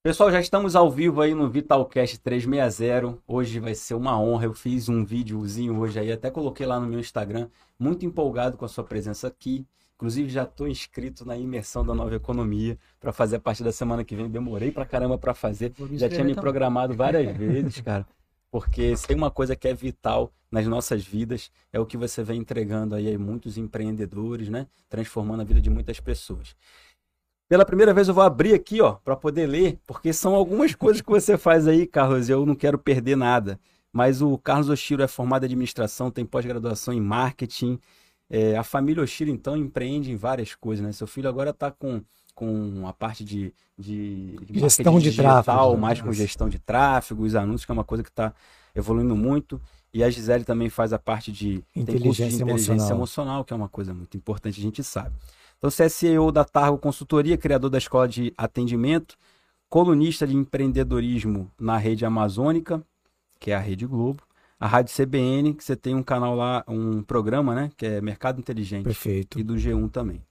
[0.00, 3.18] Pessoal, já estamos ao vivo aí no Vitalcast 360.
[3.26, 4.44] Hoje vai ser uma honra.
[4.44, 7.48] Eu fiz um videozinho hoje aí, até coloquei lá no meu Instagram.
[7.76, 9.66] Muito empolgado com a sua presença aqui.
[9.96, 14.04] Inclusive, já estou inscrito na imersão da nova economia para fazer a partir da semana
[14.04, 14.30] que vem.
[14.30, 15.72] Demorei pra caramba para fazer.
[15.94, 18.06] Já tinha me programado várias vezes, cara.
[18.52, 22.22] Porque se tem uma coisa que é vital nas nossas vidas, é o que você
[22.22, 24.68] vem entregando aí a muitos empreendedores, né?
[24.88, 26.54] Transformando a vida de muitas pessoas.
[27.48, 31.00] Pela primeira vez eu vou abrir aqui, ó, para poder ler, porque são algumas coisas
[31.00, 33.58] que você faz aí, Carlos, e eu não quero perder nada.
[33.90, 37.78] Mas o Carlos Oshiro é formado em administração, tem pós-graduação em marketing.
[38.28, 40.92] É, a família Oshiro, então, empreende em várias coisas, né?
[40.92, 42.02] Seu filho agora está com,
[42.34, 45.80] com a parte de, de, gestão de digital, tráfego, né?
[45.80, 48.34] mais com gestão de tráfego, os anúncios, que é uma coisa que está
[48.76, 49.58] evoluindo muito.
[49.92, 52.90] E a Gisele também faz a parte de inteligência, de inteligência emocional.
[52.90, 55.16] emocional, que é uma coisa muito importante, a gente sabe.
[55.58, 59.16] Então, você é CEO da Targo Consultoria, criador da Escola de Atendimento,
[59.68, 62.80] colunista de empreendedorismo na Rede Amazônica,
[63.40, 64.22] que é a Rede Globo,
[64.58, 68.38] a Rádio CBN, que você tem um canal lá, um programa, né, que é Mercado
[68.38, 68.84] Inteligente.
[68.84, 69.38] Perfeito.
[69.38, 70.22] E do G1 também.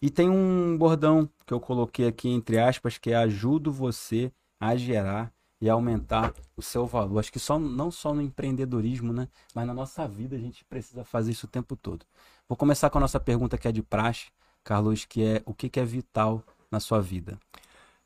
[0.00, 4.76] E tem um bordão que eu coloquei aqui entre aspas, que é ajudo você a
[4.76, 7.18] gerar e aumentar o seu valor.
[7.18, 9.28] Acho que só, não só no empreendedorismo, né?
[9.52, 12.06] Mas na nossa vida a gente precisa fazer isso o tempo todo.
[12.48, 14.26] Vou começar com a nossa pergunta que é de praxe.
[14.64, 17.38] Carlos, que é o que, é vital na sua vida?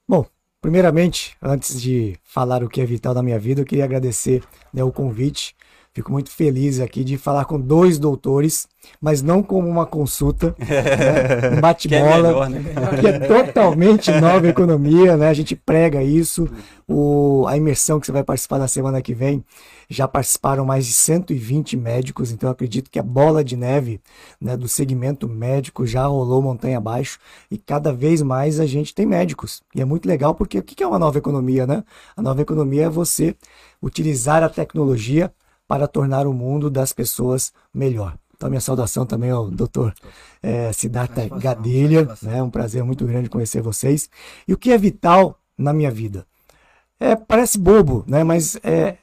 [0.09, 0.27] Bom,
[0.61, 4.83] primeiramente, antes de falar o que é vital na minha vida, eu queria agradecer né,
[4.85, 5.57] o convite
[5.95, 8.67] Fico muito feliz aqui de falar com dois doutores,
[8.99, 11.55] mas não como uma consulta, né?
[11.55, 12.99] um bate-bola, que, é né?
[12.99, 15.29] que é totalmente nova economia, né?
[15.29, 16.49] A gente prega isso.
[16.89, 19.45] O, a imersão que você vai participar na semana que vem,
[19.87, 24.01] já participaram mais de 120 médicos, então acredito que a bola de neve
[24.41, 27.19] né, do segmento médico já rolou montanha abaixo
[27.51, 29.63] e cada vez mais a gente tem médicos.
[29.75, 31.85] E é muito legal porque o que é uma nova economia, né?
[32.17, 33.37] A nova economia é você
[33.83, 35.31] utilizar a tecnologia
[35.73, 38.19] para tornar o mundo das pessoas melhor.
[38.37, 39.95] Então, minha saudação também ao doutor
[40.43, 42.07] é, Siddhartha Gadelha.
[42.23, 42.43] É né?
[42.43, 44.11] um prazer muito grande conhecer vocês.
[44.47, 46.27] E o que é vital na minha vida?
[47.01, 48.23] É, parece bobo, né?
[48.23, 48.99] mas é,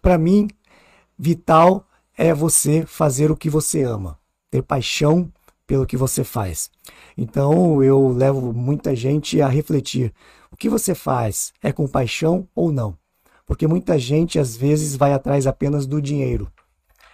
[0.00, 0.48] para mim,
[1.18, 1.84] vital
[2.16, 4.18] é você fazer o que você ama,
[4.50, 5.30] ter paixão
[5.66, 6.70] pelo que você faz.
[7.18, 10.10] Então, eu levo muita gente a refletir:
[10.50, 12.96] o que você faz é com paixão ou não?
[13.46, 16.50] Porque muita gente às vezes vai atrás apenas do dinheiro.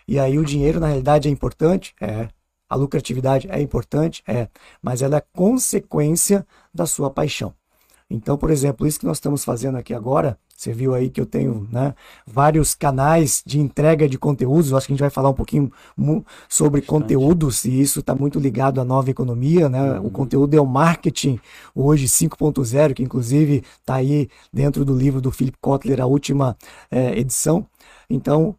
[0.07, 1.95] E aí o dinheiro na realidade é importante?
[2.01, 2.29] É.
[2.69, 4.23] A lucratividade é importante?
[4.27, 4.49] É.
[4.81, 7.55] Mas ela é consequência da sua paixão.
[8.11, 11.25] Então, por exemplo, isso que nós estamos fazendo aqui agora, você viu aí que eu
[11.25, 11.95] tenho né,
[12.27, 14.71] vários canais de entrega de conteúdos.
[14.71, 15.73] Eu acho que a gente vai falar um pouquinho
[16.49, 16.87] sobre Bastante.
[16.87, 19.69] conteúdos, e isso está muito ligado à nova economia.
[19.69, 20.01] Né?
[20.01, 20.07] Uhum.
[20.07, 21.39] O conteúdo é o marketing
[21.73, 26.57] hoje 5.0, que inclusive está aí dentro do livro do Philip Kotler, a última
[26.91, 27.65] é, edição.
[28.09, 28.57] Então,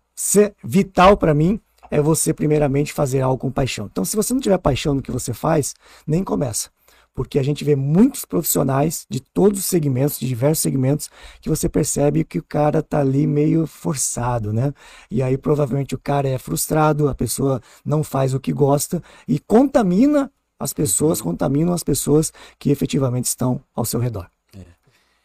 [0.64, 1.60] vital para mim
[1.92, 3.90] é você, primeiramente, fazer algo com paixão.
[3.92, 5.76] Então, se você não tiver paixão no que você faz,
[6.08, 6.70] nem começa
[7.14, 11.10] porque a gente vê muitos profissionais de todos os segmentos, de diversos segmentos,
[11.42, 14.74] que você percebe que o cara tá ali meio forçado, né?
[15.10, 19.40] E aí provavelmente o cara é frustrado, a pessoa não faz o que gosta e
[19.40, 21.32] contamina as pessoas, uhum.
[21.32, 24.30] contaminam as pessoas que efetivamente estão ao seu redor.
[24.56, 24.66] É.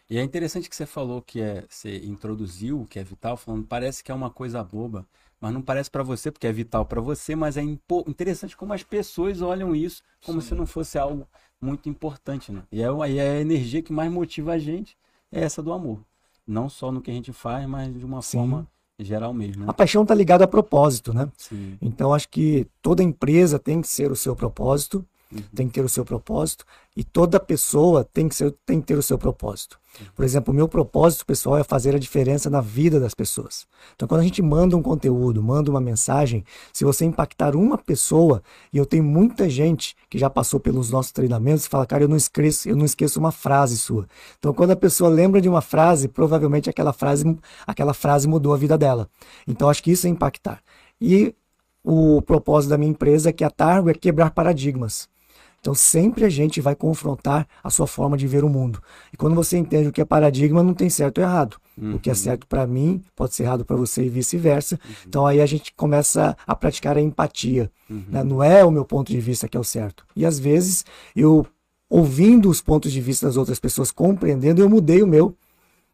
[0.09, 3.67] E é interessante que você falou que é, você introduziu o que é vital, falando
[3.67, 5.07] parece que é uma coisa boba,
[5.41, 7.63] mas não parece para você porque é vital para você, mas é
[8.07, 10.49] interessante como as pessoas olham isso como Sim.
[10.49, 11.29] se não fosse algo
[11.61, 12.63] muito importante, né?
[12.71, 14.97] E é, e é a energia que mais motiva a gente
[15.33, 16.01] é essa do amor.
[16.47, 18.39] Não só no que a gente faz, mas de uma Sim.
[18.39, 18.67] forma
[18.99, 19.65] geral mesmo.
[19.65, 19.71] Né?
[19.71, 21.31] A paixão está ligada a propósito, né?
[21.37, 21.77] Sim.
[21.83, 25.43] Então acho que toda empresa tem que ser o seu propósito Uhum.
[25.55, 26.65] Tem que ter o seu propósito
[26.97, 29.79] e toda pessoa tem que, ser, tem que ter o seu propósito.
[30.15, 33.67] Por exemplo, o meu propósito pessoal é fazer a diferença na vida das pessoas.
[33.95, 38.43] Então, quando a gente manda um conteúdo, manda uma mensagem, se você impactar uma pessoa,
[38.73, 42.09] e eu tenho muita gente que já passou pelos nossos treinamentos e fala, cara, eu
[42.09, 44.07] não esqueço, eu não esqueço uma frase sua.
[44.39, 47.25] Então, quando a pessoa lembra de uma frase, provavelmente aquela frase,
[47.67, 49.09] aquela frase mudou a vida dela.
[49.47, 50.61] Então, acho que isso é impactar.
[51.01, 51.35] E
[51.85, 55.09] o propósito da minha empresa, que é a Targo, é quebrar paradigmas.
[55.67, 58.81] Então sempre a gente vai confrontar a sua forma de ver o mundo.
[59.13, 61.57] E quando você entende o que é paradigma, não tem certo ou errado.
[61.77, 61.97] Uhum.
[61.97, 62.17] O que é uhum.
[62.17, 64.77] certo para mim pode ser errado para você e vice-versa.
[64.77, 64.95] Uhum.
[65.09, 67.69] Então aí a gente começa a praticar a empatia.
[67.91, 68.05] Uhum.
[68.09, 68.23] Né?
[68.23, 70.07] Não é o meu ponto de vista que é o certo.
[70.15, 70.85] E às vezes
[71.17, 71.45] eu
[71.91, 75.35] ouvindo os pontos de vista das outras pessoas, compreendendo, eu mudei o meu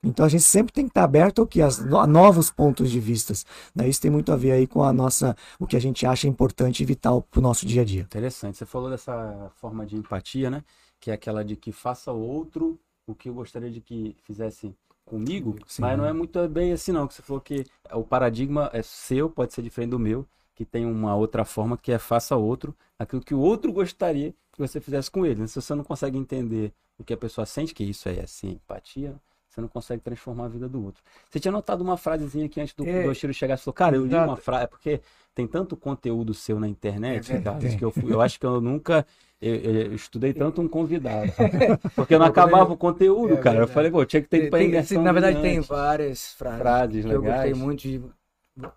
[0.03, 2.99] então a gente sempre tem que estar aberto ao que as, a novos pontos de
[2.99, 3.47] vistas.
[3.75, 3.89] Né?
[3.89, 6.83] Isso tem muito a ver aí com a nossa, o que a gente acha importante
[6.83, 8.03] e vital para o nosso dia a dia.
[8.03, 8.59] Interessante.
[8.59, 10.65] Você falou dessa forma de empatia, né?
[11.01, 14.75] Que é aquela de que faça o outro o que eu gostaria de que fizesse
[15.05, 15.83] comigo, Sim.
[15.83, 19.29] mas não é muito bem assim não, que você falou que o paradigma é seu,
[19.29, 23.23] pode ser diferente do meu, que tem uma outra forma que é faça outro, aquilo
[23.23, 25.47] que o outro gostaria que você fizesse com ele.
[25.49, 29.21] Se você não consegue entender o que a pessoa sente, que isso é assim, empatia,
[29.53, 31.03] você não consegue transformar a vida do outro.
[31.31, 33.03] Você tinha notado uma frasezinha aqui antes do, É.
[33.03, 35.01] do chegar, você falou, cara, eu li uma frase, é porque
[35.35, 37.41] tem tanto conteúdo seu na internet, É.
[37.41, 39.07] Carlos, que eu, eu acho que eu nunca
[39.41, 41.33] eu, eu estudei tanto um convidado.
[41.97, 43.59] Porque não acabava o conteúdo, É cara.
[43.59, 44.71] Eu falei, pô, tinha que ter Tem-
[45.03, 47.59] na verdade, tem várias frases, frases que eu gostei legais.
[47.59, 48.01] muito de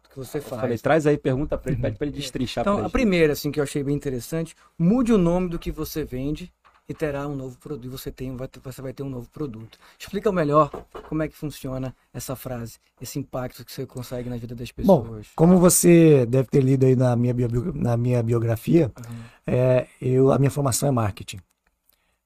[0.09, 0.61] que você Eu faz.
[0.61, 2.91] falei, traz aí, pergunta pra ele, pede pra ele destrinchar Então, a gente.
[2.91, 6.51] primeira, assim, que eu achei bem interessante, mude o nome do que você vende
[6.87, 7.85] e terá um novo produto.
[7.85, 9.77] E você, tem, vai ter- você vai ter um novo produto.
[9.97, 10.69] Explica melhor
[11.09, 15.01] como é que funciona essa frase, esse impacto que você consegue na vida das Bom,
[15.01, 15.27] pessoas.
[15.35, 19.15] como você deve ter lido aí na minha, bio- na minha biografia, Aham.
[19.47, 21.39] é, eu, a minha formação é marketing.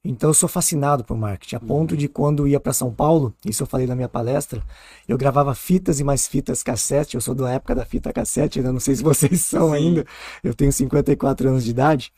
[0.04, 3.64] Então eu sou fascinado por marketing, a ponto de quando ia para São Paulo, isso
[3.64, 4.64] eu falei na minha palestra,
[5.06, 8.72] eu gravava fitas e mais fitas cassete, eu sou da época da fita cassete, ainda
[8.72, 10.06] não sei se vocês são ainda,
[10.42, 12.14] eu tenho 54 anos de idade,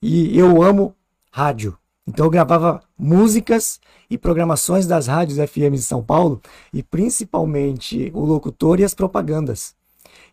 [0.00, 0.94] e eu amo
[1.30, 1.76] rádio.
[2.06, 3.78] Então eu gravava músicas
[4.08, 6.40] e programações das rádios FM de São Paulo,
[6.72, 9.76] e principalmente o locutor e as propagandas.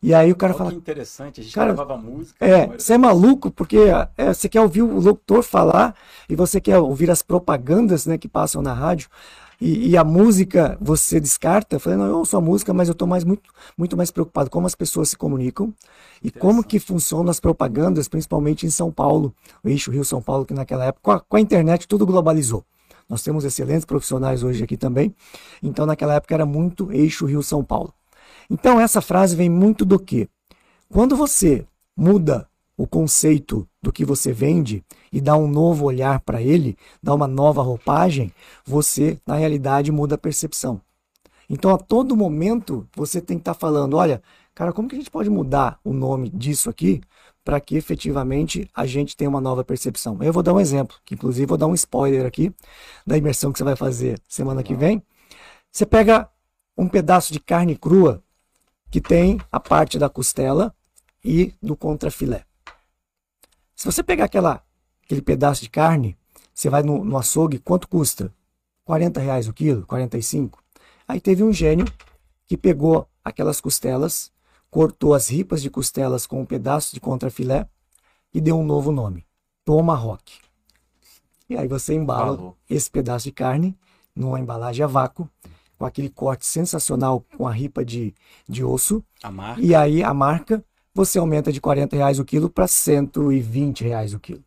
[0.01, 2.45] E aí o cara Olha fala, que interessante, a gente Cara, gravava música.
[2.45, 3.77] é, você é maluco porque
[4.17, 5.95] é, você quer ouvir o locutor falar
[6.29, 9.09] e você quer ouvir as propagandas né, que passam na rádio
[9.59, 11.75] e, e a música você descarta.
[11.75, 14.49] Eu falei, não, eu ouço a música, mas eu estou mais, muito, muito mais preocupado
[14.49, 15.73] com como as pessoas se comunicam
[16.23, 20.53] e como que funcionam as propagandas, principalmente em São Paulo, o eixo Rio-São Paulo, que
[20.53, 22.63] naquela época, com a, com a internet, tudo globalizou.
[23.07, 25.13] Nós temos excelentes profissionais hoje aqui também,
[25.61, 27.93] então naquela época era muito eixo Rio-São Paulo.
[28.49, 30.27] Então essa frase vem muito do quê?
[30.89, 31.65] Quando você
[31.95, 37.13] muda o conceito do que você vende e dá um novo olhar para ele, dá
[37.13, 38.33] uma nova roupagem,
[38.65, 40.81] você, na realidade, muda a percepção.
[41.49, 44.21] Então, a todo momento, você tem que estar falando: olha,
[44.53, 47.01] cara, como que a gente pode mudar o nome disso aqui
[47.43, 50.17] para que efetivamente a gente tenha uma nova percepção?
[50.21, 52.51] Eu vou dar um exemplo, que inclusive vou dar um spoiler aqui
[53.05, 55.01] da imersão que você vai fazer semana que vem.
[55.71, 56.29] Você pega
[56.77, 58.23] um pedaço de carne crua
[58.89, 60.73] que tem a parte da costela
[61.23, 62.43] e do contrafilé.
[63.75, 64.63] Se você pegar aquela,
[65.03, 66.17] aquele pedaço de carne,
[66.53, 68.33] você vai no, no açougue, quanto custa?
[68.85, 70.63] 40 reais o quilo, 45.
[71.07, 71.85] Aí teve um gênio
[72.47, 74.31] que pegou aquelas costelas,
[74.69, 77.67] cortou as ripas de costelas com um pedaço de contrafilé
[78.33, 79.25] e deu um novo nome,
[79.63, 80.39] Tomahawk.
[81.49, 82.57] E aí você embala Embalou.
[82.69, 83.77] esse pedaço de carne
[84.15, 85.29] numa embalagem a vácuo,
[85.77, 88.13] com aquele corte sensacional com a ripa de,
[88.47, 89.61] de osso, A marca.
[89.61, 90.63] e aí a marca
[90.95, 94.43] você aumenta de 40 reais o quilo para 120 reais o quilo.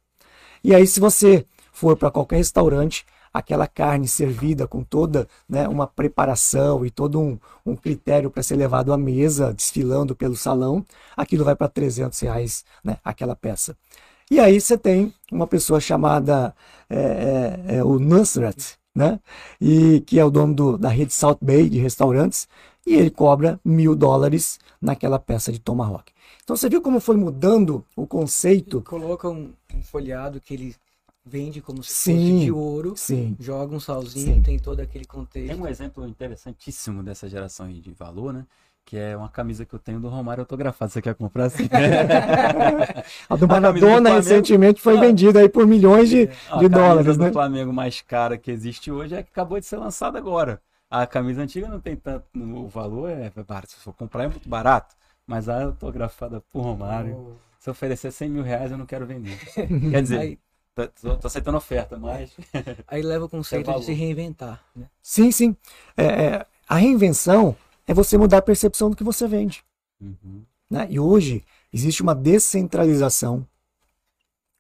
[0.65, 5.87] E aí se você for para qualquer restaurante, aquela carne servida com toda né, uma
[5.87, 10.85] preparação e todo um, um critério para ser levado à mesa, desfilando pelo salão,
[11.17, 13.77] aquilo vai para 300 reais né, aquela peça.
[14.31, 16.55] E aí você tem uma pessoa chamada
[16.91, 19.21] é, é, é, o Nusrat, né?
[19.61, 22.49] E que é o dono do- da rede South Bay de restaurantes,
[22.87, 26.13] e ele cobra mil dólares naquela peça de Tomahawk.
[26.49, 28.81] Então você viu como foi mudando o conceito?
[28.81, 30.75] Coloca um, um folhado que ele
[31.23, 32.15] vende como se Sim.
[32.15, 34.41] fosse de ouro, Sim, joga um salzinho, Sim.
[34.41, 35.61] tem todo aquele Tem contexto.
[35.61, 38.47] um exemplo interessantíssimo dessa geração aí de valor, né?
[38.83, 40.91] Que é uma camisa que eu tenho do Romário autografado.
[40.91, 41.69] Você quer comprar assim?
[43.29, 45.01] a do A do Maradona recentemente foi Ah.
[45.01, 47.31] vendida aí por milhões de, A de camisa dólares, do né?
[47.31, 50.63] Flamengo mais cara que existe hoje é que acabou de ser lançada agora.
[50.91, 52.25] A camisa antiga não tem tanto.
[52.35, 53.73] O valor é barato.
[53.73, 54.97] Se for comprar é muito barato.
[55.29, 57.37] Mas a autografada por Romário.
[57.61, 59.39] Se oferecer 100 mil reais, eu não quero vender.
[59.91, 60.39] Quer dizer, Aí,
[60.75, 62.35] tô, tô- aceitando oferta, mas.
[62.89, 64.65] aí leva o conceito É de se reinventar.
[64.75, 64.87] Né?
[65.03, 65.55] Sim, sim.
[65.97, 67.55] É, é, a reinvenção
[67.87, 69.63] é você mudar a percepção do que você vende.
[70.01, 70.45] Uhum.
[70.71, 70.87] né?
[70.89, 73.47] E hoje existe uma descentralização.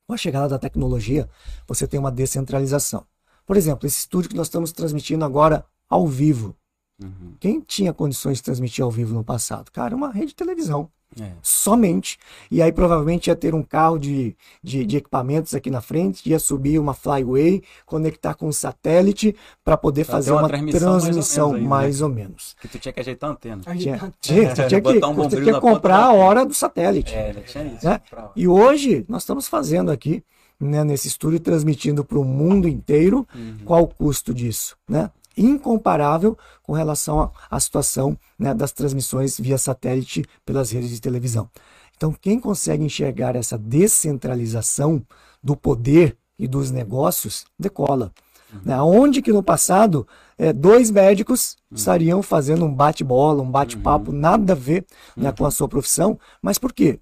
[0.06, 1.28] Com a chegada da tecnologia,
[1.66, 3.06] você tem uma descentralização.
[3.46, 6.54] Por exemplo, esse estúdio que nós estamos transmitindo agora ao vivo.
[7.02, 7.34] Uhum.
[7.38, 9.70] Quem tinha condições de transmitir ao vivo no passado?
[9.70, 10.90] Cara, uma rede de televisão.
[11.20, 11.32] É.
[11.42, 12.18] Somente.
[12.50, 16.38] E aí provavelmente ia ter um carro de, de, de equipamentos aqui na frente, ia
[16.38, 21.02] subir uma flyway, conectar com um satélite para poder Pra fazer uma uma transmissão mais
[21.02, 21.68] ou transmissão menos aí, né?
[21.68, 22.56] mais ou menos.
[22.60, 23.62] Que tu tinha que ajeitar a antena.
[23.62, 27.14] Tinha, tinha, você tinha que, um você tinha que comprar a hora do satélite.
[27.14, 27.86] É, tinha isso.
[27.86, 28.00] Né?
[28.36, 30.22] E hoje nós estamos fazendo aqui,
[30.60, 33.26] né, nesse estúdio, transmitindo para o mundo inteiro.
[33.34, 33.58] Uhum.
[33.64, 34.76] Qual o custo disso?
[34.86, 35.10] Né?
[35.40, 41.48] Incomparável com relação à- situação né, das transmissões via satélite pelas redes de televisão.
[41.96, 45.04] Então, quem consegue enxergar essa descentralização
[45.42, 48.12] do poder e dos negócios, decola.
[48.52, 48.60] Uhum.
[48.64, 48.80] Né?
[48.80, 51.76] Onde que no passado é, dois médicos uhum.
[51.76, 54.16] estariam fazendo um bate-bola, um bate-papo, uhum.
[54.16, 56.18] nada a ver né, com a sua profissão.
[56.40, 57.00] Mas por quê?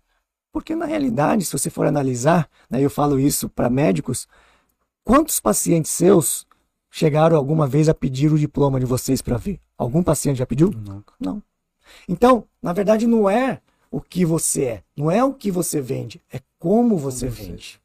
[0.51, 4.27] Porque na realidade, se você for analisar, né, eu falo isso para médicos,
[5.05, 6.46] quantos pacientes seus
[6.97, 9.61] chegaram alguma vez a pedir o diploma de vocês para ver?
[9.77, 10.71] Algum paciente já pediu?
[10.71, 11.13] Nunca.
[11.21, 11.43] Não.
[12.09, 13.61] Então, na verdade, não é
[13.91, 17.79] o que você é, não é o que você vende, é como você como vende.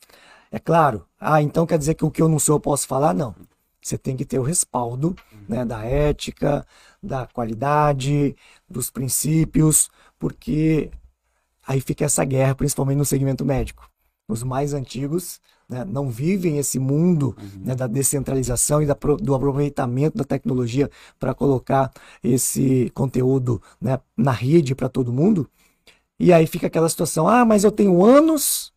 [0.00, 0.16] Você...
[0.50, 1.06] É claro.
[1.20, 3.14] Ah, então quer dizer que o que eu não sou eu posso falar?
[3.14, 3.32] Não.
[3.80, 5.38] Você tem que ter o respaldo uhum.
[5.48, 6.66] né, da ética,
[7.00, 8.34] da qualidade,
[8.68, 9.88] dos princípios,
[10.18, 10.90] porque
[11.64, 13.88] aí fica essa guerra, principalmente no segmento médico.
[14.26, 17.64] Os mais antigos né, não vivem esse mundo uhum.
[17.64, 21.92] né, da descentralização e da, do aproveitamento da tecnologia para colocar
[22.24, 25.48] esse conteúdo né, na rede para todo mundo.
[26.18, 28.72] E aí fica aquela situação: ah, mas eu tenho anos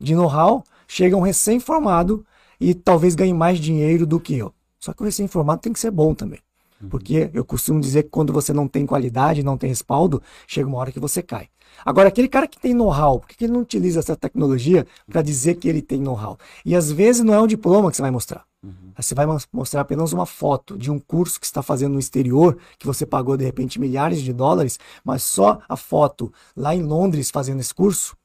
[0.00, 2.24] de know-how, chega um recém-formado
[2.60, 4.52] e talvez ganhe mais dinheiro do que eu.
[4.78, 6.40] Só que o recém-formado tem que ser bom também.
[6.80, 6.88] Uhum.
[6.88, 10.78] Porque eu costumo dizer que quando você não tem qualidade, não tem respaldo, chega uma
[10.78, 11.48] hora que você cai.
[11.84, 15.56] Agora, aquele cara que tem know-how, por que ele não utiliza essa tecnologia para dizer
[15.56, 16.38] que ele tem know-how?
[16.64, 18.44] E às vezes não é um diploma que você vai mostrar.
[18.62, 18.92] Uhum.
[18.96, 22.86] Você vai mostrar apenas uma foto de um curso que está fazendo no exterior, que
[22.86, 27.60] você pagou de repente milhares de dólares, mas só a foto lá em Londres fazendo
[27.60, 28.16] esse curso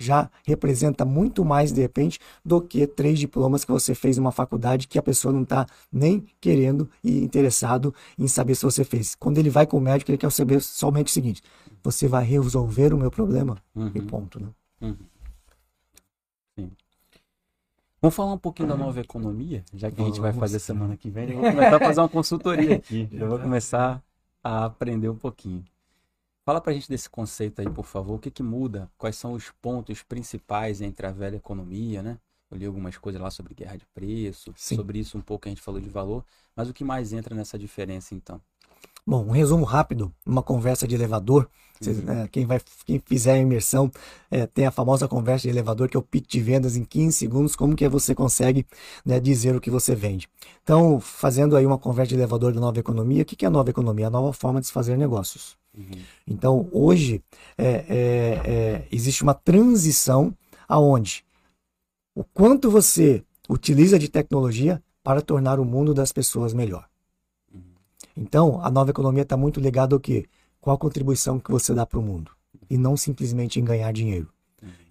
[0.00, 4.88] já representa muito mais, de repente, do que três diplomas que você fez numa faculdade
[4.88, 9.14] que a pessoa não está nem querendo e interessado em saber se você fez.
[9.14, 11.42] Quando ele vai com o médico, ele quer saber somente o seguinte:
[11.82, 13.56] você vai resolver o meu problema?
[13.74, 13.92] Uhum.
[13.94, 14.40] E ponto.
[14.40, 14.48] Né?
[14.80, 14.96] Uhum.
[16.58, 16.70] Sim.
[18.00, 21.10] Vamos falar um pouquinho da nova economia, já que a gente vai fazer semana que
[21.10, 21.30] vem.
[21.30, 23.08] Eu vou começar a fazer uma consultoria aqui.
[23.12, 24.02] Eu vou começar
[24.42, 25.62] a aprender um pouquinho.
[26.50, 28.16] Fala pra gente desse conceito aí, por favor.
[28.16, 28.90] O que, que muda?
[28.98, 32.18] Quais são os pontos principais entre a velha economia, né?
[32.50, 34.74] Eu li algumas coisas lá sobre guerra de preço, Sim.
[34.74, 36.24] sobre isso um pouco a gente falou de valor,
[36.56, 38.40] mas o que mais entra nessa diferença então?
[39.06, 41.48] Bom, um resumo rápido, uma conversa de elevador.
[41.86, 42.24] Uhum.
[42.24, 43.88] É, quem, vai, quem fizer a imersão
[44.28, 47.16] é, tem a famosa conversa de elevador, que é o pitch de vendas em 15
[47.16, 48.66] segundos, como que você consegue
[49.06, 50.28] né, dizer o que você vende.
[50.64, 53.52] Então, fazendo aí uma conversa de elevador da nova economia, o que, que é a
[53.52, 54.08] nova economia?
[54.08, 55.59] A nova forma de se fazer negócios.
[56.26, 57.22] Então, hoje,
[57.56, 60.34] é, é, é, existe uma transição
[60.68, 61.24] aonde
[62.14, 66.88] o quanto você utiliza de tecnologia para tornar o mundo das pessoas melhor.
[68.16, 70.26] Então, a nova economia está muito ligada ao quê?
[70.60, 72.32] Qual a contribuição que você dá para o mundo?
[72.68, 74.28] E não simplesmente em ganhar dinheiro.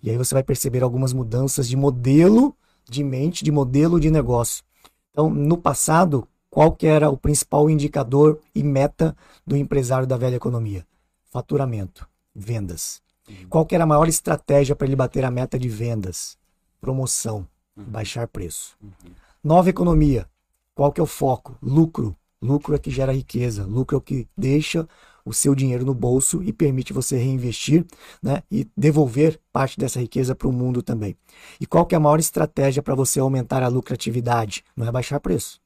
[0.01, 2.55] E aí você vai perceber algumas mudanças de modelo
[2.89, 4.63] de mente, de modelo de negócio.
[5.11, 9.15] Então, no passado, qual que era o principal indicador e meta
[9.45, 10.85] do empresário da velha economia?
[11.25, 13.01] Faturamento, vendas.
[13.27, 13.35] Uhum.
[13.49, 16.37] Qual que era a maior estratégia para ele bater a meta de vendas?
[16.81, 17.83] Promoção, uhum.
[17.83, 18.75] baixar preço.
[18.81, 19.11] Uhum.
[19.43, 20.27] Nova economia,
[20.73, 21.57] qual que é o foco?
[21.61, 22.15] Lucro.
[22.41, 24.87] Lucro é que gera riqueza, lucro é o que deixa
[25.25, 27.85] o seu dinheiro no bolso e permite você reinvestir
[28.23, 31.17] né, e devolver parte dessa riqueza para o mundo também.
[31.59, 34.63] E qual que é a maior estratégia para você aumentar a lucratividade?
[34.75, 35.61] Não é baixar preço.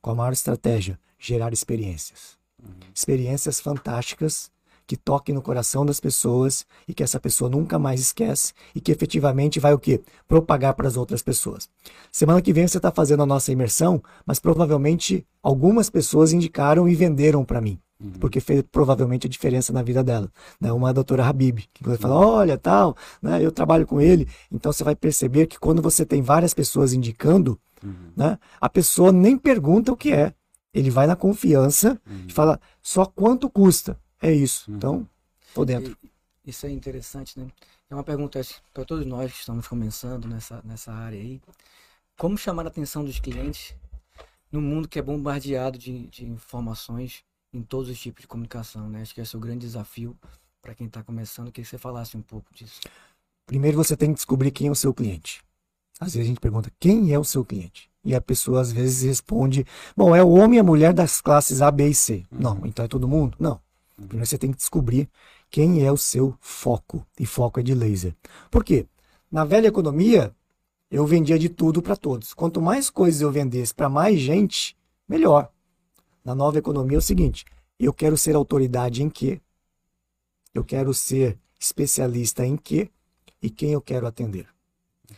[0.00, 0.98] Qual a maior estratégia?
[1.18, 2.38] Gerar experiências.
[2.62, 2.72] Uhum.
[2.94, 4.50] Experiências fantásticas
[4.88, 8.90] que toquem no coração das pessoas e que essa pessoa nunca mais esquece e que
[8.90, 10.00] efetivamente vai o quê?
[10.26, 11.68] Propagar para as outras pessoas.
[12.10, 16.94] Semana que vem você está fazendo a nossa imersão, mas provavelmente algumas pessoas indicaram e
[16.94, 17.78] venderam para mim.
[18.00, 18.12] Uhum.
[18.20, 20.30] Porque fez provavelmente a diferença na vida dela.
[20.60, 20.72] Né?
[20.72, 23.44] Uma é a doutora Habib, que vai falar: olha, tal, né?
[23.44, 24.28] eu trabalho com ele.
[24.52, 28.12] Então você vai perceber que quando você tem várias pessoas indicando, Uhum.
[28.16, 28.38] Né?
[28.60, 30.34] A pessoa nem pergunta o que é.
[30.72, 32.26] Ele vai na confiança uhum.
[32.28, 33.98] e fala só quanto custa.
[34.20, 34.70] É isso.
[34.70, 34.76] Uhum.
[34.76, 35.08] Então,
[35.54, 35.96] tô dentro.
[36.02, 37.46] E, isso é interessante, né?
[37.90, 38.40] É uma pergunta
[38.72, 41.40] para todos nós que estamos começando nessa, nessa área aí.
[42.16, 43.74] Como chamar a atenção dos clientes
[44.50, 49.02] no mundo que é bombardeado de, de informações em todos os tipos de comunicação, né?
[49.02, 50.16] Acho que esse é o grande desafio
[50.60, 51.50] para quem está começando.
[51.50, 52.80] Queria que você falasse um pouco disso.
[53.46, 55.42] Primeiro você tem que descobrir quem é o seu cliente.
[56.00, 57.90] Às vezes a gente pergunta quem é o seu cliente.
[58.04, 61.60] E a pessoa às vezes responde: bom, é o homem e a mulher das classes
[61.62, 62.24] A, B e C.
[62.30, 62.38] Uhum.
[62.40, 63.36] Não, então é todo mundo?
[63.38, 63.60] Não.
[63.96, 65.08] Primeiro você tem que descobrir
[65.50, 67.04] quem é o seu foco.
[67.18, 68.14] E foco é de laser.
[68.50, 68.86] Por quê?
[69.30, 70.34] Na velha economia,
[70.90, 72.32] eu vendia de tudo para todos.
[72.32, 74.76] Quanto mais coisas eu vendesse para mais gente,
[75.08, 75.50] melhor.
[76.28, 77.46] Na nova economia é o seguinte:
[77.80, 79.40] eu quero ser autoridade em quê?
[80.52, 82.90] Eu quero ser especialista em quê?
[83.40, 84.46] E quem eu quero atender.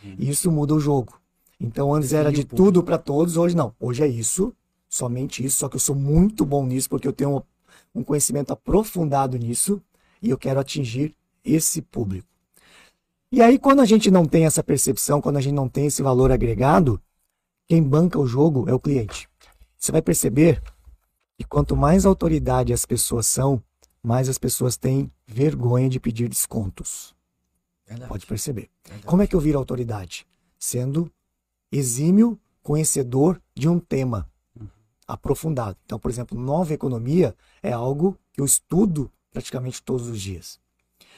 [0.05, 0.15] Uhum.
[0.21, 1.21] Isso muda o jogo.
[1.59, 3.75] Então antes era de tudo para todos, hoje não.
[3.81, 4.55] Hoje é isso,
[4.89, 7.43] somente isso, só que eu sou muito bom nisso porque eu tenho
[7.93, 9.83] um conhecimento aprofundado nisso
[10.23, 11.13] e eu quero atingir
[11.45, 12.29] esse público.
[13.33, 16.05] E aí quando a gente não tem essa percepção, quando a gente não tem esse
[16.05, 17.03] valor agregado,
[17.67, 19.29] quem banca o jogo é o cliente.
[19.77, 20.63] Você vai perceber
[21.41, 23.63] que quanto mais autoridade as pessoas são,
[24.03, 27.15] mais as pessoas têm vergonha de pedir descontos.
[27.87, 28.11] Verdade.
[28.11, 28.69] Pode perceber.
[28.85, 29.07] Verdade.
[29.07, 30.27] Como é que eu viro autoridade?
[30.59, 31.11] Sendo
[31.73, 34.69] exímio conhecedor de um tema uhum.
[35.09, 35.79] aprofundado.
[35.87, 40.61] Então, por exemplo, nova economia é algo que eu estudo praticamente todos os dias.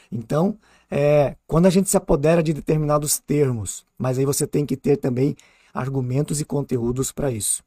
[0.08, 0.56] Então,
[0.88, 4.98] é, quando a gente se apodera de determinados termos, mas aí você tem que ter
[4.98, 5.34] também
[5.74, 7.64] argumentos e conteúdos para isso.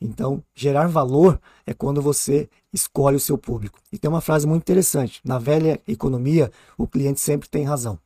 [0.00, 3.78] Então, gerar valor é quando você escolhe o seu público.
[3.92, 7.98] E tem uma frase muito interessante: na velha economia, o cliente sempre tem razão.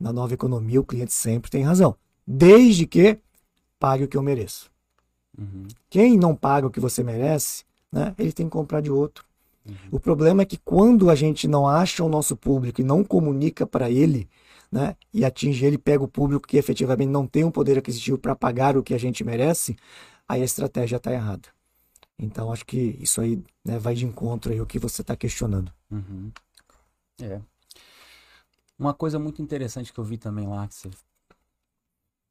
[0.00, 1.94] Na nova economia, o cliente sempre tem razão,
[2.26, 3.18] desde que
[3.78, 4.70] pague o que eu mereço.
[5.38, 5.68] Uhum.
[5.88, 9.24] Quem não paga o que você merece, né, ele tem que comprar de outro.
[9.66, 9.74] Uhum.
[9.92, 13.66] O problema é que quando a gente não acha o nosso público e não comunica
[13.66, 14.28] para ele,
[14.70, 18.34] né, e atinge ele, pega o público que efetivamente não tem um poder aquisitivo para
[18.34, 19.76] pagar o que a gente merece,
[20.28, 21.48] aí a estratégia está errada.
[22.18, 25.72] Então acho que isso aí né, vai de encontro aí o que você está questionando.
[25.90, 26.30] Uhum.
[27.22, 27.40] É.
[28.78, 30.90] Uma coisa muito interessante que eu vi também lá que você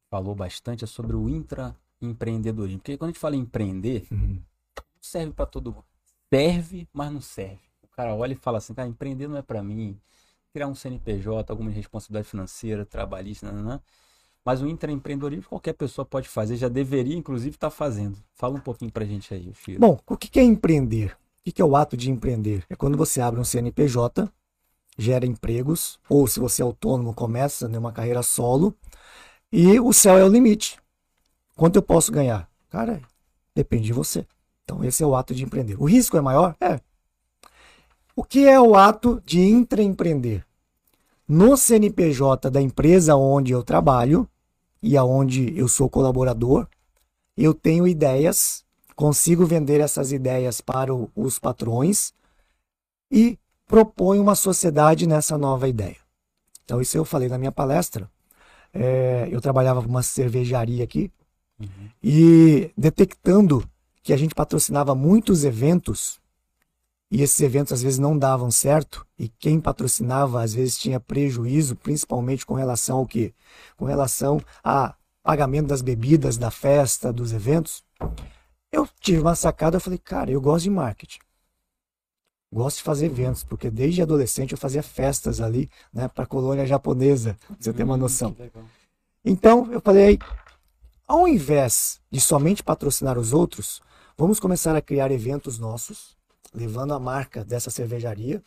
[0.10, 2.80] falou bastante é sobre o intraempreendedorismo.
[2.80, 4.42] Porque quando a gente fala em empreender, uhum.
[5.02, 5.86] serve para todo mundo.
[6.34, 7.60] Serve, mas não serve.
[7.84, 10.00] O cara olha e fala assim, cara, empreender não é para mim.
[10.54, 13.82] Criar um CNPJ, alguma responsabilidade financeira, trabalhista, não, não.
[14.48, 18.18] Mas o intraempreendedorismo qualquer pessoa pode fazer, já deveria, inclusive, estar tá fazendo.
[18.34, 19.78] Fala um pouquinho pra gente aí, Chiro.
[19.78, 21.18] Bom, o que é empreender?
[21.46, 22.64] O que é o ato de empreender?
[22.70, 24.32] É quando você abre um CNPJ,
[24.98, 28.74] gera empregos, ou se você é autônomo, começa né, uma carreira solo,
[29.52, 30.80] e o céu é o limite.
[31.54, 32.50] Quanto eu posso ganhar?
[32.70, 33.02] Cara,
[33.54, 34.26] depende de você.
[34.64, 35.76] Então, esse é o ato de empreender.
[35.78, 36.56] O risco é maior?
[36.62, 36.80] É.
[38.16, 40.46] O que é o ato de intraempreender?
[41.28, 44.26] No CNPJ da empresa onde eu trabalho,
[44.88, 46.66] e aonde eu sou colaborador,
[47.36, 48.64] eu tenho ideias,
[48.96, 52.14] consigo vender essas ideias para o, os patrões
[53.12, 55.98] e proponho uma sociedade nessa nova ideia.
[56.64, 58.10] Então, isso eu falei na minha palestra.
[58.74, 61.12] É, eu trabalhava numa cervejaria aqui
[61.60, 61.90] uhum.
[62.02, 63.70] e detectando
[64.02, 66.18] que a gente patrocinava muitos eventos
[67.10, 71.76] e esses eventos às vezes não davam certo e quem patrocinava às vezes tinha prejuízo,
[71.76, 73.34] principalmente com relação ao que?
[73.78, 77.84] Com relação a pagamento das bebidas, da festa, dos eventos.
[78.72, 81.20] Eu tive uma sacada, eu falei, cara, eu gosto de marketing.
[82.54, 86.66] Gosto de fazer eventos, porque desde adolescente eu fazia festas ali, né, para a colônia
[86.66, 88.36] japonesa, pra você ter uma hum, noção.
[89.24, 90.18] Então, eu falei,
[91.06, 93.82] ao invés de somente patrocinar os outros,
[94.18, 96.17] vamos começar a criar eventos nossos,
[96.54, 98.42] levando a marca dessa cervejaria.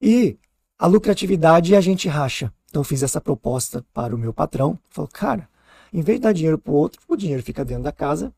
[0.00, 0.36] E
[0.78, 2.52] a lucratividade a gente racha.
[2.70, 4.78] Então fiz essa proposta para o meu patrão.
[4.90, 5.48] Falou, cara,
[5.92, 8.32] em vez de dar dinheiro para o outro, o dinheiro fica dentro da casa.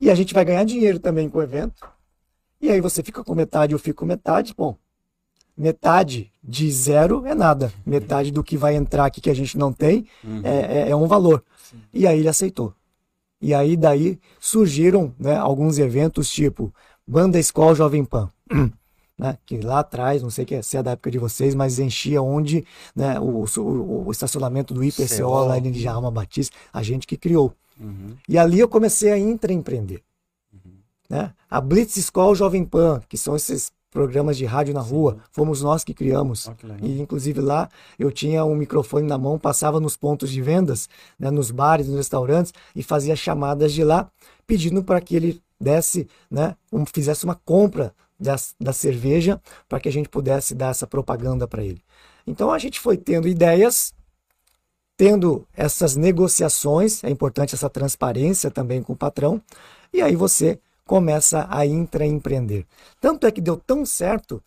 [0.00, 1.88] E a gente vai ganhar dinheiro também com o evento.
[2.60, 4.54] E aí você fica com metade, eu fico com metade.
[4.56, 4.76] Bom,
[5.56, 7.72] metade de zero é nada.
[7.84, 10.40] Metade do que vai entrar aqui que a gente não tem uhum.
[10.42, 11.44] é, é, é, um valor.
[11.62, 11.80] Sim.
[11.92, 12.74] E aí ele aceitou.
[13.40, 16.74] E aí daí surgiram né, alguns eventos tipo
[17.06, 18.30] Banda Escola Jovem Pan.
[19.16, 22.66] Né, que lá atrás, não sei se é da época de vocês, mas enchia onde
[22.96, 27.54] né, o, o, o, estacionamento do IPCO lá em Djalma Batista, a gente que criou.
[27.78, 28.16] Uhum.
[28.28, 30.02] E ali eu comecei a intraempreender.
[30.52, 30.72] Uhum.
[31.08, 31.32] Né?
[31.48, 34.90] A Blitz School Jovem Pan, que são esses programas de rádio na Sim.
[34.90, 36.50] rua, fomos nós que criamos.
[36.58, 40.88] Que e inclusive lá eu tinha um microfone na mão, passava nos pontos de vendas,
[41.16, 44.10] né, nos bares, nos restaurantes e fazia chamadas de lá,
[44.44, 49.88] pedindo para que ele desse, né, um, fizesse uma compra da, da cerveja para que
[49.88, 51.82] a gente pudesse dar essa propaganda para ele.
[52.26, 53.92] Então a gente foi tendo ideias,
[54.96, 59.42] tendo essas negociações, é importante essa transparência também com o patrão,
[59.92, 62.66] e aí você começa a intraempreender.
[63.00, 64.42] Tanto é que deu tão certo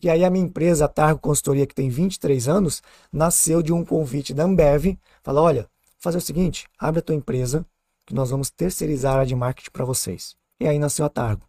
[0.00, 2.82] que aí a minha empresa, a Targo Consultoria, que tem 23 anos,
[3.12, 5.68] nasceu de um convite da Ambev, falou, olha,
[6.00, 7.64] fazer o seguinte, abre a tua empresa,
[8.04, 10.34] que nós vamos terceirizar a área de marketing para vocês.
[10.62, 11.42] E aí nasceu a Targo.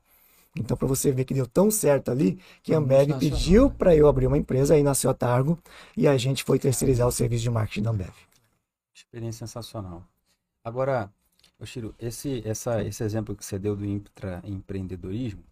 [0.58, 4.08] Então, para você ver que deu tão certo ali, que a Ambev pediu para eu
[4.08, 5.60] abrir uma empresa, aí nasceu a Targo,
[5.96, 8.14] e a gente foi terceirizar o serviço de marketing da Ambev.
[8.94, 10.04] Experiência sensacional.
[10.64, 11.12] Agora,
[11.60, 15.44] Oshiro, esse, essa, esse exemplo que você deu do intraempreendedorismo,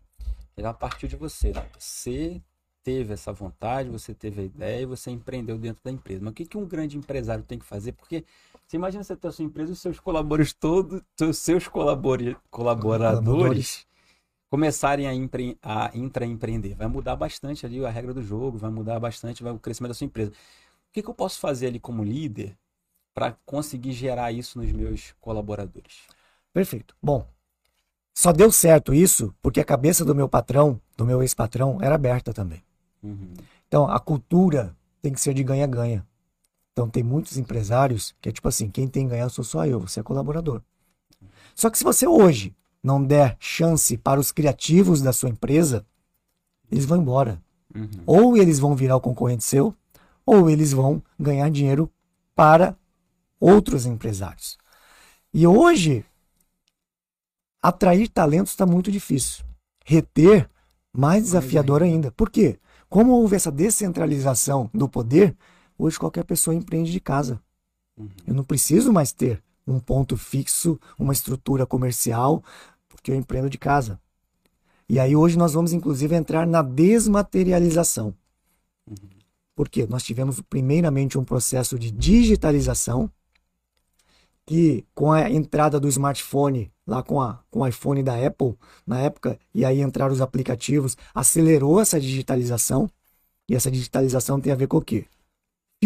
[0.57, 1.51] ele partiu de você.
[1.51, 1.63] Né?
[1.77, 2.41] Você
[2.83, 6.21] teve essa vontade, você teve a ideia e você empreendeu dentro da empresa.
[6.23, 7.91] Mas o que, que um grande empresário tem que fazer?
[7.91, 8.25] Porque
[8.71, 12.37] você imagina você ter a sua empresa e os seus colaboradores todos, os seus colaboradores,
[12.49, 13.85] colaboradores
[14.49, 16.77] começarem a, empre, a intraempreender.
[16.77, 19.93] Vai mudar bastante ali a regra do jogo, vai mudar bastante vai, o crescimento da
[19.93, 20.31] sua empresa.
[20.31, 22.57] O que, que eu posso fazer ali como líder
[23.13, 26.03] para conseguir gerar isso nos meus colaboradores?
[26.53, 26.95] Perfeito.
[27.03, 27.27] Bom,
[28.13, 32.31] só deu certo isso porque a cabeça do meu patrão, do meu ex-patrão, era aberta
[32.31, 32.63] também.
[33.03, 33.33] Uhum.
[33.67, 36.07] Então, a cultura tem que ser de ganha-ganha.
[36.81, 39.99] Então, tem muitos empresários que é tipo assim: quem tem ganhar sou só eu, você
[39.99, 40.63] é colaborador.
[41.53, 45.85] Só que se você hoje não der chance para os criativos da sua empresa,
[46.71, 47.39] eles vão embora.
[47.75, 47.87] Uhum.
[48.03, 49.75] Ou eles vão virar o concorrente seu,
[50.25, 51.87] ou eles vão ganhar dinheiro
[52.35, 52.75] para
[53.39, 54.57] outros empresários.
[55.31, 56.03] E hoje,
[57.61, 59.45] atrair talentos está muito difícil.
[59.85, 60.49] Reter,
[60.91, 62.11] mais desafiador ainda.
[62.11, 62.57] Por quê?
[62.89, 65.37] Como houve essa descentralização do poder,
[65.81, 67.41] hoje qualquer pessoa empreende de casa.
[67.97, 68.09] Uhum.
[68.27, 72.43] Eu não preciso mais ter um ponto fixo, uma estrutura comercial,
[72.87, 73.99] porque eu empreendo de casa.
[74.87, 78.13] E aí hoje nós vamos inclusive entrar na desmaterialização.
[79.55, 83.09] Porque nós tivemos primeiramente um processo de digitalização
[84.45, 88.99] que com a entrada do smartphone lá com, a, com o iPhone da Apple na
[88.99, 92.89] época e aí entraram os aplicativos, acelerou essa digitalização.
[93.47, 95.05] E essa digitalização tem a ver com o quê?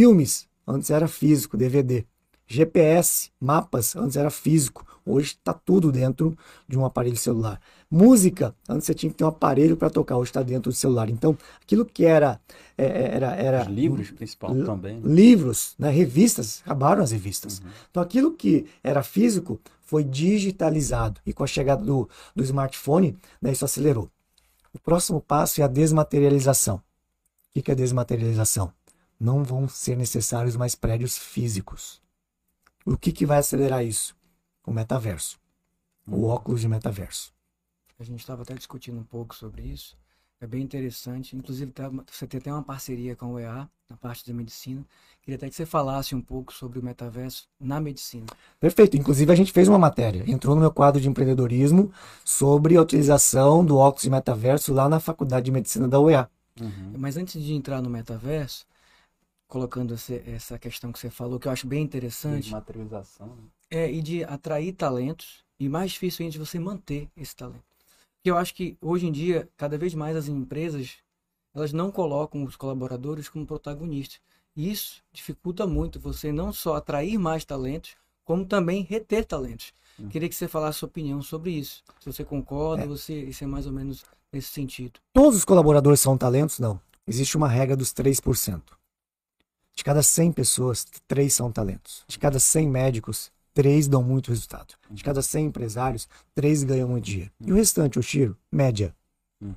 [0.06, 2.06] Filmes, antes era físico, DVD.
[2.48, 7.62] GPS, mapas, antes era físico, hoje está tudo dentro de um aparelho celular.
[7.90, 11.10] Música, antes você tinha que ter um aparelho para tocar, hoje está dentro do celular.
[11.10, 12.40] Então, aquilo que era.
[12.78, 15.00] é, era, era Os livros, principal, Li- também.
[15.00, 15.02] né?
[15.06, 17.60] livros, né, revistas, acabaram as revistas.
[17.60, 17.70] Uhum.
[17.90, 23.54] Então aquilo que era físico foi digitalizado e com a chegada do, do smartphone, né,
[23.54, 24.10] isso acelerou.
[24.74, 26.82] O próximo passo é a desmaterialização.
[27.56, 28.72] O que é desmaterialização?
[29.20, 32.02] Não vão ser necessários mais prédios físicos.
[32.86, 34.16] O que, que vai acelerar isso?
[34.66, 35.40] O metaverso.
[36.08, 37.34] O óculos de metaverso.
[38.00, 39.98] A gente estava até discutindo um pouco sobre isso.
[40.42, 41.36] É bem interessante.
[41.36, 44.86] Inclusive, tá- você tem até uma parceria com o EA na parte da medicina.
[45.22, 48.26] Queria até que você falasse um pouco sobre o metaverso na medicina.
[48.60, 48.98] Perfeito.
[48.98, 51.92] Inclusive, a gente fez uma matéria, entrou no meu quadro de empreendedorismo
[52.24, 56.30] sobre a utilização do óculos de metaverso lá na Faculdade de Medicina da UEA.
[56.60, 56.94] Uhum.
[56.98, 58.66] Mas antes de entrar no metaverso,
[59.48, 63.28] colocando essa questão que você falou, que eu acho bem interessante, Desmaterialização.
[63.28, 63.44] né?
[63.70, 67.64] é e de atrair talentos e mais difícil ainda de você manter esse talento.
[68.24, 70.96] Que eu acho que hoje em dia, cada vez mais as empresas,
[71.54, 74.20] elas não colocam os colaboradores como protagonistas.
[74.56, 79.74] E isso dificulta muito você não só atrair mais talentos, como também reter talentos.
[80.00, 80.10] Hum.
[80.10, 81.84] Queria que você falasse sua opinião sobre isso.
[82.00, 85.00] Se você concorda, ou se isso é mais ou menos nesse sentido.
[85.14, 86.60] Todos os colaboradores são talentos?
[86.60, 86.80] Não.
[87.08, 88.62] Existe uma regra dos 3%.
[89.76, 92.04] De cada 100 pessoas, 3 são talentos.
[92.08, 94.74] De cada 100 médicos, 3 dão muito resultado.
[94.90, 97.32] De cada 100 empresários, 3 ganham muito dinheiro.
[97.42, 98.96] E o restante, Oshiro, média.
[99.42, 99.54] Uhum.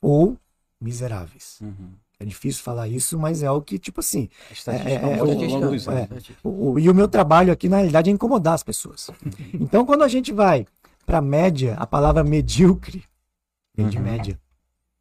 [0.00, 0.36] Ou
[0.80, 1.58] miseráveis.
[1.60, 1.90] Uhum.
[2.20, 4.28] É difícil falar isso, mas é o que, tipo assim,
[4.66, 5.34] É, é, o-
[5.70, 5.90] dos é.
[6.02, 6.30] anos.
[6.42, 9.10] O- o- e o meu trabalho aqui, na realidade, é incomodar as pessoas.
[9.54, 10.66] Então, quando a gente vai
[11.06, 13.04] para média, a palavra medíocre
[13.74, 14.02] vem de Uhum.
[14.04, 14.40] média.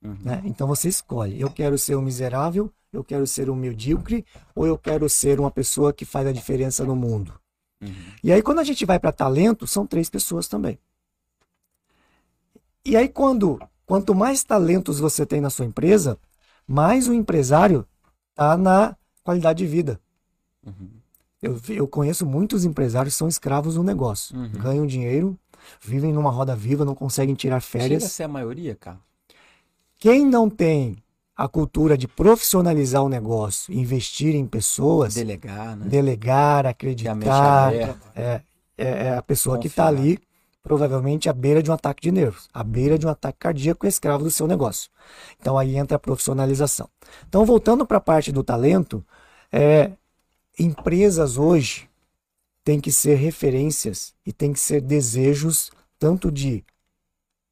[0.03, 0.15] Uhum.
[0.21, 0.41] né?
[0.45, 1.41] Então, você escolhe.
[1.41, 5.51] Eu quero ser um miserável, eu quero ser um medíocre, ou eu quero ser uma
[5.51, 7.33] pessoa que faz a diferença no mundo.
[7.81, 7.93] Uhum.
[8.23, 10.79] E aí, quando a gente vai para talento, são três pessoas também.
[12.83, 16.19] E aí, quando quanto mais talentos você tem na sua empresa,
[16.67, 17.87] mais o empresário
[18.31, 19.99] está na qualidade de vida.
[20.65, 20.89] Uhum.
[21.41, 24.35] Eu, eu conheço muitos empresários que são escravos do negócio.
[24.35, 24.51] Uhum.
[24.51, 25.39] Ganham dinheiro,
[25.79, 28.03] vivem numa roda viva, não conseguem tirar Chega a férias.
[28.11, 28.99] ser a maioria, cara.
[29.97, 30.97] Quem não tem
[31.37, 35.85] a cultura de profissionalizar o negócio, investir em pessoas, Delegar, né?
[35.87, 37.73] delegar, mente acreditar,
[38.15, 38.41] é,
[38.75, 40.03] é, é a pessoa que está Confiar.
[40.03, 40.19] ali,
[40.63, 43.89] provavelmente à beira de um ataque de nervos, à beira de um ataque cardíaco é
[43.89, 44.89] escravo do seu negócio.
[45.39, 46.89] Então aí entra a profissionalização.
[47.29, 49.05] Então, voltando para a parte do talento,
[49.51, 49.91] é,
[50.57, 51.87] empresas hoje
[52.63, 56.65] têm que ser referências e têm que ser desejos tanto de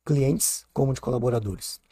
[0.03, 1.84] clientes como de colaboradores.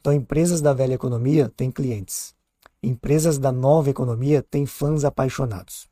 [0.00, 2.34] Então, empresas da velha economia têm clientes.
[2.82, 5.88] Empresas da nova economia têm fãs apaixonados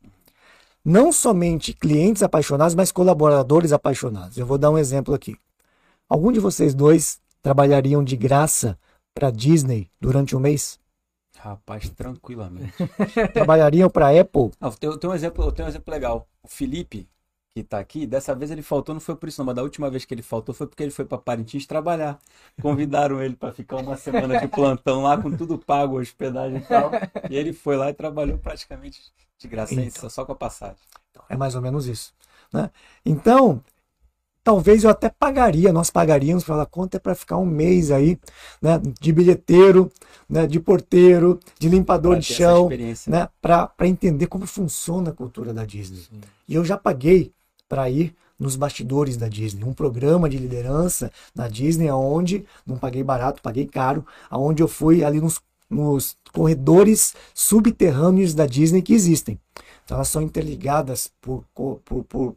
[0.87, 4.37] não somente clientes apaixonados, mas colaboradores apaixonados.
[4.37, 5.35] Eu vou dar um exemplo aqui.
[6.07, 8.79] Algum de vocês dois trabalhariam de graça
[9.13, 10.79] para Disney durante um mês?
[11.37, 12.73] Rapaz, tranquilamente.
[13.33, 14.51] Trabalhariam para Apple?
[14.81, 16.25] Eu tenho um exemplo, eu tenho um exemplo legal.
[16.41, 17.05] O Felipe,
[17.63, 19.89] que tá aqui, dessa vez ele faltou, não foi por isso não, mas da última
[19.89, 22.19] vez que ele faltou foi porque ele foi para Parintins trabalhar.
[22.61, 26.91] Convidaram ele para ficar uma semana de plantão lá, com tudo pago, hospedagem e tal.
[27.29, 28.99] E ele foi lá e trabalhou praticamente
[29.39, 30.09] de graça, Então.
[30.09, 30.77] só com a passagem.
[31.29, 32.13] É mais ou menos isso.
[32.53, 32.69] Né?
[33.05, 33.61] Então,
[34.43, 38.17] talvez eu até pagaria, nós pagaríamos para ela quanto é para ficar um mês aí,
[38.61, 39.91] né, de bilheteiro,
[40.29, 43.11] né, de porteiro, de limpador Pra de chão, experiência.
[43.11, 45.99] né, para entender como funciona a cultura da Disney.
[45.99, 46.21] Sim.
[46.47, 47.33] E eu já paguei
[47.67, 53.03] para ir nos bastidores da Disney, um programa de liderança na Disney, aonde não paguei
[53.03, 59.39] barato, paguei caro, aonde eu fui ali nos, nos corredores subterrâneos da Disney que existem.
[59.83, 62.35] Então elas são interligadas por, por, por, por,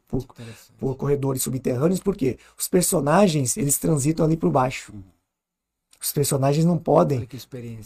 [0.78, 4.92] por, corredores subterrâneos, porque os personagens eles transitam ali por baixo.
[6.00, 7.28] Os personagens não podem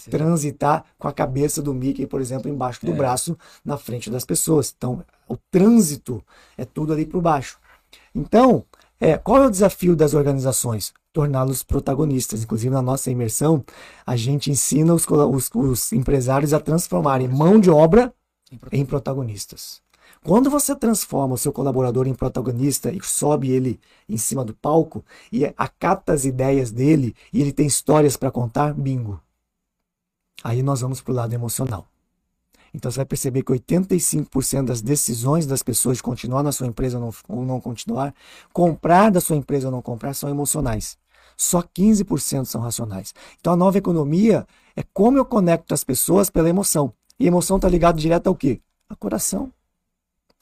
[0.09, 2.94] transitar com a cabeça do Mickey, por exemplo, embaixo do É.
[2.94, 4.72] braço, na frente das pessoas.
[4.76, 6.22] Então, o trânsito
[6.56, 7.58] é tudo ali por baixo.
[8.14, 8.64] Então,
[9.00, 10.92] é, qual é o desafio das organizações?
[11.12, 12.42] Torná-los protagonistas.
[12.42, 13.64] Inclusive, na nossa imersão,
[14.06, 18.12] a gente ensina os, os- os empresários a transformarem mão de obra
[18.72, 19.82] em protagonistas.
[20.24, 25.04] Quando você transforma o seu colaborador em protagonista e sobe ele em cima do palco
[25.30, 29.20] e acata as ideias dele e ele tem histórias para contar, bingo.
[30.42, 31.87] Aí nós vamos para o lado emocional.
[32.74, 36.98] Então você vai perceber que 85% das decisões das pessoas de continuar na sua empresa
[36.98, 38.12] ou não, ou não continuar,
[38.52, 40.98] comprar da sua empresa ou não comprar, são emocionais.
[41.37, 43.14] Só 15% são racionais.
[43.38, 46.92] Então a nova economia é como eu conecto as pessoas pela emoção.
[47.18, 48.60] E emoção está ligado direto ao quê?
[48.88, 49.52] A coração.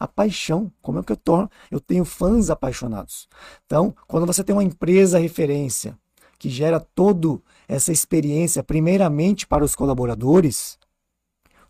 [0.01, 0.73] A paixão.
[0.81, 1.51] Como é que eu torno?
[1.71, 3.29] Eu tenho fãs apaixonados.
[3.67, 5.99] Então, quando você tem uma empresa referência
[6.39, 10.79] que gera toda essa experiência, primeiramente para os colaboradores,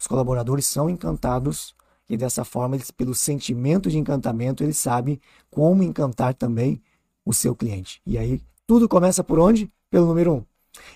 [0.02, 1.76] os colaboradores são encantados
[2.08, 6.82] e dessa forma, eles, pelo sentimento de encantamento, eles sabem como encantar também
[7.24, 8.02] o seu cliente.
[8.04, 9.70] E aí, tudo começa por onde?
[9.88, 10.44] Pelo número um.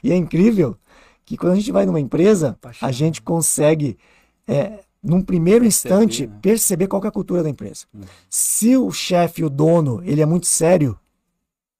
[0.02, 0.76] E é incrível
[1.24, 3.96] que quando a gente vai numa empresa, a gente consegue,
[4.44, 6.38] é, num primeiro Perceber, instante, né?
[6.42, 7.86] perceber qual é a cultura da empresa.
[7.94, 8.02] Uhum.
[8.28, 10.98] Se o chefe, o dono, ele é muito sério,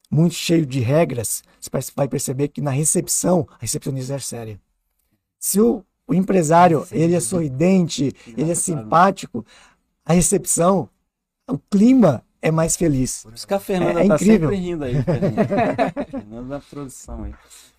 [0.08, 4.60] muito cheio de regras, você vai perceber que na recepção, a recepcionista é séria.
[5.40, 8.54] Se o, o empresário, ele é sorridente, ele é Engraçado.
[8.54, 9.44] simpático,
[10.04, 10.88] a recepção,
[11.48, 13.22] o clima é mais feliz.
[13.22, 14.48] Por isso que a Fernanda É- é tá incrível.
[14.50, 15.02] sempre rindo aí.
[15.02, 15.46] Fernanda,
[16.10, 17.34] Fernanda da produção aí.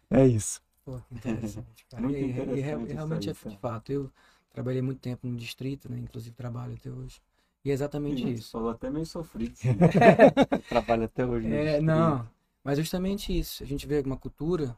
[0.10, 0.62] É isso.
[0.86, 2.04] Pô, que interessante, cara.
[2.04, 3.92] Muito E- e- e interessante realmente aí, é de fato.
[3.92, 4.12] Eu
[4.54, 5.98] trabalhei muito tempo no distrito, né?
[6.00, 7.22] Inclusive trabalho até hoje.
[7.66, 8.52] E é exatamente Ih, isso.
[8.52, 9.54] Falou até meio sofrido.
[10.70, 11.48] Trabalha até hoje.
[11.54, 12.28] É, não,
[12.64, 13.64] mas justamente isso.
[13.64, 14.76] A gente vê uma cultura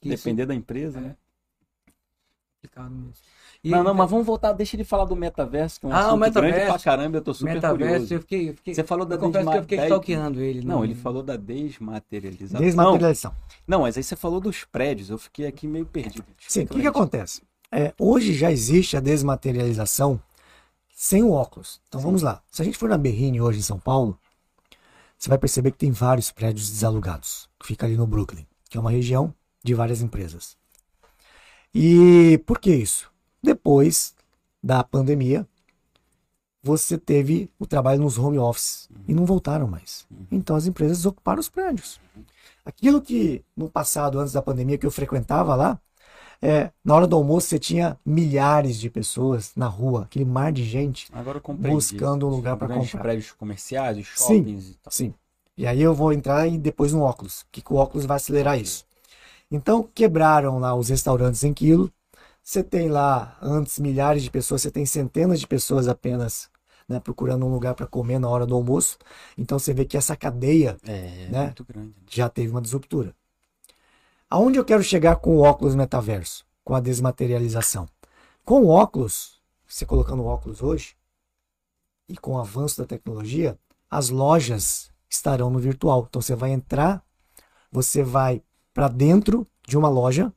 [0.00, 1.16] que isso Depender da empresa, né?
[2.60, 3.12] Complicado mesmo.
[3.64, 4.52] E- Não, não, mas vamos voltar.
[4.52, 6.66] Deixa ele falar do metaverso, que é um Ah, o assunto grande metaverso.
[6.72, 7.16] pra caramba.
[7.18, 8.14] Eu tô super metaverso, curioso.
[8.14, 10.62] eu fiquei, eu fiquei Você falou da eu confesso que eu fiquei stalkeando ele.
[10.64, 12.60] Não, no- ele falou da desmaterialização.
[12.60, 13.34] Desmaterialização.
[13.66, 15.10] Não, mas aí você falou dos prédios.
[15.10, 16.24] Eu fiquei aqui meio perdido.
[16.46, 17.42] Sim, o que, que acontece?
[17.72, 20.20] É, hoje já existe a desmaterialização
[20.94, 21.80] sem o óculos.
[21.88, 22.42] Então vamos lá.
[22.50, 24.18] Se a gente for na Berrine hoje em São Paulo,
[25.16, 28.80] você vai perceber que tem vários prédios desalugados, que fica ali no Brooklyn, que é
[28.80, 30.56] uma região de várias empresas.
[31.74, 33.10] E por que isso?
[33.42, 34.14] Depois
[34.62, 35.46] da pandemia,
[36.62, 40.06] você teve o trabalho nos home offices e não voltaram mais.
[40.30, 42.00] Então as empresas ocuparam os prédios.
[42.64, 45.80] Aquilo que no passado, antes da pandemia, que eu frequentava lá,
[46.42, 50.64] é, na hora do almoço você tinha milhares de pessoas na rua, aquele mar de
[50.64, 51.10] gente.
[51.72, 53.02] Buscando um lugar grandes comprar.
[53.02, 54.38] prédios comerciais, os Sim.
[54.38, 54.92] shoppings e tal.
[54.92, 55.14] Sim.
[55.56, 57.44] E aí eu vou entrar e depois no óculos.
[57.52, 58.86] Que o óculos vai acelerar isso?
[59.50, 61.92] Então quebraram lá os restaurantes em quilo.
[62.42, 66.48] Você tem lá antes milhares de pessoas, você tem centenas de pessoas apenas
[66.88, 68.98] né, procurando um lugar para comer na hora do almoço.
[69.36, 71.54] Então você vê que essa cadeia É, Né?
[71.68, 71.88] grande.
[71.88, 71.94] né?
[72.08, 73.14] já teve uma disruptura.
[74.28, 76.44] Aonde eu quero chegar com o óculos metaverso?
[76.64, 77.88] Com a desmaterialização.
[78.44, 80.96] Com o óculos, você colocando o óculos hoje,
[82.08, 83.56] e com o avanço da tecnologia,
[83.88, 86.06] as lojas estarão no virtual.
[86.08, 87.04] Então você vai entrar,
[87.70, 88.42] você vai
[88.80, 90.32] para dentro de uma loja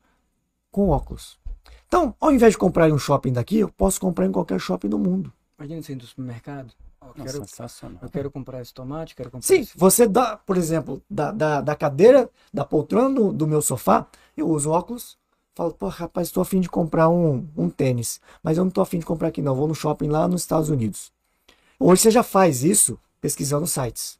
[0.70, 1.40] com óculos.
[1.88, 4.90] Então, ao invés de comprar em um shopping daqui, eu posso comprar em qualquer shopping
[4.90, 5.32] do mundo.
[5.58, 6.74] Imagina você indo no supermercado.
[7.02, 8.00] Eu Não, quero, sensacional.
[8.02, 9.78] eu quero comprar esse tomate, quero comprar Sim, esse...
[9.78, 14.50] você dá, por exemplo, da, da, da cadeira, da poltrona do, do meu sofá, eu
[14.50, 15.18] uso óculos,
[15.56, 19.00] falo, pô, rapaz, estou afim de comprar um, um tênis, mas eu não estou afim
[19.00, 21.14] de comprar aqui não, vou no shopping lá nos Estados Unidos.
[21.80, 24.20] Hoje você já faz isso pesquisando sites,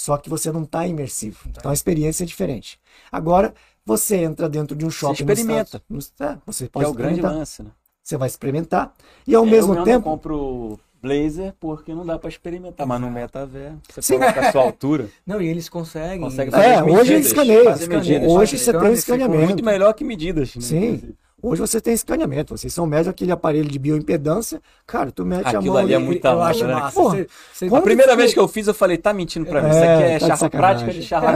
[0.00, 1.50] só que você não está imersivo, tá.
[1.58, 2.78] então a experiência é diferente.
[3.10, 3.52] Agora,
[3.84, 5.62] você entra dentro de um shopping nos experimenta.
[5.78, 7.70] Estados- nos- é, você Que pode é o grande lance, né?
[8.04, 8.94] você vai experimentar,
[9.26, 10.08] e ao É, mesmo eu tempo...
[10.08, 14.18] não compro blazer porque não dá pra experimentar, mas no metaverso você Sim.
[14.20, 15.08] coloca a sua altura.
[15.26, 16.20] Não, e eles conseguem...
[16.20, 17.64] Consegue eles- fazer É, as hoje medidas, ele escaneia.
[17.64, 18.30] fazer medidas.
[18.32, 19.44] Hoje você tem Então, escaneamento.
[19.46, 20.60] Muito melhor que medidas, né?
[20.62, 21.12] Sim.
[21.40, 25.50] Hoje você tem escaneamento, vocês são médios aquele aparelho de bioimpedância, cara, tu mete a
[25.60, 26.74] Aquilo mão ali é muita eu acho né?
[26.74, 27.00] massa.
[27.00, 27.28] Porra, Você-
[27.68, 29.68] você- A primeira que vez que eu fiz, eu falei, tá mentindo pra mim.
[29.68, 30.84] É, Isso aqui é tá de charla sacanagem.
[30.84, 31.32] prática de charla.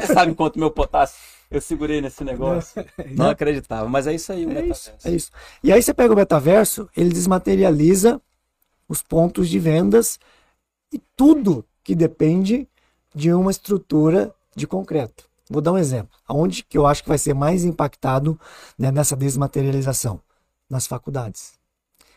[0.00, 1.16] Você sabe quanto meu potássio
[1.52, 2.84] eu segurei nesse negócio?
[3.16, 5.08] Não acreditava, mas é isso aí o É isso, metaverso.
[5.08, 5.30] é isso.
[5.62, 8.20] E aí você pega o metaverso, ele desmaterializa
[8.88, 10.18] os pontos de vendas
[10.92, 12.66] e tudo que depende
[13.14, 15.30] de uma estrutura de concreto.
[15.52, 16.16] Vou dar um exemplo.
[16.26, 18.38] Aonde que eu acho que vai ser mais impactado
[18.78, 20.20] né, nessa desmaterialização?
[20.68, 21.52] Nas faculdades.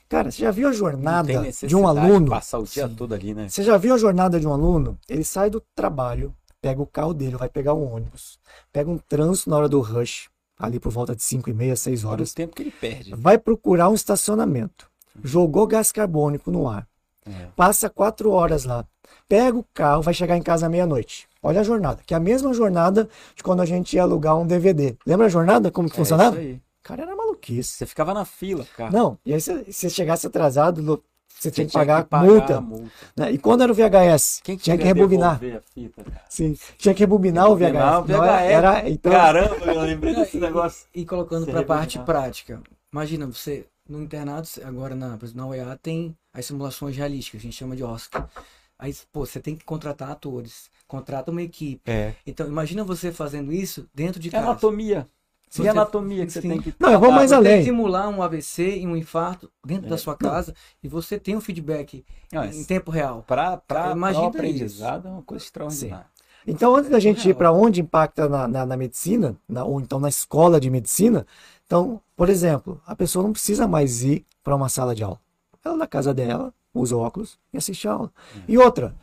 [0.07, 2.29] Cara, você já viu a jornada de um aluno?
[2.29, 2.95] passar o dia Sim.
[2.95, 3.49] todo ali, né?
[3.49, 4.97] Você já viu a jornada de um aluno?
[5.09, 8.39] Ele sai do trabalho, pega o carro dele, vai pegar um ônibus,
[8.71, 12.03] pega um trânsito na hora do rush, ali por volta de 5 e meia, 6
[12.03, 13.13] Olha o horas, tempo que ele perde.
[13.15, 14.87] vai procurar um estacionamento,
[15.23, 16.87] jogou gás carbônico no ar,
[17.25, 17.47] É.
[17.55, 18.85] passa 4 horas lá,
[19.27, 21.27] pega o carro, vai chegar em casa à meia-noite.
[21.41, 24.45] Olha a jornada, que é a mesma jornada de quando a gente ia alugar um
[24.47, 24.95] DVD.
[25.05, 25.69] Lembra a jornada?
[25.71, 26.35] Como que É funcionava?
[26.37, 26.61] isso aí.
[26.83, 27.69] Cara, era maluquice.
[27.73, 28.91] Você ficava na fila, cara.
[28.91, 31.01] Não, e aí se você chegasse atrasado, você
[31.49, 32.57] Você tinha que pagar, multa.
[32.57, 32.89] a multa.
[33.17, 33.31] né?
[33.31, 34.39] E quando era o VHS?
[34.43, 35.39] Quem tinha que rebobinar.
[35.39, 36.21] fita, cara?
[36.29, 38.03] Sim, tinha que rebobinar o VHS.
[38.03, 38.91] O Não era- VHS.
[38.91, 40.87] então, Caramba, eu lembrei desse E- negócio.
[40.95, 42.61] E, colocando Você para a parte prática.
[42.93, 47.75] Imagina, você no internado, agora na, na UEA, tem as simulações realísticas, a gente chama
[47.75, 48.27] de Oscar.
[48.77, 51.89] Aí, pô, você tem que contratar atores, contrata uma equipe.
[51.89, 52.13] É.
[52.27, 54.45] Então, imagina você fazendo isso dentro de É casa.
[54.45, 55.07] anatomia.
[55.47, 56.49] E Você- anatomia que você sim.
[56.49, 56.73] tem que.
[56.77, 57.59] Não, eu vou mais Você tem além.
[57.59, 59.89] que simular um AVC e um infarto dentro É.
[59.89, 63.23] da sua casa e você tem um feedback Não, em tempo real.
[63.25, 66.07] Pra, pra, Imagina pra o aprendizado é uma coisa extraordinária.
[66.45, 69.99] Então, antes da gente ir para onde impacta na, na, na medicina, na- ou então
[69.99, 71.25] na escola de medicina,
[71.65, 75.19] então, por exemplo, a pessoa não precisa mais ir para uma sala de aula.
[75.63, 78.11] Ela na casa dela, usa óculos e assiste a aula.
[78.47, 78.95] E outra,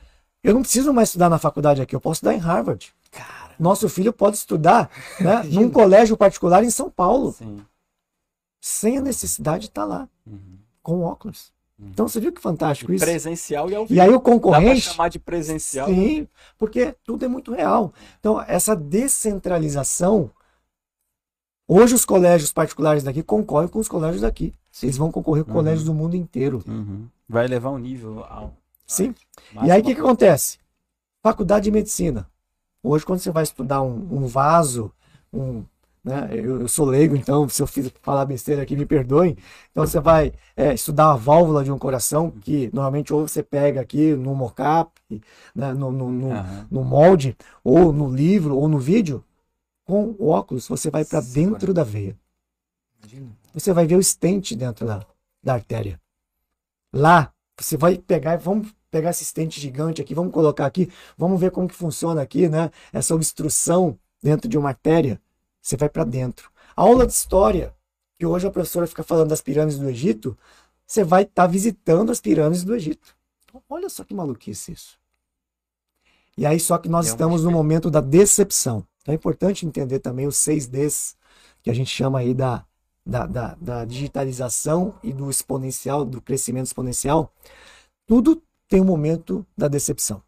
[0.45, 2.93] eu não preciso mais estudar na faculdade aqui, eu posso estudar em Harvard.
[3.11, 7.61] Cara, Nosso filho pode estudar né, num colégio particular em São Paulo, sim.
[8.61, 10.59] sem a necessidade de estar lá, Uhum.
[10.83, 11.51] com óculos.
[11.85, 13.05] Então, você viu que fantástico isso?
[13.05, 14.01] Presencial e ao E vivo.
[14.03, 14.83] aí o Dá concorrente...
[14.83, 15.89] chamar de presencial.
[15.89, 17.93] Sim, porque tudo é muito real.
[18.21, 20.31] Então, essa descentralização.
[21.75, 24.53] Hoje, os colégios particulares daqui concorrem com os colégios daqui.
[24.83, 25.57] Eles vão concorrer com Uhum.
[25.57, 26.63] colégios do mundo inteiro.
[26.69, 27.07] Uhum.
[27.27, 28.53] Vai levar um nível ao.
[28.87, 29.15] Sim.
[29.55, 30.59] máximo E aí, o que, que acontece?
[31.23, 32.29] Faculdade de Medicina.
[32.83, 34.93] Hoje, quando você vai estudar um, um vaso,
[35.33, 35.65] um.
[36.05, 39.35] Né, eu, eu sou leigo, então, se eu fiz falar besteira aqui, me perdoem.
[39.71, 43.81] Então, você vai é, estudar a válvula de um coração, que normalmente ou você pega
[43.81, 44.91] aqui no mocap,
[45.55, 46.67] né, no, no, no, Aham.
[46.71, 49.25] no molde, ou no livro, ou no vídeo,
[49.85, 52.19] com o óculos, você vai para dentro da veia.
[53.53, 55.05] Você vai ver o estente dentro da,
[55.43, 56.01] da artéria.
[56.93, 61.51] Lá, você vai pegar, vamos pegar esse estente gigante aqui, vamos colocar aqui, vamos ver
[61.51, 62.71] como que funciona aqui, né?
[62.93, 65.21] Essa obstrução dentro de uma artéria.
[65.61, 66.51] Você vai para dentro.
[66.77, 67.75] A aula de história,
[68.19, 70.37] que hoje a professora fica falando das pirâmides do Egito,
[70.87, 73.17] você vai estar visitando as pirâmides do Egito.
[73.69, 74.99] Olha só que maluquice isso.
[76.37, 77.57] E aí, só que nós É estamos no experiência.
[77.57, 78.87] momento da decepção.
[79.03, 81.17] Então é importante entender também os seis Ds,
[81.63, 82.65] que a gente chama aí da,
[83.05, 87.33] da, da, da digitalização e do exponencial, do crescimento exponencial.
[88.07, 90.23] Tudo tem um momento da decepção.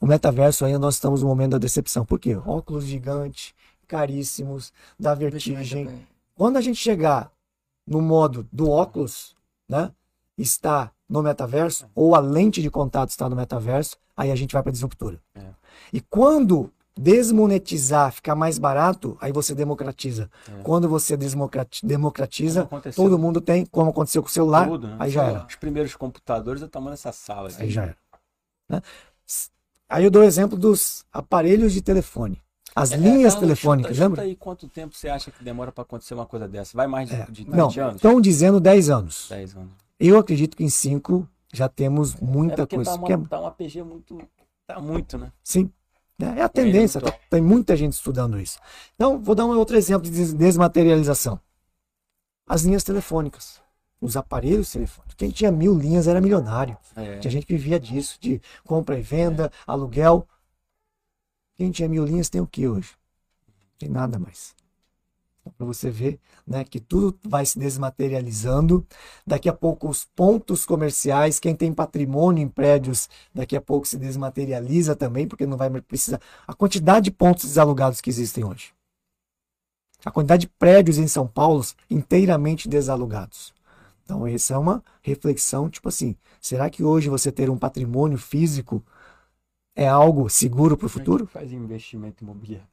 [0.00, 2.04] O metaverso ainda nós estamos no momento da decepção.
[2.04, 2.34] Por quê?
[2.34, 3.54] Óculos gigantes,
[3.86, 6.06] caríssimos, dá vertigem.
[6.34, 7.30] Quando a gente chegar
[7.86, 9.36] no modo do óculos,
[9.68, 9.92] né?
[10.38, 14.62] Está no metaverso, ou a lente de contato está no metaverso, aí a gente vai
[14.62, 15.20] para a disruptura.
[15.34, 15.50] É.
[15.92, 20.30] E quando desmonetizar, ficar mais barato, aí você democratiza.
[20.48, 20.62] É.
[20.62, 21.16] Quando você
[21.82, 24.96] democratiza, todo mundo tem, como aconteceu com o celular, tudo, né?
[24.98, 25.46] aí já era.
[25.48, 27.48] Os primeiros computadores do tamanho dessa sala.
[27.48, 27.62] aqui.
[27.62, 27.96] Aí já era.
[28.68, 28.82] Né?
[29.88, 32.40] Aí eu dou o exemplo dos aparelhos de telefone.
[32.76, 34.22] As É, linhas telefônicas, chuta, lembra?
[34.22, 36.76] Chuta aí quanto tempo você acha que demora para acontecer uma coisa dessa?
[36.76, 37.96] Vai mais de, É, de 20 Não, anos?
[37.96, 39.26] estão dizendo 10 anos.
[39.28, 39.70] 10 anos.
[39.98, 42.92] Eu acredito que em 5 já temos É muita porque coisa.
[42.92, 44.22] tá, uma, é- tá um APG muito.
[44.68, 45.32] Tá muito, né?
[45.42, 45.68] Sim.
[46.20, 46.38] Né?
[46.38, 48.58] É a tendência, tá- tem muita gente estudando isso.
[48.94, 51.40] Então, vou dar um outro exemplo de des- desmaterialização.
[52.46, 53.60] As linhas telefônicas.
[54.00, 55.14] Os aparelhos telefônicos.
[55.14, 56.76] Quem tinha mil linhas era milionário.
[56.96, 57.18] É.
[57.18, 60.26] Tinha gente que vivia disso, de compra e venda, aluguel.
[61.56, 62.94] Quem tinha mil linhas tem o que hoje?
[63.78, 64.54] Tem nada mais.
[65.56, 68.86] Para você ver né, que tudo vai se desmaterializando.
[69.26, 73.96] Daqui a pouco, os pontos comerciais, quem tem patrimônio em prédios, daqui a pouco se
[73.96, 76.20] desmaterializa também, porque não vai precisar.
[76.46, 78.72] A quantidade de pontos desalugados que existem hoje.
[80.04, 83.52] A quantidade de prédios em São Paulo inteiramente desalugados.
[84.04, 88.84] Então, essa é uma reflexão, tipo assim, será que hoje você ter um patrimônio físico
[89.82, 91.26] é algo seguro para o é que futuro?
[91.26, 92.66] Faz investimento imobiliário.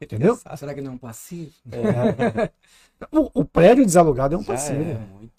[0.00, 0.38] Entendeu?
[0.44, 1.52] Ah, será que não é um passivo?
[1.70, 2.50] É,
[3.12, 4.80] O, o prédio desalugado é um já passivo.
[4.82, 5.32] é muito.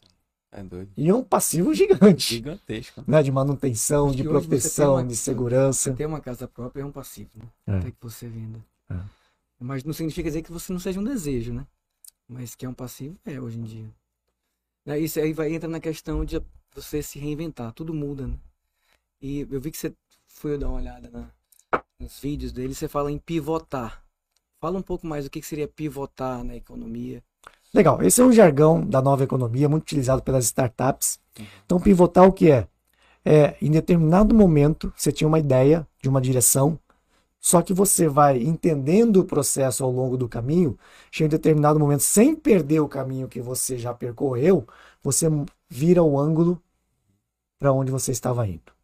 [0.51, 0.91] É doido.
[0.95, 2.35] E é um passivo gigante.
[2.35, 3.03] Gigantesco.
[3.05, 3.21] Né?
[3.21, 5.93] De manutenção, de proteção, uma- de segurança.
[5.93, 7.45] Ter uma casa própria é um passivo, né?
[7.67, 7.77] É.
[7.79, 8.63] Até que você venda.
[8.89, 8.95] É.
[9.59, 11.65] Mas não significa dizer que você não seja um desejo, né?
[12.29, 13.85] Mas que é um passivo, é hoje em dia.
[14.85, 16.41] Né, Isso aí vai entrar na questão de
[16.73, 17.73] você se reinventar.
[17.73, 18.37] Tudo muda, né?
[19.21, 19.93] E eu vi que você
[20.37, 24.03] fui dar uma olhada na, nos vídeos dele, você fala em pivotar.
[24.61, 27.23] Fala um pouco mais do que que seria pivotar na economia.
[27.73, 31.19] Legal, esse é um jargão da nova economia, muito utilizado pelas startups.
[31.65, 32.67] Então, pivotar o que é?
[33.25, 36.79] É, em determinado momento, você tinha uma ideia de uma direção,
[37.39, 40.77] só que você vai entendendo o processo ao longo do caminho,
[41.11, 44.67] chega em determinado momento, sem perder o caminho que você já percorreu,
[45.03, 45.27] você
[45.67, 46.61] vira o ângulo
[47.59, 48.76] para onde você estava indo.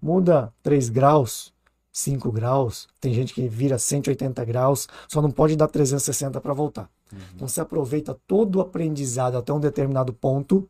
[0.00, 1.52] Muda 3 graus,
[1.92, 6.90] 5 graus, tem gente que vira 180 graus, só não pode dar 360 para voltar.
[7.34, 10.68] Então você aproveita todo o aprendizado até um determinado ponto,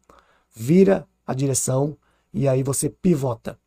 [0.54, 1.96] vira a direção
[2.32, 3.58] e aí você pivota.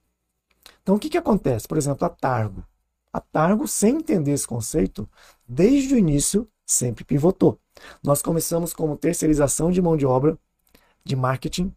[0.81, 1.67] Então o que, que acontece?
[1.67, 2.63] Por exemplo, a Targo.
[3.11, 5.09] A Targo, sem entender esse conceito,
[5.47, 7.59] desde o início sempre pivotou.
[8.03, 10.37] Nós começamos como terceirização de mão de obra,
[11.03, 11.73] de marketing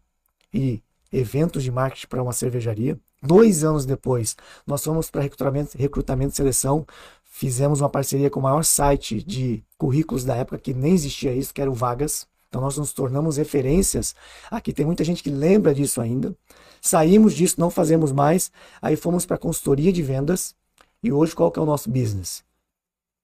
[0.53, 0.83] e
[1.13, 2.99] eventos de marketing para uma cervejaria.
[3.23, 4.37] Dois anos depois,
[4.67, 6.87] nós fomos para recrutamento, recrutamento e seleção.
[7.23, 11.55] Fizemos uma parceria com o maior site de currículos da época, que nem existia isso,
[11.55, 12.27] que era o Vagas.
[12.49, 14.15] Então nós nos tornamos referências.
[14.51, 16.37] Aqui tem muita gente que lembra disso ainda.
[16.83, 18.51] Saímos disso, não fazemos mais.
[18.83, 20.55] Aí fomos para consultoria de vendas.
[21.03, 22.45] E hoje qual que é o nosso business?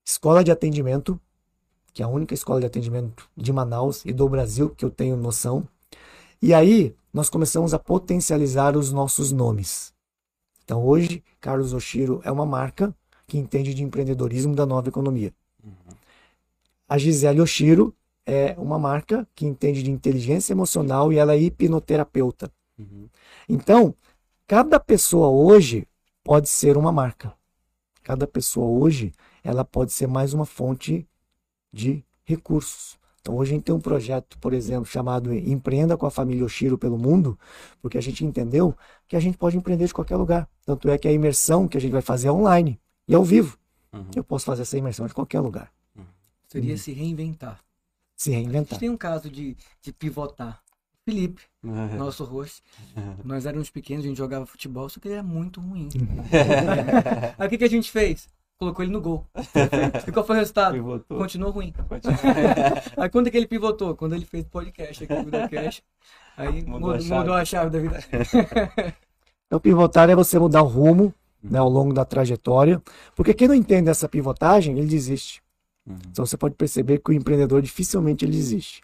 [0.02, 1.20] Escola de atendimento,
[1.92, 5.16] que é a única escola de atendimento de Manaus e do Brasil que eu tenho
[5.16, 5.68] noção.
[6.40, 9.92] E aí nós começamos a potencializar os nossos nomes.
[10.64, 12.94] Então hoje, Carlos Oshiro é uma marca
[13.26, 15.32] que entende de empreendedorismo da nova economia.
[16.88, 22.50] A Gisele Oshiro é uma marca que entende de inteligência emocional e ela é hipnoterapeuta.
[23.48, 23.94] Então,
[24.46, 25.86] cada pessoa hoje
[26.22, 27.34] pode ser uma marca.
[28.02, 29.12] Cada pessoa hoje,
[29.42, 31.06] ela pode ser mais uma fonte
[31.72, 32.98] de recursos.
[33.20, 36.78] Então, hoje a gente tem um projeto, por exemplo, chamado Empreenda com a Família Oshiro
[36.78, 37.38] pelo Mundo,
[37.82, 38.74] porque a gente entendeu
[39.06, 40.48] que a gente pode empreender de qualquer lugar.
[40.64, 43.58] Tanto é que a imersão que a gente vai fazer é online e ao vivo.
[43.92, 44.06] Uhum.
[44.14, 45.70] Eu posso fazer essa imersão de qualquer lugar.
[46.46, 46.78] Seria Uhum.
[46.78, 47.60] se reinventar.
[48.16, 48.78] Se A gente reinventar.
[48.78, 50.62] tem um caso de, de pivotar.
[51.04, 51.96] Felipe, Uhum.
[51.96, 52.62] nosso host,
[53.24, 55.88] nós éramos pequenos, a gente jogava futebol, só que ele era muito ruim.
[57.38, 58.28] Aí o que, que a gente fez?
[58.58, 59.24] Colocou ele no gol.
[60.06, 60.74] E qual foi o resultado?
[60.74, 61.18] Pivotou.
[61.18, 61.72] Continuou ruim.
[61.88, 62.16] Continua.
[62.98, 63.94] Aí quando é que ele pivotou?
[63.94, 65.82] Quando ele fez podcast aqui no Videocast.
[66.36, 67.14] Aí Mudou mudou, a chave.
[67.20, 68.94] mudou a chave da vida.
[69.46, 72.82] Então, pivotar é você mudar o rumo né, ao longo da trajetória.
[73.16, 75.42] Porque quem não entende essa pivotagem, ele desiste.
[75.86, 75.96] Uhum.
[76.10, 78.82] Então você pode perceber que o empreendedor dificilmente ele desiste.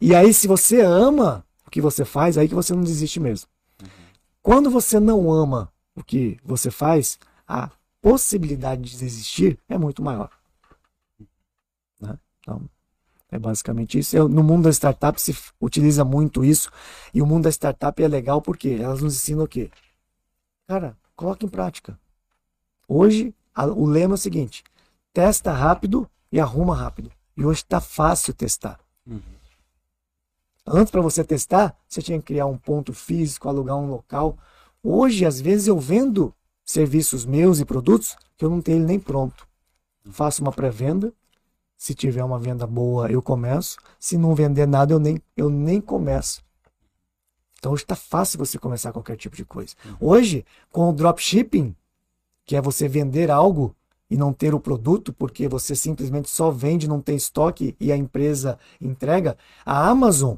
[0.00, 3.46] E aí, se você ama o que você faz, aí que você não desiste mesmo.
[4.42, 7.70] Quando você não ama o que você faz, a
[8.02, 10.30] possibilidade de desistir é muito maior.
[12.00, 12.18] Né?
[12.40, 12.68] Então,
[13.30, 14.14] é basicamente isso.
[14.14, 16.70] Eu- no mundo da startup se utiliza muito isso.
[17.14, 19.70] E o mundo da startup é legal porque elas nos ensinam o quê?
[20.66, 21.98] Cara, coloca em prática.
[22.86, 24.64] Hoje, a- o lema é o seguinte:
[25.12, 27.10] testa rápido e arruma rápido.
[27.36, 28.78] E hoje está fácil testar.
[29.06, 29.20] Uhum.
[30.66, 34.36] Antes, para você testar, você tinha que criar um ponto físico, alugar um local.
[34.82, 36.34] Hoje, às vezes, eu vendo
[36.64, 39.46] serviços meus e produtos que eu não tenho ele nem pronto.
[40.10, 41.12] Faço uma pré-venda.
[41.76, 43.76] Se tiver uma venda boa, eu começo.
[43.98, 46.42] Se não vender nada, eu nem, eu nem começo.
[47.58, 49.74] Então, hoje está fácil você começar qualquer tipo de coisa.
[50.00, 51.74] Hoje, com o dropshipping,
[52.44, 53.74] que é você vender algo
[54.10, 57.96] e não ter o produto, porque você simplesmente só vende, não tem estoque e a
[57.96, 59.38] empresa entrega.
[59.64, 60.36] A Amazon,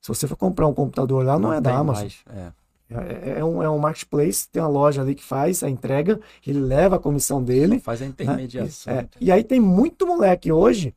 [0.00, 2.04] se você for comprar um computador lá, não, é da Amazon.
[2.04, 2.52] mais, é.
[2.90, 6.60] É, é um, é um marketplace, tem uma loja ali que faz a entrega, ele
[6.60, 7.80] leva a comissão dele.
[7.80, 8.10] Faz a né?
[8.10, 8.92] intermediação.
[8.92, 10.94] É, E aí tem muito moleque hoje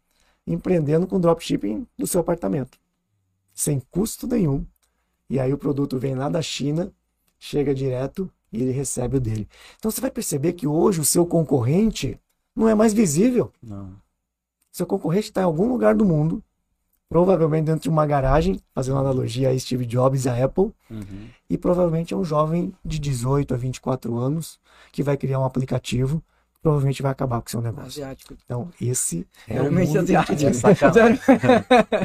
[0.48, 2.78] empreendendo com dropshipping do seu apartamento,
[3.54, 4.66] sem custo nenhum.
[5.30, 6.92] E aí o produto vem lá da China,
[7.38, 9.48] chega direto e ele recebe o dele.
[9.78, 12.20] Então você vai perceber que hoje o seu concorrente
[12.56, 13.52] não é mais visível.
[13.62, 13.94] Não.
[14.72, 16.44] Seu concorrente está em algum lugar do mundo,
[17.12, 21.28] provavelmente dentro de uma garagem, fazendo analogia a Steve Jobs e a Apple, Uhum.
[21.50, 24.58] e provavelmente é um jovem de 18 a 24 anos
[24.94, 27.88] que vai criar um aplicativo que provavelmente vai acabar com o seu negócio.
[28.02, 28.34] Asiático.
[28.46, 30.34] Então, esse é o Geralmente mundo asiático.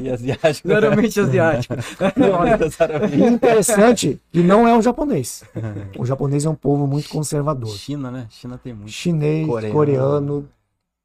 [0.02, 0.68] E asiático.
[0.68, 1.74] Geralmente asiático.
[3.16, 5.44] E interessante que não é o japonês.
[5.96, 7.70] O japonês é um povo muito conservador.
[7.76, 8.26] China, né?
[8.30, 8.90] China tem muito.
[8.90, 9.72] Chinês, Coreano.
[9.74, 10.48] coreano,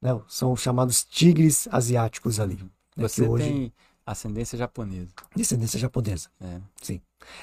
[0.02, 2.56] né, são chamados tigres asiáticos ali.
[2.56, 3.74] né, Você que hoje tem
[4.06, 5.10] ascendência japonesa.
[5.36, 6.30] descendência japonesa.
[6.41, 6.60] É.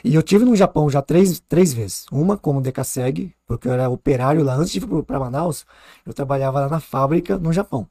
[0.05, 2.07] E eu tive no Japão já três, três vezes.
[2.11, 5.65] Uma como Decaseg, porque eu era operário lá antes de ir para Manaus.
[6.05, 7.87] Eu trabalhava lá na fábrica no Japão.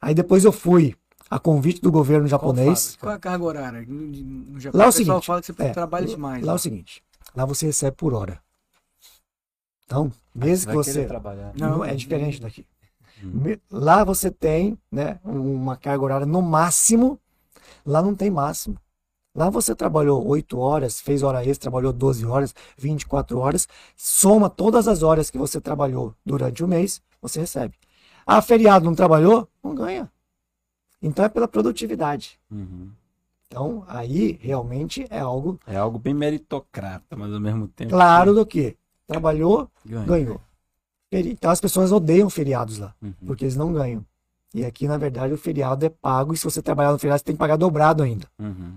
[0.00, 0.94] Aí depois eu fui
[1.30, 2.96] a convite do governo japonês.
[3.00, 3.84] Qual é a carga horária?
[3.88, 6.42] No, Japão, Lá é o o pessoal seguinte, fala que você É, trabalha demais.
[6.42, 6.54] Lá é né?
[6.54, 7.02] o seguinte,
[7.34, 8.40] lá você recebe por hora.
[9.86, 11.04] Então, mesmo que você.
[11.04, 11.52] trabalhar.
[11.56, 11.84] Não, Não.
[11.84, 12.66] é diferente daqui.
[13.22, 13.56] Hum.
[13.70, 17.18] Lá você tem né, uma carga horária no máximo,
[17.84, 18.76] lá não tem máximo.
[19.36, 23.66] Lá você trabalhou 8 horas, fez hora extra, trabalhou 12 horas, 24 horas,
[23.96, 27.74] soma todas as horas que você trabalhou durante o mês, você recebe.
[28.24, 29.48] Ah, feriado não trabalhou?
[29.62, 30.10] Não ganha.
[31.02, 32.38] Então é pela produtividade.
[32.50, 32.90] Uhum.
[33.46, 37.90] Então aí realmente é algo É algo bem meritocrata, mas ao mesmo tempo.
[37.90, 40.40] claro do que trabalhou, ganhou.
[41.10, 42.94] Feri- Então as pessoas odeiam feriados lá.
[43.02, 43.12] Uhum.
[43.26, 44.04] porque eles não ganham.
[44.54, 47.24] E aqui, na verdade, o feriado é pago e se você trabalhar no feriado, você
[47.24, 48.26] tem que pagar dobrado ainda.
[48.38, 48.74] Uhum.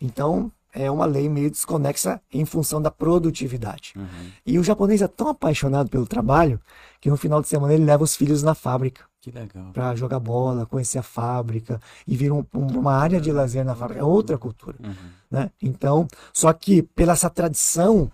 [0.00, 3.92] Então, é uma lei meio desconexa em função da produtividade.
[3.96, 4.06] Uhum.
[4.46, 6.58] E o japonês é tão apaixonado pelo trabalho
[7.00, 9.70] que no final de semana ele leva os filhos na fábrica Que legal.
[9.72, 13.74] para jogar bola, conhecer a fábrica e vira um- um- uma área de lazer na
[13.74, 14.00] fábrica.
[14.00, 14.94] É outra cultura, Uhum.
[15.30, 15.50] né?
[15.60, 18.10] Então, só que pela essa tradição,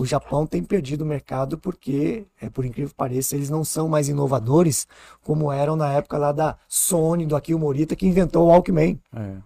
[0.00, 3.88] o Japão tem perdido o mercado porque, é, por incrível que pareça, eles não são
[3.88, 4.86] mais inovadores
[5.22, 9.00] como eram na época lá da Sony, do Akio Morita, que inventou o Walkman.
[9.14, 9.36] É.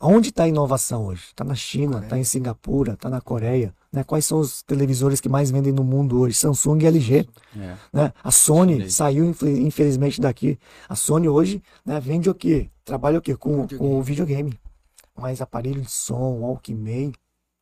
[0.00, 1.24] Onde está a inovação hoje?
[1.28, 3.74] Está na China, está em Singapura, está na Coreia.
[3.90, 4.04] Né?
[4.04, 6.36] Quais são os televisores que mais vendem no mundo hoje?
[6.36, 7.26] Samsung e LG.
[7.56, 7.76] É.
[7.92, 8.12] Né?
[8.22, 8.90] A Sony Sei.
[8.90, 10.58] saiu, infel- infelizmente, daqui.
[10.88, 12.68] A Sony hoje né, vende o quê?
[12.84, 13.34] Trabalha o quê?
[13.36, 13.78] Com, Videogame.
[13.78, 14.58] com o videogame.
[15.16, 17.12] Mas aparelho de som, Walkman,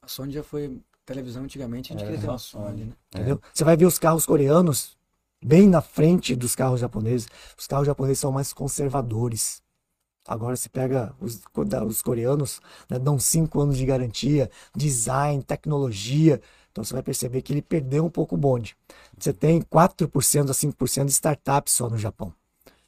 [0.02, 2.64] A Sony já foi televisão antigamente, a gente Era queria ter uma Sony.
[2.64, 2.92] Sony, né?
[3.14, 3.40] Entendeu?
[3.52, 4.96] Você vai ver os carros coreanos
[5.42, 7.28] bem na frente dos carros japoneses.
[7.58, 9.62] Os carros japoneses são mais conservadores.
[10.26, 11.42] Agora você pega os,
[11.88, 16.40] os coreanos, né, dão cinco anos de garantia, design, tecnologia.
[16.70, 18.76] Então você vai perceber que ele perdeu um pouco o bonde.
[19.18, 22.32] Você tem 4% a 5% de startups só no Japão.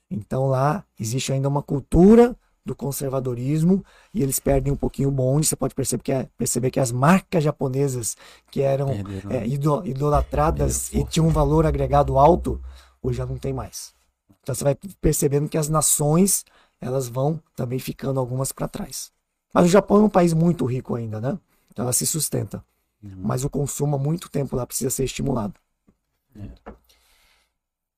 [0.08, 5.46] Então lá existe ainda uma cultura do conservadorismo e eles perdem um pouquinho o bonde.
[5.46, 8.16] Você pode perceber que, é- perceber que as marcas japonesas
[8.50, 8.88] que eram
[9.30, 12.60] é, ido- idolatradas e tinham um valor agregado alto,
[13.02, 13.94] hoje já não tem mais.
[14.42, 16.44] Então você vai percebendo que as nações
[16.80, 19.12] elas vão também ficando algumas para trás.
[19.52, 21.38] Mas o Japão é um país muito rico ainda, né?
[21.70, 22.64] Então ela se sustenta.
[23.02, 23.12] Uhum.
[23.18, 25.54] Mas o consumo há muito tempo lá precisa ser estimulado.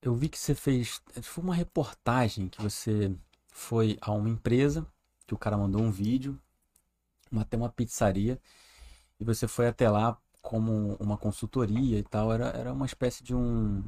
[0.02, 1.00] Eu vi que você fez.
[1.22, 3.12] Foi uma reportagem que você
[3.56, 4.86] foi a uma empresa,
[5.26, 6.38] que o cara mandou um vídeo,
[7.32, 8.38] uma, até uma pizzaria,
[9.20, 12.32] e você foi até lá como uma consultoria e tal.
[12.32, 13.82] Era, era uma espécie de um,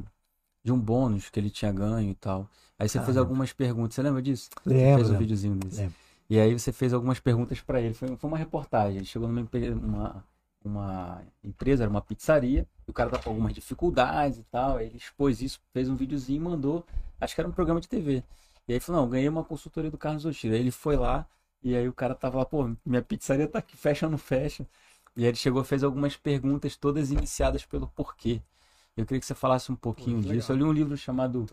[0.65, 2.49] de um bônus que ele tinha ganho e tal.
[2.79, 3.31] Aí você Ah, fez lembro.
[3.31, 3.95] algumas perguntas.
[3.95, 4.51] Você lembra disso?
[4.65, 4.97] Você Lembra?
[4.97, 5.81] fez um videozinho desse.
[5.83, 5.97] Lembro.
[6.31, 7.95] E aí você fez algumas perguntas para ele.
[7.95, 8.99] Foi, foi uma reportagem.
[8.99, 9.49] Ele chegou numa
[9.83, 10.25] uma,
[10.65, 14.81] uma empresa, era uma pizzaria, e o cara tá com algumas dificuldades e tal.
[14.81, 16.85] Ele expôs isso, fez um videozinho e mandou.
[17.21, 18.23] Acho que era um programa de TV.
[18.69, 20.55] E aí falou: Não, ganhei uma consultoria do Carlos Oshiro.
[20.55, 21.27] Aí ele foi lá,
[21.63, 24.67] e aí o cara tava lá: Pô, minha pizzaria tá aqui, fecha ou não fecha?
[25.17, 28.43] E aí ele chegou e fez algumas perguntas, todas iniciadas pelo porquê.
[28.97, 30.53] Eu queria que você falasse um pouquinho Pô, disso.
[30.53, 31.47] Eu li um livro chamado.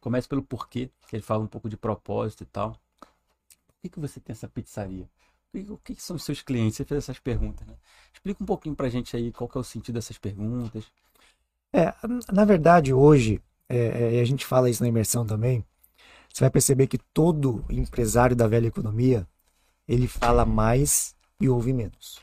[0.00, 2.72] Comece pelo porquê, que ele fala um pouco de propósito e tal.
[3.00, 5.08] Por que, que você tem essa pizzaria?
[5.68, 6.76] O que, são os seus clientes?
[6.76, 7.74] Você fez essas perguntas, né?
[8.12, 10.84] Explica um pouquinho pra gente aí qual que é o sentido dessas perguntas.
[11.72, 11.92] É,
[12.32, 15.64] na verdade, hoje, é, é, e a gente fala isso na imersão também,
[16.32, 19.26] você vai perceber que todo empresário da velha economia,
[19.86, 22.20] ele fala mais e ouve menos.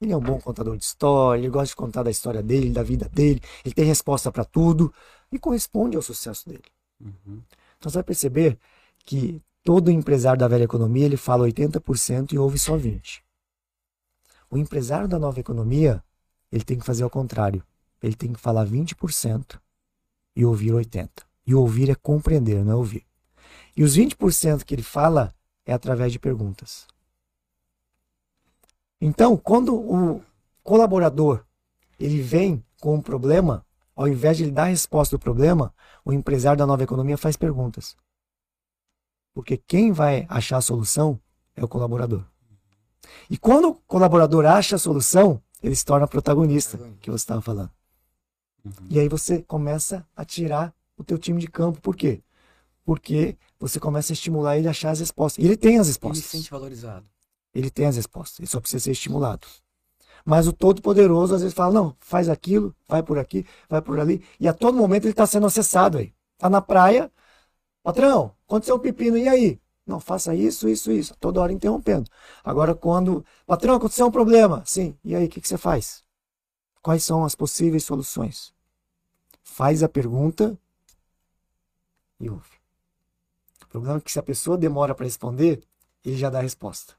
[0.00, 2.82] Ele é um bom contador de história, ele gosta de contar da história dele, da
[2.82, 4.92] vida dele, ele tem resposta para tudo
[5.30, 6.64] e corresponde ao sucesso dele.
[7.00, 7.40] Uhum.
[7.78, 8.58] Então você vai perceber
[9.04, 13.20] que todo empresário da velha economia, ele fala 80% e ouve só 20%.
[14.50, 16.04] O empresário da nova economia,
[16.50, 17.62] ele tem que fazer ao contrário.
[18.02, 19.58] Ele tem que falar 20%
[20.36, 21.08] e ouvir 80%.
[21.46, 23.06] E ouvir é compreender, não é ouvir.
[23.76, 26.86] E os 20% que ele fala é através de perguntas.
[29.00, 30.22] Então, quando o
[30.62, 31.44] colaborador
[31.98, 33.64] ele vem com um problema,
[33.94, 37.36] ao invés de ele dar a resposta do problema, o empresário da nova economia faz
[37.36, 37.96] perguntas.
[39.32, 41.18] Porque quem vai achar a solução
[41.56, 42.24] é o colaborador.
[43.30, 47.70] E quando o colaborador acha a solução, ele se torna protagonista, que você estava falando.
[48.64, 48.72] Uhum.
[48.90, 51.80] E aí você começa a tirar o teu time de campo.
[51.80, 52.22] Por quê?
[52.84, 55.42] Porque você começa a estimular ele a achar as respostas.
[55.42, 56.24] E ele tem as Ele se respostas.
[56.24, 57.06] sente valorizado.
[57.54, 58.40] Ele tem as respostas.
[58.40, 59.46] Ele só precisa ser estimulado.
[60.24, 64.24] Mas o Todo-Poderoso às vezes fala: não, faz aquilo, vai por aqui, vai por ali.
[64.38, 66.14] E a todo momento ele está sendo acessado aí.
[66.34, 67.10] Está na praia,
[67.82, 69.60] patrão, aconteceu um pepino, e aí?
[69.86, 71.14] Não, faça isso, isso, isso.
[71.18, 72.08] Toda hora interrompendo.
[72.44, 73.24] Agora, quando.
[73.46, 74.62] Patrão, aconteceu um problema.
[74.64, 76.04] Sim, e aí, o que, que você faz?
[76.80, 78.52] Quais são as possíveis soluções?
[79.42, 80.56] Faz a pergunta
[82.20, 82.61] e ouve.
[83.72, 85.62] O problema é que se a pessoa demora para responder,
[86.04, 86.92] ele já dá a resposta.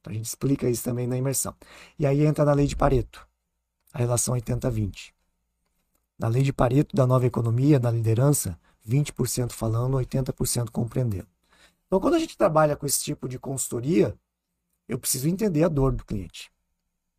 [0.00, 1.52] Então, a gente explica isso também na imersão.
[1.98, 3.26] E aí entra na lei de Pareto,
[3.92, 5.12] a relação 80-20.
[6.16, 8.56] Na lei de Pareto da nova economia, da liderança,
[8.88, 11.26] 20% falando, 80% compreendendo.
[11.88, 14.16] Então, quando a gente trabalha com esse tipo de consultoria,
[14.88, 16.52] eu preciso entender a dor do cliente.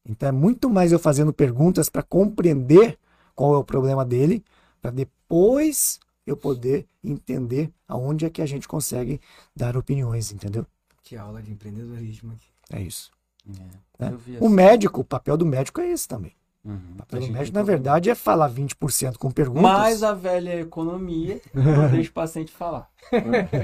[0.06, 2.98] Então, é muito mais eu fazendo perguntas para compreender
[3.36, 4.46] qual é o problema dele,
[4.82, 9.20] para depois eu poder entender aonde é que a gente consegue
[9.56, 10.68] dar opiniões, entendeu?
[11.02, 12.50] Que aula de empreendedorismo aqui.
[12.70, 13.10] É isso.
[13.50, 14.18] É, né?
[14.42, 14.56] O assim.
[14.56, 16.36] médico, o papel do médico é esse também.
[16.66, 16.76] Uhum.
[16.96, 17.64] O papel do médico, na recomenda.
[17.64, 19.64] verdade, é falar 20% com perguntas.
[19.64, 22.92] Mas a velha economia não deixa o paciente falar.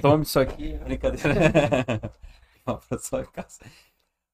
[0.02, 2.02] Tome isso aqui, brincadeira.
[2.88, 3.60] Pra sua casa.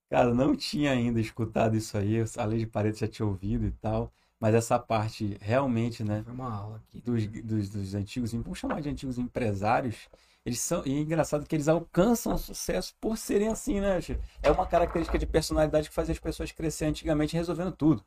[0.07, 3.71] Cara, não tinha ainda escutado isso aí, a lei de Pareto já tinha ouvido e
[3.71, 7.01] tal, mas essa parte realmente, né, Foi uma aula aqui.
[7.01, 9.95] dos, dos, dos antigos, vamos chamar de antigos empresários,
[10.45, 13.99] eles são, e é engraçado que eles alcançam sucesso por serem assim, né?
[14.41, 18.03] É uma característica de personalidade que fazia as pessoas crescer antigamente resolvendo tudo.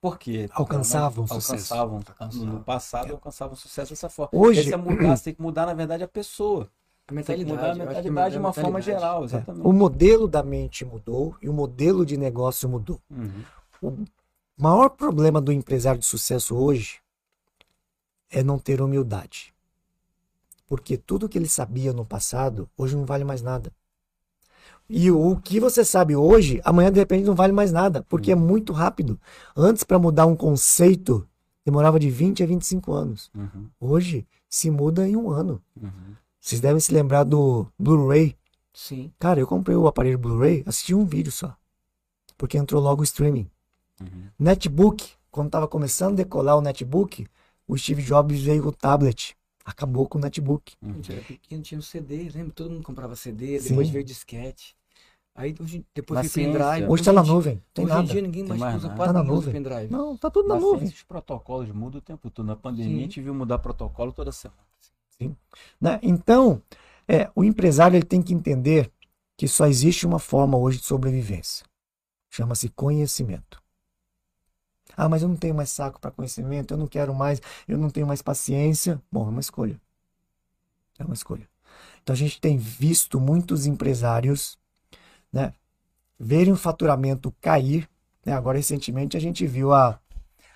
[0.00, 0.48] Por quê?
[0.52, 1.74] Alcançavam sucesso.
[1.74, 1.96] Alcançavam.
[1.96, 2.46] Alcançavam.
[2.46, 4.30] No passado alcançavam sucesso dessa forma.
[4.32, 6.64] Hoje- Esse é mudar, você tem que mudar, na verdade, a pessoa.
[6.64, 6.68] A Tem
[7.08, 7.14] que
[7.44, 7.50] mentalidade.
[7.50, 9.00] mudar a mentalidade de uma forma mentalidade.
[9.00, 9.66] geral, É, exatamente.
[9.66, 13.00] O modelo da mente mudou e o modelo de negócio mudou.
[13.10, 13.42] Uhum.
[13.82, 14.04] O
[14.56, 17.00] maior problema do empresário de sucesso hoje
[18.30, 19.54] é não ter humildade.
[20.66, 23.72] Porque tudo que ele sabia no passado, hoje não vale mais nada.
[24.88, 28.36] E o que você sabe hoje, amanhã de repente não vale mais nada, porque é
[28.36, 29.18] muito rápido.
[29.56, 31.26] Antes, para mudar um conceito,
[31.64, 33.30] demorava de 20 a 25 anos.
[33.34, 33.68] Uhum.
[33.80, 35.60] Hoje, se muda em um ano.
[35.80, 36.14] Uhum.
[36.40, 38.36] Vocês devem se lembrar do Blu-ray.
[38.72, 39.12] Sim.
[39.18, 41.56] Cara, eu comprei o aparelho Blu-ray, assisti um vídeo só.
[42.38, 43.50] Porque entrou logo o streaming.
[44.00, 44.28] Uhum.
[44.38, 47.26] Netbook, quando estava começando a decolar o netbook,
[47.66, 49.36] o Steve Jobs veio com o tablet.
[49.64, 50.74] Acabou com o netbook.
[50.82, 52.52] A gente era pequeno, tinha um CD, lembra?
[52.52, 53.70] Todo mundo comprava CD, Sim.
[53.70, 54.76] depois veio disquete.
[55.34, 56.52] Aí hoje, depois Na veio ciência.
[56.58, 56.90] pendrive.
[56.90, 58.08] Hoje está na em nuvem, tem Hoje em nada.
[58.08, 59.52] dia ninguém Tem mais, mais usa quase Tá na nuvem.
[59.52, 59.92] pendrive.
[59.92, 60.78] Não, tá tudo na Na nuvem.
[60.80, 62.46] ciência, os protocolos mudam o tempo todo.
[62.46, 62.98] Na pandemia, Sim.
[62.98, 64.60] a gente viu mudar protocolo toda semana.
[65.80, 65.98] né?
[66.02, 66.62] Então,
[67.08, 68.90] é, o empresário ele tem que entender
[69.36, 71.66] que só existe uma forma hoje de sobrevivência.
[72.30, 73.62] Chama-se conhecimento.
[74.96, 77.88] Ah, mas eu não tenho mais saco para conhecimento, eu não quero mais, eu não
[77.90, 79.00] tenho mais paciência.
[79.10, 79.80] Bom, é uma escolha.
[80.98, 81.48] É uma escolha.
[82.02, 84.56] Então a gente tem visto muitos empresários,
[85.32, 85.52] né,
[86.18, 87.88] verem o faturamento cair.
[88.24, 88.32] Né?
[88.32, 89.98] Agora, recentemente, a gente viu a,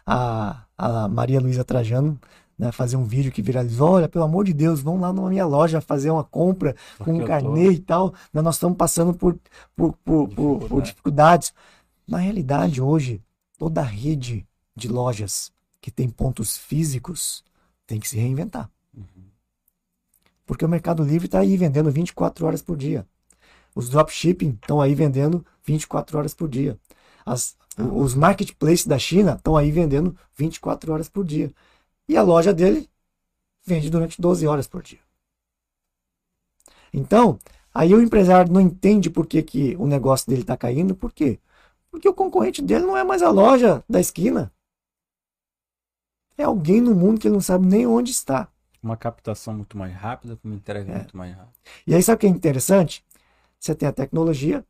[0.06, 2.18] a, a Maria Luísa Trajano
[2.58, 3.90] né, fazer um vídeo que viralizou.
[3.92, 7.10] Olha, pelo amor de Deus, vão lá na minha loja fazer uma compra com Porque
[7.10, 8.14] um eu tô- carnê e tal.
[8.32, 9.38] né, Nós estamos passando por,
[9.76, 10.82] por, por, por- por Dificuldade.
[10.90, 11.54] dificuldades.
[12.08, 13.20] Na realidade, hoje,
[13.60, 15.52] toda a rede de lojas
[15.82, 17.44] que tem pontos físicos
[17.86, 18.70] tem que se reinventar.
[20.46, 23.06] Porque o Mercado Livre está aí vendendo 24 horas por dia.
[23.74, 26.78] Os dropshipping estão aí vendendo 24 horas por dia.
[27.26, 31.52] As- os marketplaces da China estão aí vendendo 24 horas por dia.
[32.08, 32.88] E a loja dele
[33.66, 35.00] vende durante 12 horas por dia.
[36.92, 37.38] Então,
[37.74, 40.94] aí o empresário não entende por que, que o negócio dele está caindo.
[40.94, 41.38] Por quê?
[41.90, 44.52] Porque o concorrente dele não é mais a loja da esquina.
[46.38, 48.48] É alguém no mundo que ele não sabe nem onde está.
[48.82, 50.96] Uma captação muito mais rápida, uma entrega É.
[50.98, 51.52] muito mais rápida.
[51.86, 53.04] E aí, sabe o que é interessante?
[53.58, 54.64] Você tem a tecnologia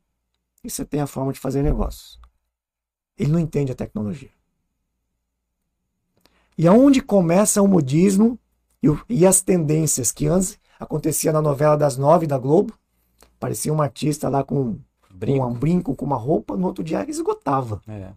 [0.63, 2.19] e você tem a forma de fazer negócios.
[3.17, 4.29] Ele não entende a tecnologia.
[6.57, 8.37] E aonde começa o modismo
[8.83, 12.77] e, o- e as tendências que antes acontecia na novela das nove da Globo?
[13.39, 14.77] Parecia um artista lá com
[15.25, 15.45] Brinco.
[15.45, 17.81] um brinco, com uma roupa, no outro dia esgotava.
[17.87, 18.09] É.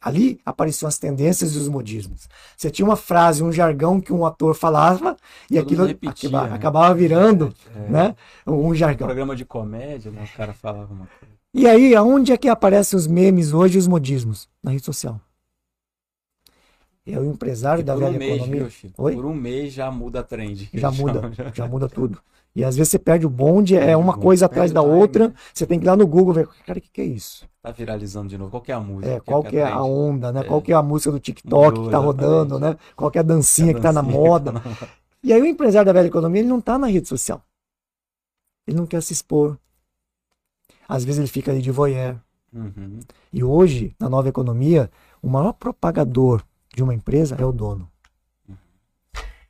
[0.00, 2.28] Ali apareciam as tendências e os modismos.
[2.56, 5.16] Você tinha uma frase, um jargão que um ator falava
[5.50, 6.54] e Todo aquilo repetia, acaba- né?
[6.54, 7.90] acabava virando É.
[7.90, 9.06] né, um jargão.
[9.08, 10.24] Programa de comédia, né?
[10.32, 11.34] O cara falava uma coisa.
[11.52, 14.48] E aí, aonde é que aparecem os memes hoje e os modismos?
[14.62, 15.20] Na rede social.
[17.04, 18.70] É o empresário E da velha um mês, economia.
[18.70, 19.02] Chico?
[19.02, 19.14] Oi?
[19.14, 20.68] Por um mês já muda a trend.
[20.74, 22.20] Já muda, já muda tudo.
[22.56, 25.32] E às vezes você perde o bonde, é uma coisa atrás da outra.
[25.54, 27.48] Você tem que ir lá no Google ver, cara, o que, que é isso?
[27.62, 28.50] Tá viralizando de novo.
[28.50, 29.14] Qual que é a música?
[29.14, 30.40] É, qual que é a onda, né?
[30.40, 30.44] É.
[30.44, 32.76] Qual que é a música do TikTok que tá Mudou, rodando, né?
[32.96, 34.52] Qual que é a dancinha que tá na dancinha moda.
[34.52, 34.88] que tá na-
[35.22, 37.42] E aí o empresário da velha economia, ele não tá na rede social.
[38.66, 39.56] Ele não quer se expor.
[40.88, 42.16] Às vezes ele fica ali de voyeur.
[42.52, 43.00] Uhum.
[43.32, 44.90] E hoje, na nova economia,
[45.22, 46.42] o maior propagador
[46.74, 47.88] de uma empresa é o dono.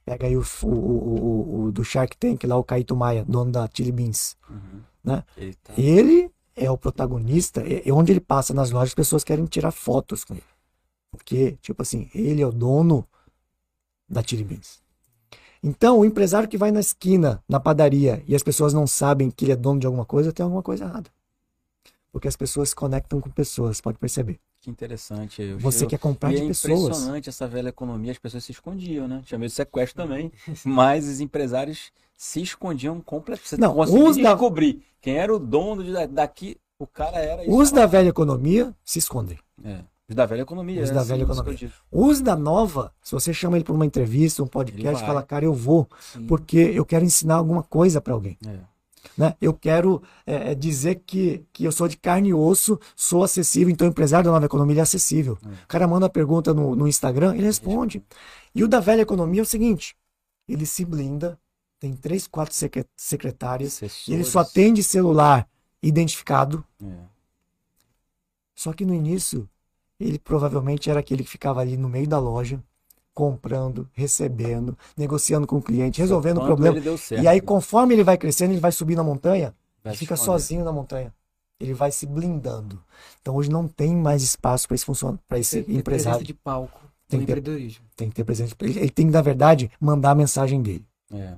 [0.08, 3.68] Pega aí o, o, o, o- do Shark Tank lá, o Caíto Maia, dono da
[3.72, 4.36] Chili Beans.
[4.48, 4.80] Uhum.
[5.04, 5.22] Né?
[5.36, 9.70] Ele Ele é o protagonista, é onde ele passa nas lojas, as pessoas querem tirar
[9.70, 10.42] fotos com ele.
[11.10, 13.06] Porque, tipo assim, ele é o dono
[14.08, 14.82] da Chili Beans.
[15.62, 19.44] Então, o empresário que vai na esquina, na padaria, e as pessoas não sabem que
[19.44, 21.10] ele é dono de alguma coisa, tem alguma coisa errada.
[22.10, 24.40] Porque as pessoas se conectam com pessoas, pode perceber.
[24.68, 25.42] Que interessante.
[25.42, 26.80] Eu- Você eu- quer comprar e de é pessoas.
[26.84, 29.22] impressionante essa velha economia, as pessoas se escondiam, né?
[29.24, 30.30] Tinha medo de sequestro também,
[30.64, 33.48] mas os empresários se escondiam completamente.
[33.48, 37.56] Você Não, os da- descobrir quem era o dono de- daqui, o cara era isso.
[37.56, 39.38] Os da velha economia se escondem.
[39.64, 40.82] É, os da velha economia.
[40.82, 41.70] Os é da velha economia.
[41.90, 45.54] Os da nova, se você chama ele para uma entrevista, um podcast, fala, cara, eu
[45.54, 46.26] vou, Sim.
[46.26, 48.36] porque eu quero ensinar alguma coisa para alguém.
[48.46, 48.58] É.
[49.16, 49.34] né?
[49.40, 53.70] Eu quero é, é, dizer que, que eu sou de carne e osso, sou acessível,
[53.70, 55.38] então o empresário da nova economia é acessível.
[55.44, 55.48] É.
[55.48, 58.02] O cara manda pergunta no, no Instagram, ele responde.
[58.54, 59.96] E o da velha economia é o seguinte:
[60.48, 61.38] ele se blinda,
[61.78, 65.48] tem três, quatro secre- secretárias, ele só atende celular
[65.82, 66.64] identificado.
[66.82, 66.86] É.
[68.54, 69.48] Só que no início,
[70.00, 72.62] ele provavelmente era aquele que ficava ali no meio da loja,
[73.18, 76.80] comprando, recebendo, negociando com o cliente, resolvendo o problema.
[76.96, 79.52] certo, E aí, conforme ele vai crescendo, ele vai subir na montanha,
[79.82, 80.38] Vai se fica esconder.
[80.40, 81.12] sozinho na montanha.
[81.58, 82.80] Ele vai se blindando.
[83.20, 86.24] Então hoje não tem mais espaço para esse funcionário, para esse presença empresário.
[86.24, 87.84] de palco Tem que ter- empreendedorismo.
[87.96, 88.54] Tem que ter presente.
[88.60, 91.34] Ele, ele tem que, na verdade, mandar a mensagem dele É.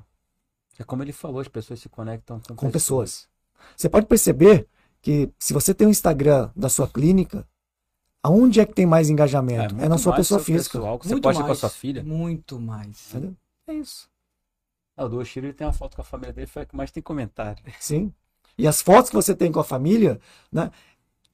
[0.79, 3.27] É como ele falou, as pessoas se conectam com, com pessoas.
[3.75, 4.67] Você pode perceber
[5.01, 7.47] que se você tem um Instagram da sua clínica,
[8.23, 9.75] aonde é que tem mais engajamento?
[9.75, 10.79] É, muito na sua pessoa física.
[10.79, 11.47] pessoal, que você Muito pode ir mais.
[11.49, 12.03] com a sua filha.
[12.05, 13.09] Muito mais.
[13.11, 13.35] Entendeu?
[13.67, 14.09] É isso.
[14.97, 16.77] Ah, o do Oshiro ele tem uma foto com a família dele, foi a que
[16.77, 17.63] mais tem comentário.
[17.81, 18.13] Sim.
[18.59, 20.21] E as fotos que você tem com a família,
[20.53, 20.71] né?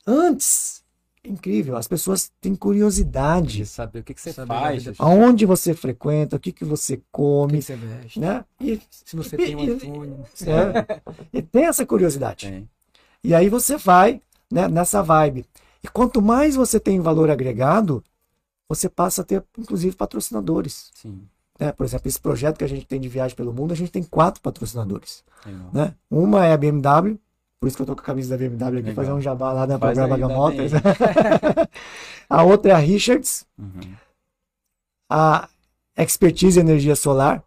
[0.07, 0.85] Antes,
[1.25, 3.59] incrível, as pessoas têm curiosidade.
[3.59, 4.85] De saber o que, que você Saber faz.
[5.01, 8.21] Aonde você frequenta, o que, que você O que come, você veste.
[8.21, 8.45] né?
[8.61, 10.25] E, Se você E- tem um iPhone.
[10.47, 12.49] é, e tem essa curiosidade.
[12.49, 12.69] Tem.
[13.25, 14.23] E aí você vai
[14.53, 15.45] né, nessa vibe.
[15.87, 18.03] E quanto mais você tem valor agregado,
[18.69, 20.91] você passa a ter, inclusive, patrocinadores.
[20.95, 21.23] Sim.
[21.61, 21.71] né?
[21.71, 24.03] Por exemplo, esse projeto que a gente tem de viagem pelo mundo, a gente tem
[24.03, 25.23] quatro patrocinadores.
[25.73, 25.95] Né?
[26.11, 27.17] Uma é a BMW,
[27.61, 28.95] por isso que eu tô com a camisa da BMW aqui, Legal.
[28.97, 30.73] fazer um jabá lá na Faz programa Motors.
[32.29, 33.95] a outra é a Richards, Uhum.
[35.09, 35.49] a
[35.97, 37.45] Expertise Energia Solar,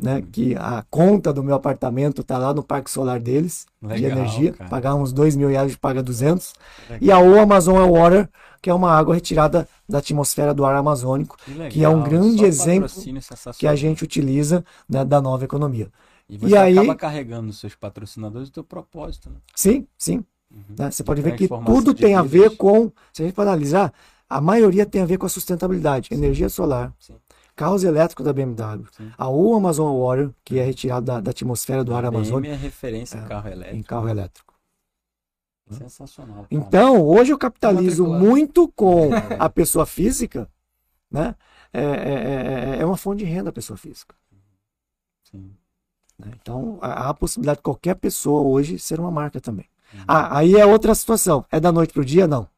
[0.00, 0.22] né?
[0.32, 4.52] Que a conta do meu apartamento tá lá no parque solar deles, de Legal, energia.
[4.52, 4.70] cara.
[4.70, 6.52] Pagar uns 2 mil reais, paga 200.
[6.88, 6.98] Legal.
[7.00, 8.28] E a O Amazon Water,
[8.62, 11.36] que é uma água retirada da atmosfera do ar amazônico,
[11.70, 12.88] que é um grande exemplo
[13.58, 15.90] que a gente utiliza né, da nova economia.
[16.28, 19.36] E você e aí- acaba carregando nos seus patrocinadores o teu propósito, né?
[19.54, 20.24] Sim, sim.
[20.50, 20.62] Uhum.
[20.78, 20.90] né?
[20.90, 23.92] Você pode ver que tudo de tem a ver com, se a gente for analisar,
[24.28, 26.08] a maioria tem a ver com a sustentabilidade.
[26.12, 27.14] Energia solar, Sim.
[27.60, 29.12] Carros elétricos da BMW, Sim.
[29.18, 32.56] a O Amazon Water, que é retirada da, da atmosfera do ar A amazônico, é
[32.56, 33.84] referência em É, carro em elétrico.
[33.88, 34.54] carro elétrico.
[35.70, 36.36] Sensacional.
[36.36, 36.46] cara.
[36.50, 38.24] Então, hoje eu capitalizo Matriculado.
[38.24, 40.50] muito com a pessoa física,
[41.10, 41.34] né?
[41.72, 44.14] É, é, é- é uma fonte de renda a pessoa física.
[45.30, 45.52] Sim.
[46.18, 46.32] né?
[46.40, 49.66] Então, há há a possibilidade de qualquer pessoa hoje ser uma marca também.
[49.94, 50.00] Uhum.
[50.08, 51.44] Ah, aí é outra situação.
[51.52, 52.26] É da noite para o dia?
[52.26, 52.48] Não.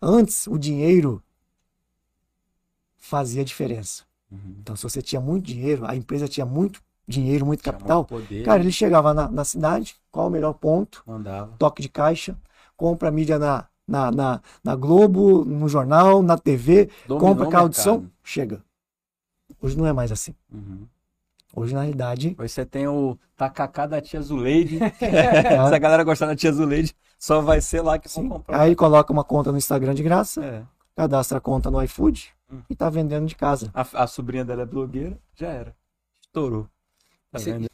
[0.00, 1.22] Antes, o dinheiro
[3.08, 4.04] fazia diferença.
[4.30, 4.56] Uhum.
[4.60, 8.44] Então, se você tinha muito dinheiro, a empresa tinha muito dinheiro, muito Tinha capital, muito
[8.44, 11.54] cara, ele chegava na, na cidade, qual o melhor ponto, mandava.
[11.58, 12.36] toque de caixa,
[12.76, 17.78] compra mídia na, na, na, na Globo, no jornal, na TV, Dominou compra carro de
[17.78, 18.62] som, chega.
[19.62, 20.34] Hoje não é mais assim.
[20.52, 20.86] Uhum.
[21.56, 24.78] Hoje, na realidade, Hoje você tem o tacacá da tia Zuleide.
[25.00, 28.28] Se a galera gostar da tia Zuleide, só vai ser lá que vão sim.
[28.28, 28.60] comprar.
[28.60, 30.62] aí coloca uma conta no Instagram de graça, É.
[30.94, 32.32] cadastra a conta no iFood.
[32.68, 33.70] E tá vendendo de casa.
[33.74, 35.76] A, a sobrinha dela é blogueira, já era.
[36.20, 36.68] Estourou.
[37.30, 37.52] Tá Sim.
[37.52, 37.68] vendo?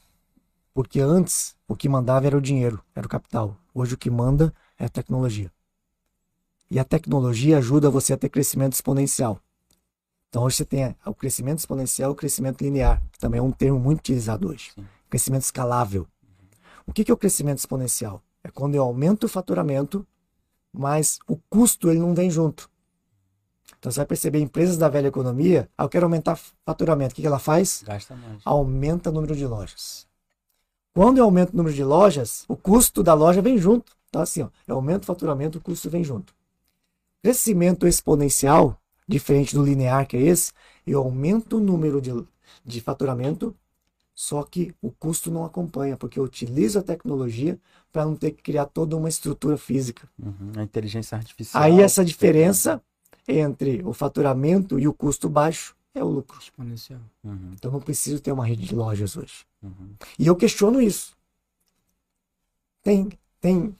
[0.72, 3.56] Porque antes o que mandava era o dinheiro, era o capital.
[3.72, 5.52] Hoje o que manda é a tecnologia.
[6.70, 9.40] E a tecnologia ajuda você a ter crescimento exponencial.
[10.28, 13.52] Então hoje você tem o crescimento exponencial e o crescimento linear, que também é um
[13.52, 14.72] termo muito utilizado hoje.
[14.74, 14.84] Sim.
[15.08, 16.08] Crescimento escalável.
[16.84, 18.20] O que que é o crescimento exponencial?
[18.42, 20.06] É quando eu aumento o faturamento,
[20.72, 22.68] mas o custo ele não vem junto.
[23.84, 27.12] Então você vai perceber empresas da velha economia, ah, eu quero aumentar faturamento.
[27.12, 27.84] O que que ela faz?
[27.86, 28.40] Gasta mais.
[28.42, 30.06] aumenta o número de lojas.
[30.94, 33.92] Quando eu aumento o número de lojas, o custo da loja vem junto.
[34.08, 36.34] Então, assim, ó, eu aumento o faturamento, o custo vem junto.
[37.22, 40.50] Crescimento exponencial, diferente do linear que é esse,
[40.86, 42.10] eu aumento o número de,
[42.64, 43.54] de faturamento,
[44.14, 47.60] só que o custo não acompanha, porque eu utilizo a tecnologia
[47.92, 50.08] para não ter que criar toda uma estrutura física.
[50.18, 50.52] Uhum.
[50.56, 51.62] A inteligência artificial.
[51.62, 52.80] Aí essa diferença
[53.26, 56.38] entre o faturamento e o custo baixo é o lucro.
[56.38, 57.00] Exponencial.
[57.22, 57.52] Uhum.
[57.54, 59.46] Então não preciso ter uma rede de lojas hoje.
[59.62, 59.94] Uhum.
[60.18, 61.16] E eu questiono isso.
[62.82, 63.08] Tem,
[63.40, 63.74] tem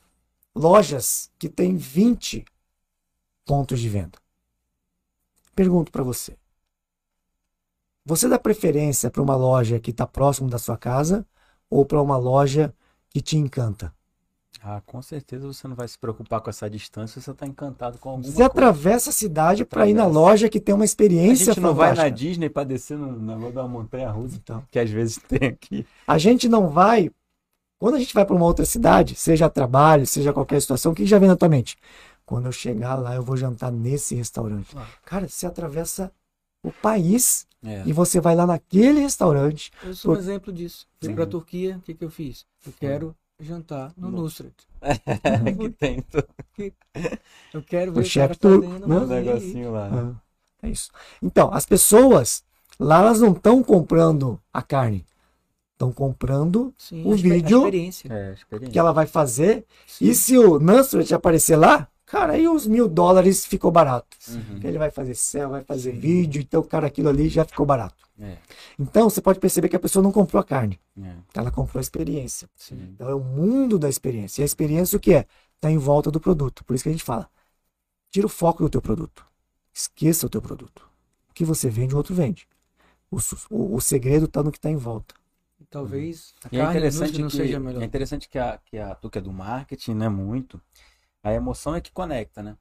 [0.55, 2.45] lojas que têm 20
[3.45, 4.19] pontos de venda.
[5.55, 6.37] Pergunto para você.
[8.05, 11.27] Você dá preferência para uma loja que está próximo da sua casa
[11.71, 12.75] ou para uma loja
[13.09, 13.95] que te encanta?
[14.63, 18.09] Ah, com certeza você não vai se preocupar com essa distância, você tá encantado com
[18.09, 18.47] alguma Você coisa.
[18.47, 21.91] atravessa a cidade para ir na loja que tem uma A experiência gente não vai
[21.91, 22.17] na fantástica.
[22.19, 25.87] Disney pra descer no negócio da montanha russa, Então, que às vezes tem aqui.
[26.07, 27.11] a gente não vai.
[27.79, 31.05] Quando a gente vai para uma outra cidade, seja trabalho, seja qualquer situação, o que
[31.05, 31.77] já vem na tua mente?
[32.25, 34.75] Quando eu chegar lá, eu vou jantar nesse restaurante.
[35.05, 36.11] Cara, você atravessa
[36.63, 37.83] o país É.
[37.85, 39.71] e você vai lá naquele restaurante.
[39.83, 40.87] Eu sou um Por- exemplo disso.
[41.01, 41.15] Fui Sim.
[41.15, 42.47] pra Turquia, o que, que eu fiz?
[42.67, 44.55] Eu quero jantar no No- Nusret.
[45.59, 46.27] que tem todo
[47.53, 48.97] Eu quero ver O o chefe turco, fazendo né?
[48.97, 49.89] um negocinho lá.
[49.89, 50.15] né?
[50.63, 50.91] É isso.
[51.23, 52.45] Então, as pessoas
[52.79, 55.05] lá elas não estão comprando a carne,
[55.73, 58.13] estão comprando Sim, o vídeo experiência.
[58.13, 58.35] É,
[58.71, 59.65] que ela vai fazer.
[60.01, 64.17] E se o Nusret aparecer lá, cara, aí os mil dólares ficou barato.
[64.29, 64.61] Uhum.
[64.63, 68.05] Ele vai fazer céu, vai fazer vídeo, então, cara, aquilo ali já ficou barato.
[68.21, 68.37] É,
[68.79, 71.83] Então, você pode perceber que a pessoa não comprou a carne, é, ela comprou a
[71.83, 72.49] experiência.
[72.55, 72.77] sim.
[72.95, 74.41] Então, é o mundo da experiência.
[74.41, 75.27] E a experiência o que é?
[75.57, 76.65] Está em volta do produto.
[76.65, 77.29] Por isso que a gente fala,
[78.13, 79.27] tira o foco do teu produto.
[79.73, 80.89] Esqueça o teu produto.
[81.31, 82.47] O que você vende, o outro vende.
[83.11, 83.19] O,
[83.51, 85.15] o, o segredo está no que está em volta.
[85.69, 87.83] Talvez a E é carne interessante, não que, seja melhor.
[87.83, 90.61] é interessante que a, que a tu que é do marketing, né, muito,
[91.25, 92.57] a emoção é que conecta, né?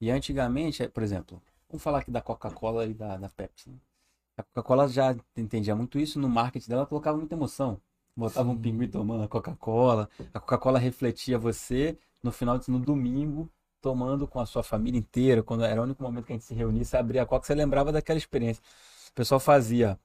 [0.00, 3.70] E antigamente, por exemplo, vamos falar aqui da Coca-Cola e da, da Pepsi.
[3.70, 3.76] né?
[4.36, 7.80] A Coca-Cola já entendia muito isso, no marketing dela colocava muita emoção.
[8.14, 8.60] Botava um Sim.
[8.62, 14.40] pinguim tomando a Coca-Cola, a Coca-Cola refletia você no final de no domingo, tomando com
[14.40, 16.96] a sua família inteira, quando era o único momento que a gente se reunia, você
[16.96, 18.62] abria a Coca, você lembrava daquela experiência.
[19.10, 19.98] O pessoal fazia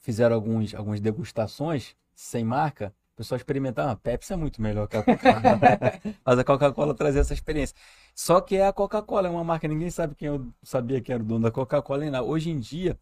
[0.00, 4.96] fizeram alguns, algumas degustações sem marca, o pessoal experimentava, a Pepsi é muito melhor que
[4.96, 6.00] a Coca-Cola.
[6.26, 7.76] Mas a Coca-Cola trazia essa experiência.
[8.12, 11.22] Só que é a Coca-Cola, é uma marca, ninguém sabe quem eu sabia que era
[11.22, 12.24] o dono da Coca-Cola nada.
[12.24, 12.98] Hoje em dia,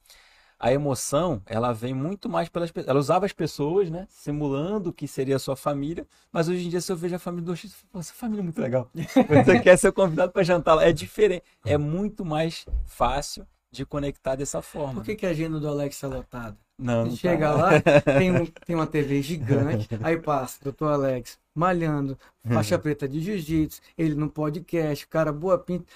[0.60, 2.90] a emoção, ela vem muito mais pelas pessoas.
[2.90, 6.68] Ela usava as pessoas, né, simulando o que seria a sua família, mas hoje em
[6.68, 8.90] dia, se eu vejo a família do X, essa família é muito legal.
[8.94, 10.84] Você quer ser convidado para jantar lá.
[10.84, 14.96] É diferente, é muito mais fácil de conectar dessa forma.
[14.96, 16.58] Por que, que a agenda do Alex está lotada?
[16.82, 17.54] Não, não Ele chega tá.
[17.54, 17.70] lá,
[18.16, 22.18] tem, um- tem uma TV gigante, aí passa, doutor Alex, malhando,
[22.50, 25.86] faixa preta de jiu-jitsu, ele no podcast, cara boa pinta,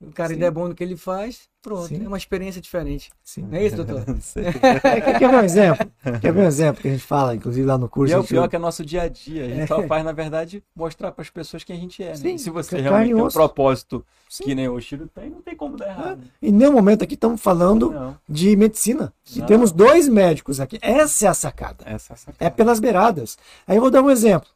[0.00, 0.34] o cara Sim.
[0.34, 2.04] ainda é bom no que ele faz, pronto, Sim.
[2.04, 3.10] é uma experiência diferente.
[3.22, 3.42] Sim.
[3.42, 4.04] Não é isso, doutor?
[5.18, 5.90] Quer, ver um exemplo?
[6.20, 8.12] Quer ver um exemplo que a gente fala, inclusive lá no curso?
[8.12, 9.44] E é o pior que é nosso dia a dia.
[9.44, 12.08] A gente só faz, na verdade, mostrar para as pessoas quem a gente é.
[12.08, 12.16] Né?
[12.16, 14.44] Sim, E se você realmente tem um propósito Sim.
[14.44, 16.20] que nem o Shiro tem, não tem como dar errado.
[16.42, 18.18] Em nenhum momento aqui estamos falando Não.
[18.28, 19.12] de medicina.
[19.34, 19.46] E Não.
[19.46, 20.78] temos dois médicos aqui.
[20.82, 21.84] Essa é a sacada.
[21.86, 22.44] Essa é a sacada.
[22.44, 23.38] É pelas beiradas.
[23.66, 24.48] Aí eu vou dar um exemplo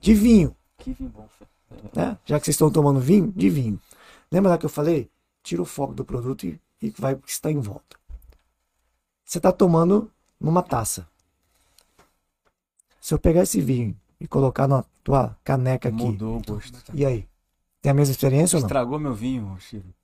[0.00, 1.26] de vinho, Que vinho bom.
[1.94, 2.16] Né?
[2.24, 3.78] Já que vocês estão tomando vinho, de vinho.
[4.30, 5.10] Lembra lá que eu falei?
[5.44, 7.96] Tira o foco do produto e, e vai o que está em volta.
[9.24, 11.06] Você está tomando numa taça.
[13.00, 16.72] Se eu pegar esse vinho e colocar na tua caneca aqui, Mudou o gosto.
[16.94, 17.28] e aí?
[17.82, 18.66] Tem a mesma experiência ou não?
[18.66, 19.94] Estragou meu vinho, Shiro.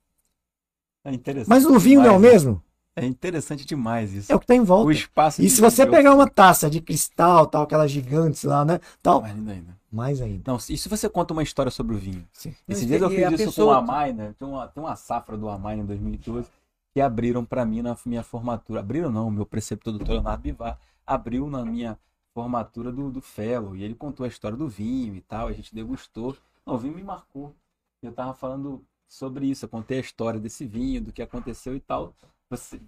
[1.03, 1.49] É interessante.
[1.49, 2.31] Mas o vinho não é o demais, né?
[2.31, 2.63] mesmo?
[2.97, 4.31] É interessante demais isso.
[4.31, 4.93] É o que está em O volta.
[4.93, 8.79] espaço E se você o- pegar uma taça de cristal, tal, aquelas gigantes lá, né?
[9.03, 9.80] Tal, Mais ainda, ainda.
[9.91, 10.53] Mais ainda.
[10.53, 12.27] Não, e se você conta uma história sobre o vinho?
[12.33, 12.55] Sim.
[12.69, 14.35] Esses dias eu fiz isso pessoa- com o Amai, né?
[14.39, 16.49] Tem uma, tem uma safra do Amai em 2012
[16.93, 18.81] que abriram para mim na minha formatura.
[18.81, 21.99] Abriram não, o meu preceptor doutor Leonardo Bivar abriu na minha
[22.33, 23.77] formatura do, do Fellow.
[23.77, 26.37] E ele contou a história do vinho e tal, a gente degustou.
[26.65, 27.55] Não, o vinho me marcou.
[28.03, 31.81] Eu tava falando sobre isso, eu contei a história desse vinho, do que aconteceu e
[31.81, 32.15] tal.
[32.49, 32.81] Você...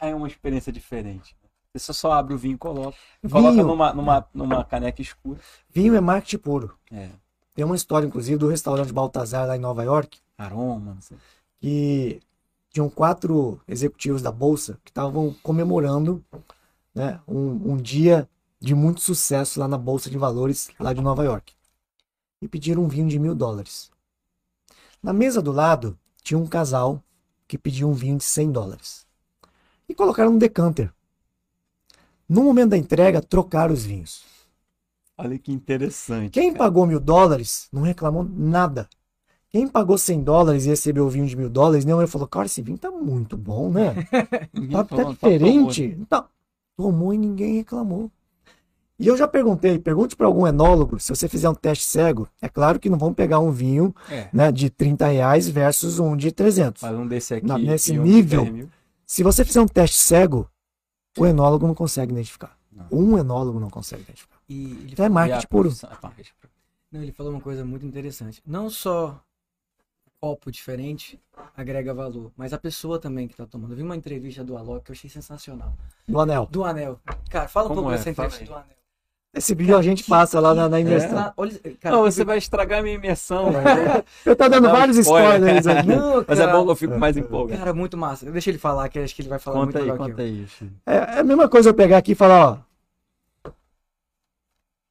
[0.00, 1.36] É uma experiência diferente.
[1.76, 2.96] Você só abre o vinho e coloca.
[3.28, 5.40] Coloca Vinho, numa, numa, numa caneca escura.
[5.68, 6.78] vinho é marketing puro.
[6.90, 7.10] É,
[7.52, 11.16] Tem uma história, inclusive, do restaurante Baltazar lá em Nova York, aroma, não sei.
[11.60, 12.20] que
[12.70, 16.24] tinham quatro executivos da Bolsa que estavam comemorando
[16.94, 18.28] né, um, um dia
[18.60, 21.54] de muito sucesso lá na Bolsa de Valores lá de Nova York.
[22.40, 23.90] E pediram um vinho de mil dólares.
[25.02, 27.02] Na mesa do lado tinha um casal
[27.48, 29.06] que pediu um vinho de 100 dólares.
[29.88, 30.92] E colocaram um decanter.
[32.34, 34.22] No momento da entrega, trocaram os vinhos.
[35.16, 36.30] Olha que interessante.
[36.32, 36.64] Quem cara.
[36.64, 38.88] pagou mil dólares não reclamou nada.
[39.48, 42.46] Quem pagou 100 dólares e recebeu o vinho de mil dólares, não, ele falou, cara,
[42.46, 43.94] esse vinho tá muito bom, né?
[44.72, 45.96] Tá, falou, tá "Tá diferente.
[46.08, 46.26] Tá.
[46.76, 48.10] Tomou e ninguém reclamou.
[48.98, 52.48] E eu já perguntei, pergunte para algum enólogo, se você fizer um teste cego, é
[52.48, 56.16] claro que não vão pegar um vinho bom." É, né, de 30 reais versus um
[56.16, 56.82] de 300.
[56.82, 57.46] mas um desse aqui.
[57.46, 58.68] Na- nesse nível, 10 mil.
[59.06, 60.48] Se você fizer um teste cego,
[61.18, 62.56] o enólogo não consegue identificar.
[62.72, 62.86] Não.
[62.90, 64.38] Um enólogo não consegue identificar.
[64.48, 65.70] E ele, Então é marketing puro.
[65.70, 66.12] puro.
[66.90, 68.42] não, ele falou uma coisa muito interessante.
[68.46, 69.20] Não só
[70.20, 71.20] copo diferente
[71.54, 73.72] agrega valor, mas a pessoa também que tá tomando.
[73.72, 75.76] Eu vi uma entrevista do Alok que eu achei sensacional.
[76.08, 76.48] Do anel.
[76.50, 76.98] Do Anel.
[77.30, 77.98] Cara, fala um Como pouco é?
[77.98, 78.76] dessa entrevista do Anel.
[79.34, 81.18] Esse vídeo a gente passa lá na, na imersão.
[81.18, 83.50] Ah, olha, cara, Não, que você vai estragar a minha imersão.
[84.24, 85.34] Eu tô dando vários spoiler.
[85.34, 85.88] spoilers aqui.
[85.96, 87.58] Não, Mas é bom que eu fico mais empolgado.
[87.58, 88.30] Cara, muito massa.
[88.30, 90.46] Deixa ele falar, que acho que ele vai falar Conta muito aí, legal conta aí.
[90.46, 90.72] Chico.
[90.86, 92.64] É, é a mesma coisa eu pegar aqui e falar,
[93.44, 93.50] ó.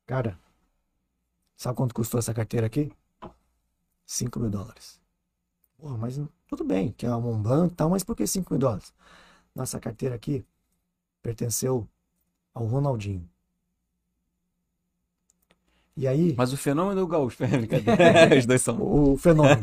[0.05, 0.37] Cara,
[1.55, 2.91] sabe quanto custou essa carteira aqui?
[4.05, 4.99] 5 mil dólares.
[5.77, 8.59] Pô, mas tudo bem, que é uma Montblanc e tal, mas por que 5 mil
[8.59, 8.93] dólares?
[9.55, 10.45] Nossa carteira aqui
[11.21, 11.87] pertenceu
[12.53, 13.27] ao Ronaldinho.
[15.95, 18.37] E aí, Mas o fenômeno do gaúcho, brincadeira.
[18.37, 18.81] Os dois são.
[18.81, 19.59] o, fenômeno.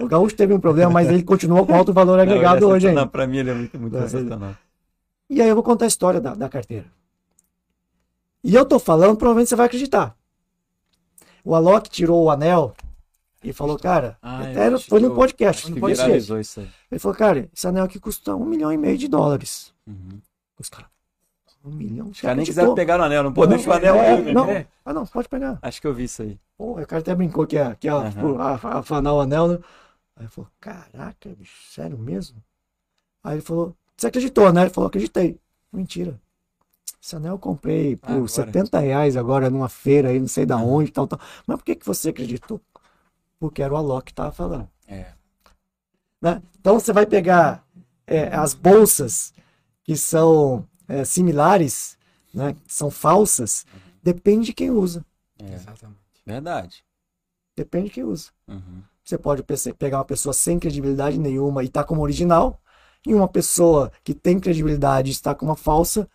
[0.00, 3.06] O Gaúcho teve um problema, mas ele continuou com alto valor agregado Não, hoje ainda.
[3.06, 4.56] Pra mim ele é muito, muito É, sensacional.
[5.28, 6.86] E aí eu vou contar a história da, da carteira.
[8.42, 10.16] E eu tô falando, provavelmente você vai acreditar.
[11.44, 12.74] O Alok tirou o anel
[13.42, 15.70] e falou, cara, Ah, até foi no podcast.
[15.70, 16.32] No podcast.
[16.90, 19.74] Ele falou, cara, esse anel aqui custa um milhão e meio de dólares.
[19.86, 20.20] Uhum.
[20.58, 20.88] Os caras,
[21.64, 22.08] um milhão?
[22.08, 24.32] Os caras nem quiseram pegar no anel, não pô, deixa o anel é, aí, né?
[24.32, 24.50] não.
[24.50, 24.66] É.
[24.84, 25.58] Ah, não, pode pegar.
[25.62, 26.38] Acho que eu vi isso aí.
[26.56, 29.58] Pô, o cara até brincou que ia, que ia tipo, a- afanar o anel, né?
[30.16, 32.42] Aí ele falou, caraca, bicho, sério mesmo?
[33.22, 34.62] Aí ele falou, você acreditou, né?
[34.62, 35.38] Ele falou, acreditei.
[35.72, 36.20] Mentira.
[37.02, 38.28] Esse anel eu comprei por Agora.
[38.28, 41.18] 70 reais agora numa feira aí, não sei da onde, tal, tal.
[41.46, 42.60] Mas por que, que você acreditou?
[43.38, 44.68] Porque era o Alok que tava falando.
[44.86, 45.06] É.
[46.20, 46.42] né?
[46.60, 47.64] Então você vai pegar
[48.06, 49.32] é, as bolsas
[49.82, 51.96] que são é, similares,
[52.32, 52.56] né?
[52.66, 53.64] são falsas,
[54.02, 55.04] depende de quem usa.
[55.38, 55.54] é.
[55.54, 55.98] Exatamente.
[56.26, 56.84] Verdade.
[57.56, 58.30] Depende de quem usa.
[58.48, 58.82] Uhum.
[59.04, 59.44] Você pode
[59.78, 62.60] pegar uma pessoa sem credibilidade nenhuma e tá como original,
[63.06, 66.08] e uma pessoa que tem credibilidade e está com uma falsa,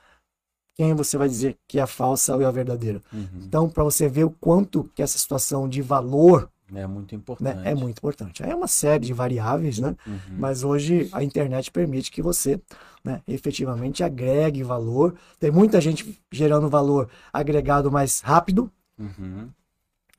[0.76, 3.04] quem você vai dizer que é a falsa ou é a verdadeira?
[3.14, 3.42] Uhum.
[3.44, 7.68] Então, para você ver o quanto que essa situação de valor É muito né, importante.
[7.68, 8.44] é muito importante.
[8.44, 9.96] É uma série de variáveis, né?
[10.06, 10.20] Uhum.
[10.38, 12.62] Mas hoje a internet permite que você
[13.04, 15.16] né, efetivamente agregue valor.
[15.40, 19.50] Tem muita gente gerando valor agregado mais rápido, Uhum.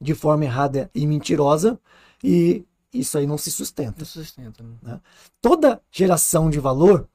[0.01, 1.79] de forma errada e mentirosa,
[2.25, 3.99] e isso aí não se sustenta.
[3.99, 5.01] Não sustenta, né?
[5.41, 7.07] Toda geração de valor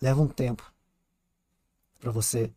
[0.00, 0.72] leva um tempo
[2.00, 2.50] para você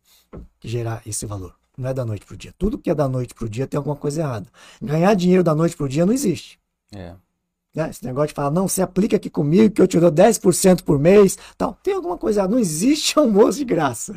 [0.62, 1.54] gerar esse valor.
[1.76, 2.54] Não é da noite pro dia.
[2.56, 4.46] Tudo que é da noite pro dia tem alguma coisa errada.
[4.80, 6.58] Ganhar dinheiro da noite pro dia não existe.
[6.92, 7.14] É.
[7.74, 7.90] né?
[7.90, 10.98] Esse negócio de falar, não, você aplica aqui comigo que eu te dou 10% por
[10.98, 11.76] mês, tal.
[11.82, 12.52] Tem alguma coisa errada.
[12.52, 14.14] Não existe almoço de graça.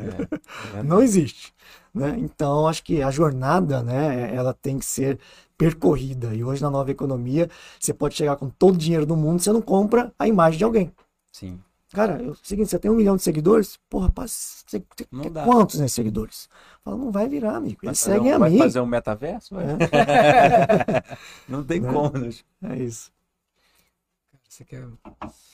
[0.76, 0.84] É.
[0.84, 1.54] Não existe.
[1.94, 2.16] Né?
[2.20, 5.20] Então, acho que a jornada, né, ela tem que ser
[5.58, 6.36] percorrida.
[6.36, 7.50] E hoje, na nova economia,
[7.80, 10.64] você pode chegar com todo o dinheiro do mundo, você não compra a imagem de
[10.64, 10.94] alguém.
[11.32, 11.60] Sim.
[11.94, 13.80] Cara, é o seguinte, você tem um milhão de seguidores?
[13.90, 15.44] Porra, rapaz, você tem Não dá.
[15.46, 16.50] quantos né, seguidores?
[16.84, 17.80] Fala, não vai virar, amigo.
[17.82, 18.58] Vai Eles fazer seguem um, a vai mim.
[18.58, 19.56] fazer um metaverso?
[19.56, 19.66] Vai.
[21.48, 21.92] Não tem Né?
[21.92, 22.18] como.
[22.18, 22.30] né?
[22.64, 23.12] É isso.
[24.48, 24.86] Você quer.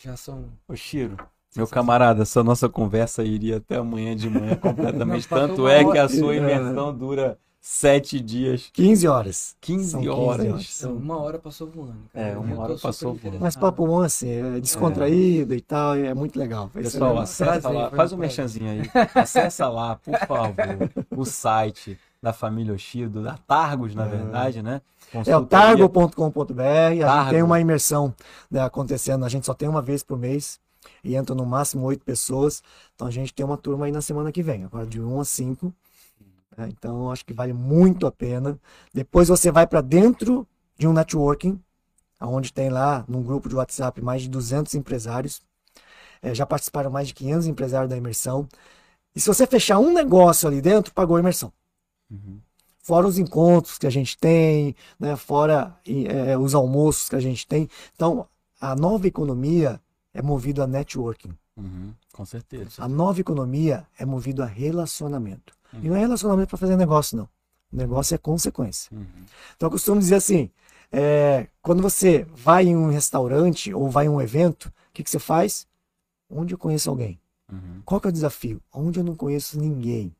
[0.01, 0.45] Já são.
[0.67, 1.17] Ô, Chiro,
[1.55, 5.27] meu camarada, essa nossa conversa iria até amanhã de manhã completamente.
[5.29, 6.37] Não, Tanto uma é que a sua É.
[6.37, 9.55] imersão dura sete dias, 15 horas.
[9.61, 10.47] 15 São 15 horas.
[10.47, 10.69] horas.
[10.69, 11.95] São uma hora passou voando.
[12.11, 12.27] cara.
[12.27, 13.39] É, uma Eu hora passou voando.
[13.39, 16.69] Mas papo bom, assim, é descontraído e tal, é muito legal.
[16.73, 18.81] Pessoal, acessa lá, faz um um merchanzinho aí.
[19.15, 24.81] Acessa lá, por favor, o site da família Oshido, da Targos, na verdade, né?
[25.25, 28.13] É o targo.com.br, a gente tem uma imersão
[28.51, 30.59] né, acontecendo, a gente só tem uma vez por mês
[31.01, 32.61] e entra no máximo oito pessoas.
[32.93, 35.23] Então a gente tem uma turma aí na semana que vem, agora de 1 a
[35.23, 35.73] 5.
[36.57, 38.59] Né, Então acho que vale muito a pena.
[38.93, 40.47] Depois você vai para dentro
[40.77, 41.59] de um networking,
[42.21, 45.41] onde tem lá num grupo de WhatsApp mais de 200 empresários.
[46.21, 48.47] É, já participaram mais de 500 empresários da imersão.
[49.15, 51.51] E se você fechar um negócio ali dentro, pagou a imersão
[52.11, 52.39] Uhum.
[52.81, 57.47] fora os encontros que a gente tem, né, fora é, os almoços que a gente
[57.47, 57.67] tem.
[57.95, 58.27] Então,
[58.59, 59.81] a nova economia
[60.13, 61.33] é movida a networking.
[61.57, 62.83] Uhum, Com certeza.
[62.83, 65.53] A nova economia é movida a relacionamento.
[65.81, 67.29] E não é relacionamento para fazer negócio, não.
[67.71, 68.95] O negócio é consequência.
[68.95, 69.05] Uhum.
[69.55, 70.51] Então, eu costumo dizer assim:
[70.91, 75.09] é, quando você vai em um restaurante ou vai em um evento, o que, que
[75.09, 75.67] você faz?
[76.29, 77.19] Onde eu conheço alguém?
[77.51, 77.81] Uhum.
[77.83, 78.61] Qual que é o desafio?
[78.71, 80.15] Onde eu não conheço ninguém.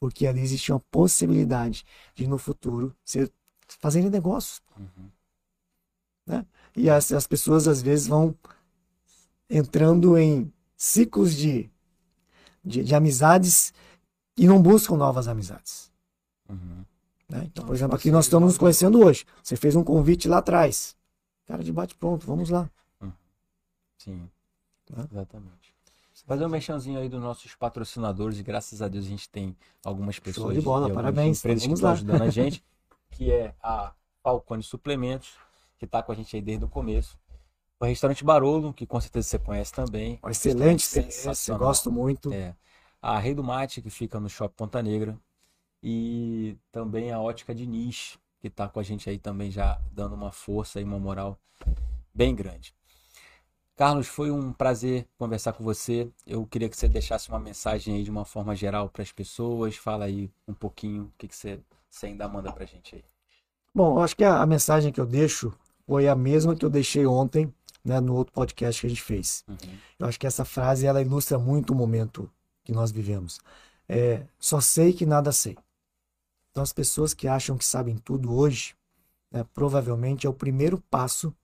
[0.00, 3.30] Porque ali existe uma possibilidade de no futuro ser,
[3.78, 4.60] fazerem negócios.
[4.76, 5.08] Uhum.
[6.26, 6.46] Né?
[6.76, 8.34] E as, as pessoas às vezes vão
[9.48, 11.70] entrando em ciclos de,
[12.64, 13.72] de, de amizades
[14.36, 15.90] e não buscam novas amizades.
[16.48, 16.84] Uhum.
[17.28, 17.44] né?
[17.44, 19.24] Então, por Nossa, exemplo, aqui você nós estamos nos conhecendo hoje.
[19.42, 20.96] Você fez um convite lá atrás.
[21.46, 22.70] Cara de bate pronto, vamos lá.
[23.98, 24.28] Sim,
[24.90, 25.06] Né?
[25.10, 25.72] exatamente.
[26.26, 30.18] Fazer um mexãozinho aí dos nossos patrocinadores, e graças a Deus a gente tem algumas
[30.20, 32.64] pessoas de bola, parabéns, empresas que estão ajudando a gente,
[33.10, 35.30] que é a Falcone Suplementos,
[35.78, 37.18] que está com a gente aí desde o começo.
[37.80, 40.20] O restaurante Barolo, que com certeza você conhece também.
[40.22, 41.66] Um excelente experiência, sensacional.
[41.66, 42.32] gosto muito.
[42.32, 42.54] É.
[43.02, 45.18] A Rei do Mate, que fica no Shopping Ponta Negra.
[45.82, 50.14] e também a Ótica de Niche, que está com a gente aí também já dando
[50.14, 51.36] uma força e uma moral
[52.14, 52.72] bem grande.
[53.74, 56.08] Carlos, foi um prazer conversar com você.
[56.24, 59.76] Eu queria que você deixasse uma mensagem aí de uma forma geral para as pessoas.
[59.76, 61.58] Fala aí um pouquinho o que, que você,
[61.90, 63.04] você ainda manda para a gente aí.
[63.74, 65.52] Bom, eu acho que a, a, mensagem que eu deixo
[65.86, 67.52] foi a mesma que eu deixei ontem
[67.84, 69.42] né, no outro podcast que a gente fez.
[69.48, 69.56] Uhum.
[69.98, 72.30] Eu acho que essa frase ela ilustra muito o momento
[72.64, 73.40] que nós vivemos.
[73.88, 75.56] É, só sei que nada sei.
[76.50, 78.74] Então, as pessoas que acham que sabem tudo hoje,
[79.30, 81.34] né, provavelmente é o primeiro passo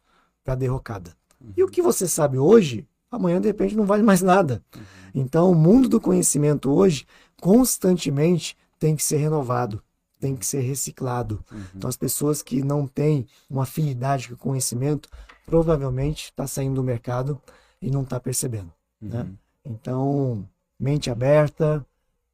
[0.44, 1.16] para a derrocada.
[1.40, 1.52] Uhum.
[1.56, 4.62] E o que você sabe hoje, amanhã de repente não vale mais nada.
[4.74, 4.82] Uhum.
[5.14, 7.06] Então, o mundo do conhecimento hoje
[7.40, 9.82] constantemente tem que ser renovado,
[10.20, 11.42] tem que ser reciclado.
[11.50, 11.64] Uhum.
[11.74, 15.08] Então, as pessoas que não têm uma afinidade com o conhecimento,
[15.46, 17.40] provavelmente está saindo do mercado
[17.80, 18.72] e não está percebendo.
[19.00, 19.22] Né?
[19.22, 19.36] Uhum.
[19.64, 20.48] Então,
[20.78, 21.84] mente aberta,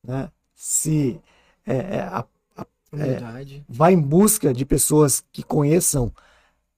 [0.02, 0.30] né?
[0.54, 1.20] se
[1.66, 2.24] é, é, a
[2.92, 6.12] é, vai em busca de pessoas que conheçam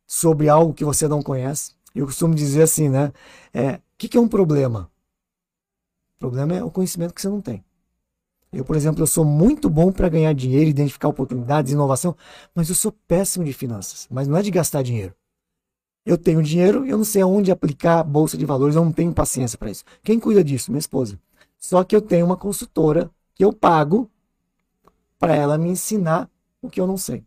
[0.06, 1.72] sobre algo que você não conhece.
[1.94, 3.12] Eu costumo dizer assim, né?
[3.52, 4.90] É, o que, que é um problema?
[6.16, 7.64] O problema é o conhecimento que você não tem.
[8.52, 12.16] Eu, por exemplo, eu sou muito bom para ganhar dinheiro, identificar oportunidades, inovação,
[12.54, 14.06] mas eu sou péssimo de finanças.
[14.10, 15.14] Mas não é de gastar dinheiro.
[16.04, 19.12] Eu tenho dinheiro, eu não sei aonde aplicar a bolsa de valores, eu não tenho
[19.12, 19.84] paciência para isso.
[20.02, 20.70] Quem cuida disso?
[20.70, 21.18] Minha esposa.
[21.66, 24.08] Só que eu tenho uma consultora que eu pago
[25.18, 26.30] para ela me ensinar
[26.62, 27.24] o que eu não sei.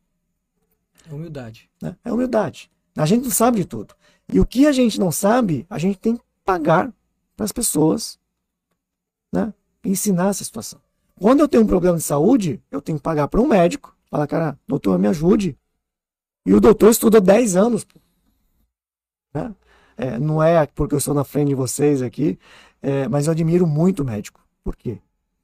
[1.10, 1.70] É humildade.
[1.82, 1.98] Né?
[2.06, 2.72] É humildade.
[2.96, 3.94] A gente não sabe de tudo.
[4.32, 6.90] E o que a gente não sabe, a gente tem que pagar
[7.36, 8.18] para as pessoas
[9.30, 9.54] né?
[9.84, 10.80] ensinar essa situação.
[11.20, 13.94] Quando eu tenho um problema de saúde, eu tenho que pagar para um médico.
[14.10, 15.58] Falar, cara, doutor, me ajude.
[16.46, 17.86] E o doutor estuda 10 anos.
[19.34, 19.54] Né?
[19.98, 22.40] É, não é porque eu estou na frente de vocês aqui,
[22.82, 24.46] é, mas eu admiro muito o médico.
[24.64, 25.00] Por quê?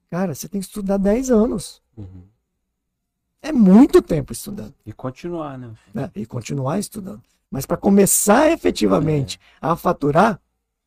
[0.10, 1.82] Cara, você tem que estudar 10 anos.
[1.98, 2.24] Uhum.
[3.42, 4.74] É muito tempo estudando.
[4.86, 5.74] E continuar, né?
[5.96, 7.22] É, e continuar estudando.
[7.50, 9.68] Mas para começar efetivamente é.
[9.68, 10.40] a faturar,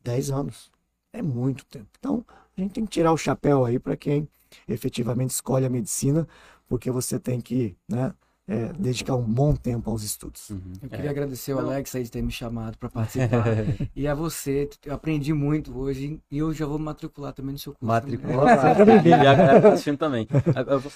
[0.02, 0.70] 10 anos.
[1.12, 1.88] É muito tempo.
[1.98, 2.24] Então,
[2.56, 4.28] a gente tem que tirar o chapéu aí para quem
[4.66, 6.26] efetivamente escolhe a medicina,
[6.68, 8.12] porque você tem que, né?
[8.48, 10.48] É, dedicar um bom tempo aos estudos.
[10.48, 10.72] Uhum.
[10.82, 11.10] Eu queria é.
[11.10, 13.44] agradecer ao Alex aí de ter me chamado para participar.
[13.94, 17.74] e a você, eu aprendi muito hoje e eu já vou matricular também no seu
[17.74, 17.84] curso.
[17.84, 20.26] Matricular, e a galera tá assistindo também.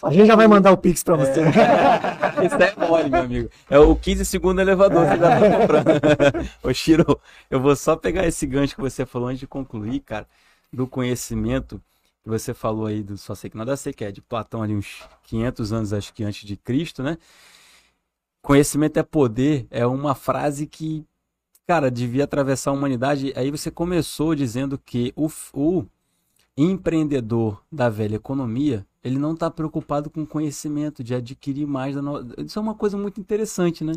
[0.03, 1.41] A gente já vai mandar o Pix para você.
[1.41, 2.47] É.
[2.47, 3.51] Isso é mole, meu amigo.
[3.69, 6.51] É o 15 segundo elevador que você já tá comprando.
[6.63, 10.27] Ô, Shiro, eu vou só pegar esse gancho que você falou antes de concluir, cara,
[10.73, 11.79] do conhecimento
[12.23, 14.75] que você falou aí do Só Sei Que Nada Sei, que é de Platão ali
[14.75, 17.19] uns 500 anos, acho que antes de Cristo, né?
[18.41, 21.05] Conhecimento é poder é uma frase que,
[21.67, 23.33] cara, devia atravessar a humanidade.
[23.37, 25.85] Aí você começou dizendo que o, o
[26.57, 31.95] empreendedor da velha economia, ele não está preocupado com conhecimento, de adquirir mais.
[31.95, 32.21] Da no...
[32.39, 33.93] Isso é uma coisa muito interessante, né?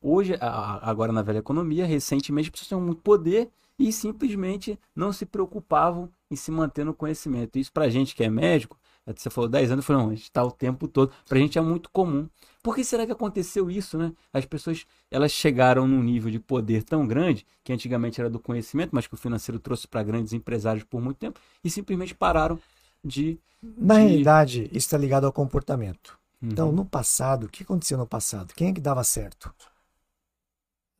[0.00, 5.26] Hoje, agora na velha economia, recentemente, as pessoas tinham muito poder e simplesmente não se
[5.26, 7.58] preocupavam em se manter no conhecimento.
[7.58, 10.14] Isso para a gente que é médico, você falou 10 anos, eu falei, não, a
[10.14, 11.12] gente está o tempo todo.
[11.26, 12.28] Para a gente é muito comum.
[12.62, 14.12] Por que será que aconteceu isso, né?
[14.32, 18.90] As pessoas, elas chegaram num nível de poder tão grande, que antigamente era do conhecimento,
[18.92, 22.58] mas que o financeiro trouxe para grandes empresários por muito tempo, e simplesmente pararam
[23.04, 23.40] de...
[23.60, 24.02] Na de...
[24.02, 26.16] realidade, isso está ligado ao comportamento.
[26.40, 26.50] Uhum.
[26.50, 28.54] Então, no passado, o que aconteceu no passado?
[28.54, 29.52] Quem é que dava certo?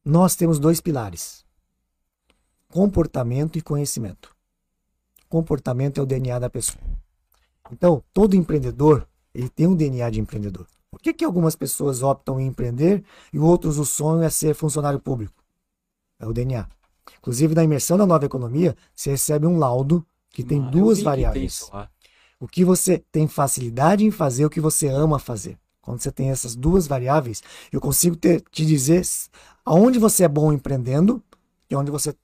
[0.04, 1.44] Nós temos dois pilares
[2.72, 4.34] comportamento e conhecimento.
[5.28, 6.82] Comportamento é o DNA da pessoa.
[7.70, 10.66] Então, todo empreendedor, ele tem um DNA de empreendedor.
[10.90, 14.98] Por que, que algumas pessoas optam em empreender e outros o sonho é ser funcionário
[14.98, 15.34] público?
[16.18, 16.66] É o DNA.
[17.18, 21.70] Inclusive, na imersão da nova economia, você recebe um laudo que tem ah, duas variáveis.
[21.70, 25.58] Que o que você tem facilidade em fazer, o que você ama fazer.
[25.82, 29.02] Quando você tem essas duas variáveis, eu consigo ter, te dizer
[29.62, 31.22] aonde você é bom empreendendo
[31.68, 32.14] e onde você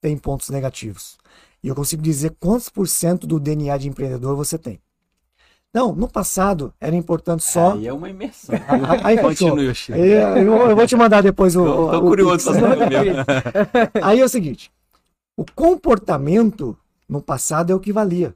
[0.00, 1.18] tem pontos negativos.
[1.62, 4.80] E eu consigo dizer quantos por cento do DNA de empreendedor você tem.
[5.72, 7.74] Não, no passado era importante só.
[7.74, 8.54] Aí é uma imersão.
[9.04, 11.62] Aí Continue, aí, eu, eu, vou te mandar depois o.
[11.62, 12.50] O, curioso.
[12.50, 12.54] O...
[14.02, 14.72] aí é o seguinte:
[15.36, 16.76] o comportamento
[17.08, 18.34] no passado é o que valia.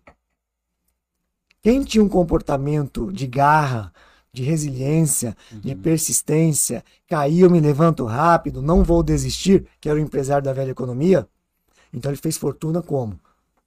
[1.62, 3.92] Quem tinha um comportamento de garra,
[4.32, 5.60] de resiliência, uhum.
[5.60, 10.52] de persistência, cair, eu me levanto rápido, não vou desistir, que era o empresário da
[10.52, 11.26] velha economia,
[11.92, 13.18] então ele fez fortuna como?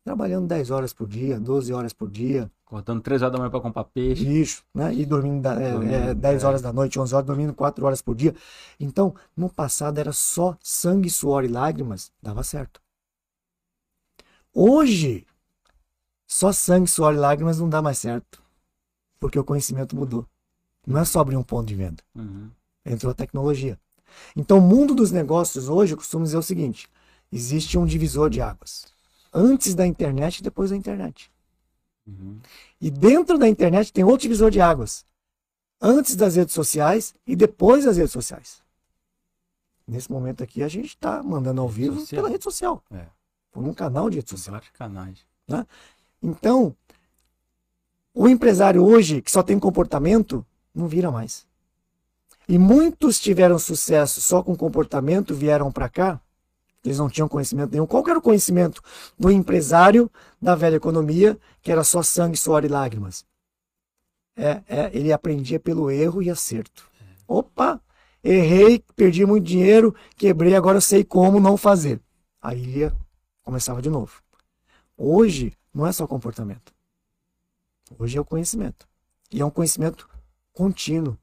[0.04, 2.52] Trabalhando 10 horas por dia, 12 horas por dia.
[2.64, 4.24] Cortando 3 horas da manhã para comprar peixe.
[4.24, 4.94] Isso, né?
[4.94, 6.48] E dormindo, da, é, dormindo é, 10 é.
[6.48, 8.36] horas da noite, 11 horas, dormindo 4 horas por dia.
[8.80, 12.82] Então, no passado era só sangue, suor e lágrimas, dava certo.
[14.54, 15.26] Hoje,
[16.28, 18.42] só sangue, suor e lágrimas não dá mais certo.
[19.20, 20.26] Porque o conhecimento mudou.
[20.86, 22.04] Não é só abrir um ponto de venda.
[22.16, 22.50] Uhum.
[22.86, 23.80] Entrou a tecnologia.
[24.36, 26.88] Então, o mundo dos negócios hoje, eu costumo dizer o seguinte:
[27.36, 28.86] existe um divisor de águas.
[29.34, 31.30] Antes da internet e depois da internet.
[32.08, 32.40] Uhum.
[32.80, 35.06] E dentro da internet tem outro divisor de águas.
[35.82, 38.64] Antes das redes sociais e depois das redes sociais.
[39.86, 42.22] Nesse momento aqui, a gente está mandando ao vivo social.
[42.22, 42.82] pela rede social.
[42.90, 43.06] É.
[43.52, 44.54] Por um canal de rede social.
[44.54, 45.20] vários canais.
[46.24, 46.76] Então,
[48.14, 51.46] o empresário hoje que só tem comportamento, não vira mais.
[52.48, 56.22] E muitos tiveram sucesso só com comportamento, vieram para cá,
[56.88, 57.88] eles não tinham conhecimento nenhum.
[57.88, 58.82] Qual era o conhecimento
[59.18, 63.26] do empresário da velha economia, que era só sangue, suor e lágrimas?
[64.36, 66.90] É, é, ele aprendia pelo erro e acerto.
[67.28, 67.82] Opa,
[68.24, 72.00] errei, perdi muito dinheiro, quebrei, agora sei como não fazer.
[72.42, 72.94] Aí ele
[73.44, 74.22] começava de novo.
[74.98, 76.74] Hoje não é só comportamento.
[77.98, 78.88] Hoje é o conhecimento.
[79.32, 80.08] E é um conhecimento
[80.54, 81.18] contínuo.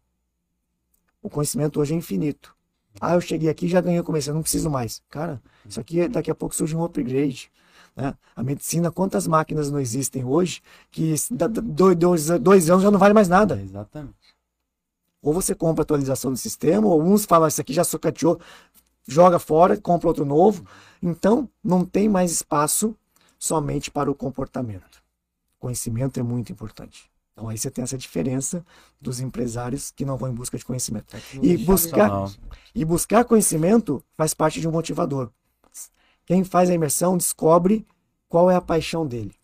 [1.22, 2.56] O conhecimento hoje é infinito.
[3.00, 5.02] Ah, eu cheguei aqui e já ganhei o conhecimento, não preciso mais.
[5.08, 7.50] Cara, isso aqui daqui a pouco surge um upgrade.
[7.94, 8.14] Né?
[8.34, 13.14] A medicina, quantas máquinas não existem hoje que dois, dois, dois anos já não vale
[13.14, 13.58] mais nada.
[13.58, 14.14] É, exatamente.
[15.20, 18.40] Ou você compra atualização do sistema, ou uns falam, isso aqui já socateou,
[19.06, 20.66] joga fora, compra outro novo.
[21.00, 22.96] Então, não tem mais espaço
[23.38, 25.02] somente para o comportamento.
[25.60, 27.11] Conhecimento é muito importante.
[27.32, 28.64] Então, aí você tem essa diferença
[29.00, 31.16] dos empresários que não vão em busca de conhecimento.
[31.42, 32.30] E buscar,
[32.74, 35.30] e buscar conhecimento faz parte de um motivador.
[36.26, 37.86] Quem faz a imersão descobre
[38.28, 39.34] qual é a paixão dele.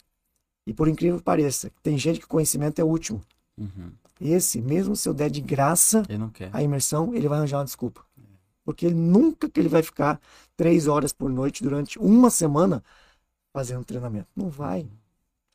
[0.66, 3.22] E por incrível que pareça, tem gente que conhecimento é último.
[3.56, 3.90] Uhum.
[4.20, 6.02] Esse, mesmo se eu der de graça
[6.52, 8.04] a imersão, ele vai arranjar uma desculpa.
[8.64, 10.20] Porque ele nunca que ele vai ficar
[10.56, 12.84] três horas por noite durante uma semana
[13.50, 14.28] fazendo treinamento.
[14.36, 14.86] Não vai.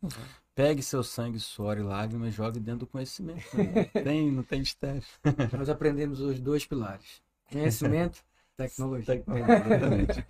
[0.01, 0.25] Não vai.
[0.55, 3.45] Pegue seu sangue, suor e lágrimas e jogue dentro do conhecimento.
[3.57, 3.85] né?
[4.03, 5.01] tem, não tem mistério.
[5.51, 7.21] Nós aprendemos os dois pilares:
[7.51, 8.23] conhecimento,
[8.55, 9.23] tecnologia.
[9.25, 10.25] Exatamente.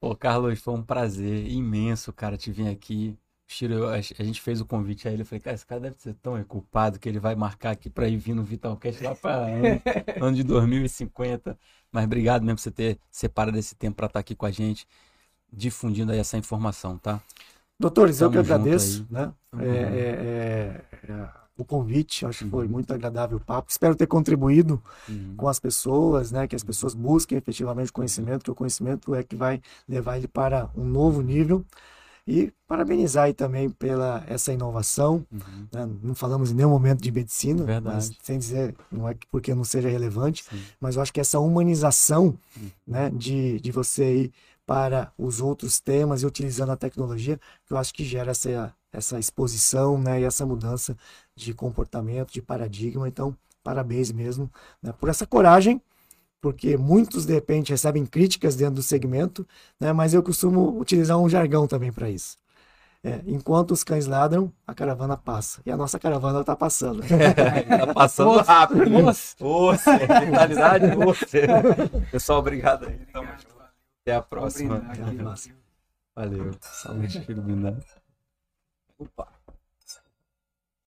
[0.00, 3.16] Pô, Carlos, foi um prazer imenso, cara, te vir aqui.
[3.46, 5.22] Chiro, a, gente fez o convite a ele.
[5.22, 8.08] Eu falei, cara, esse cara deve ser tão culpado que ele vai marcar aqui pra
[8.08, 9.82] ir vir no Vitalcast lá pra ano,
[10.20, 11.56] ano de 2050.
[11.92, 14.88] Mas obrigado mesmo por você ter separado esse tempo pra estar aqui com a gente,
[15.52, 17.22] difundindo aí essa informação, tá?
[17.78, 19.32] Doutores, eu que Tamo agradeço né?
[19.50, 21.28] Tamo É, é, é, é,
[21.58, 22.24] o convite.
[22.24, 22.72] Acho que foi Uhum.
[22.72, 23.70] muito agradável o papo.
[23.70, 25.34] Espero ter contribuído Uhum.
[25.36, 26.46] com as pessoas, né?
[26.46, 30.70] Que as pessoas busquem efetivamente conhecimento, que o conhecimento é que vai levar ele para
[30.76, 31.64] um novo nível.
[32.24, 35.26] E parabenizar aí também pela essa inovação.
[35.32, 35.66] Uhum.
[35.72, 35.88] né?
[36.04, 37.96] Não falamos em nenhum momento de medicina, Verdade.
[37.96, 40.62] mas sem dizer, não é que porque não seja relevante, Sim.
[40.80, 42.70] mas eu acho que essa humanização, Uhum.
[42.86, 44.32] né, de, de você ir
[44.72, 49.18] para os outros temas e utilizando a tecnologia, que eu acho que gera essa, essa
[49.18, 50.96] exposição, né, e essa mudança
[51.36, 53.06] de comportamento, de paradigma.
[53.06, 54.50] Então, parabéns mesmo,
[54.82, 55.78] né, por essa coragem,
[56.40, 59.46] porque muitos de repente recebem críticas dentro do segmento,
[59.78, 62.38] né, mas eu costumo utilizar um jargão também para isso.
[63.04, 65.60] É, enquanto os cães ladram, a caravana passa.
[65.66, 67.02] E a nossa caravana está passando.
[67.02, 68.88] tá passando rápido.
[68.88, 69.36] Nossa.
[69.38, 70.86] Oxe, vitalidade.
[72.10, 72.98] Pessoal, obrigado aí.
[73.12, 73.51] Tamo junto.
[74.02, 74.82] Até a próxima.
[76.14, 76.54] Valeu.
[76.60, 77.84] Saúde, filho blindado.
[78.98, 79.41] Opa.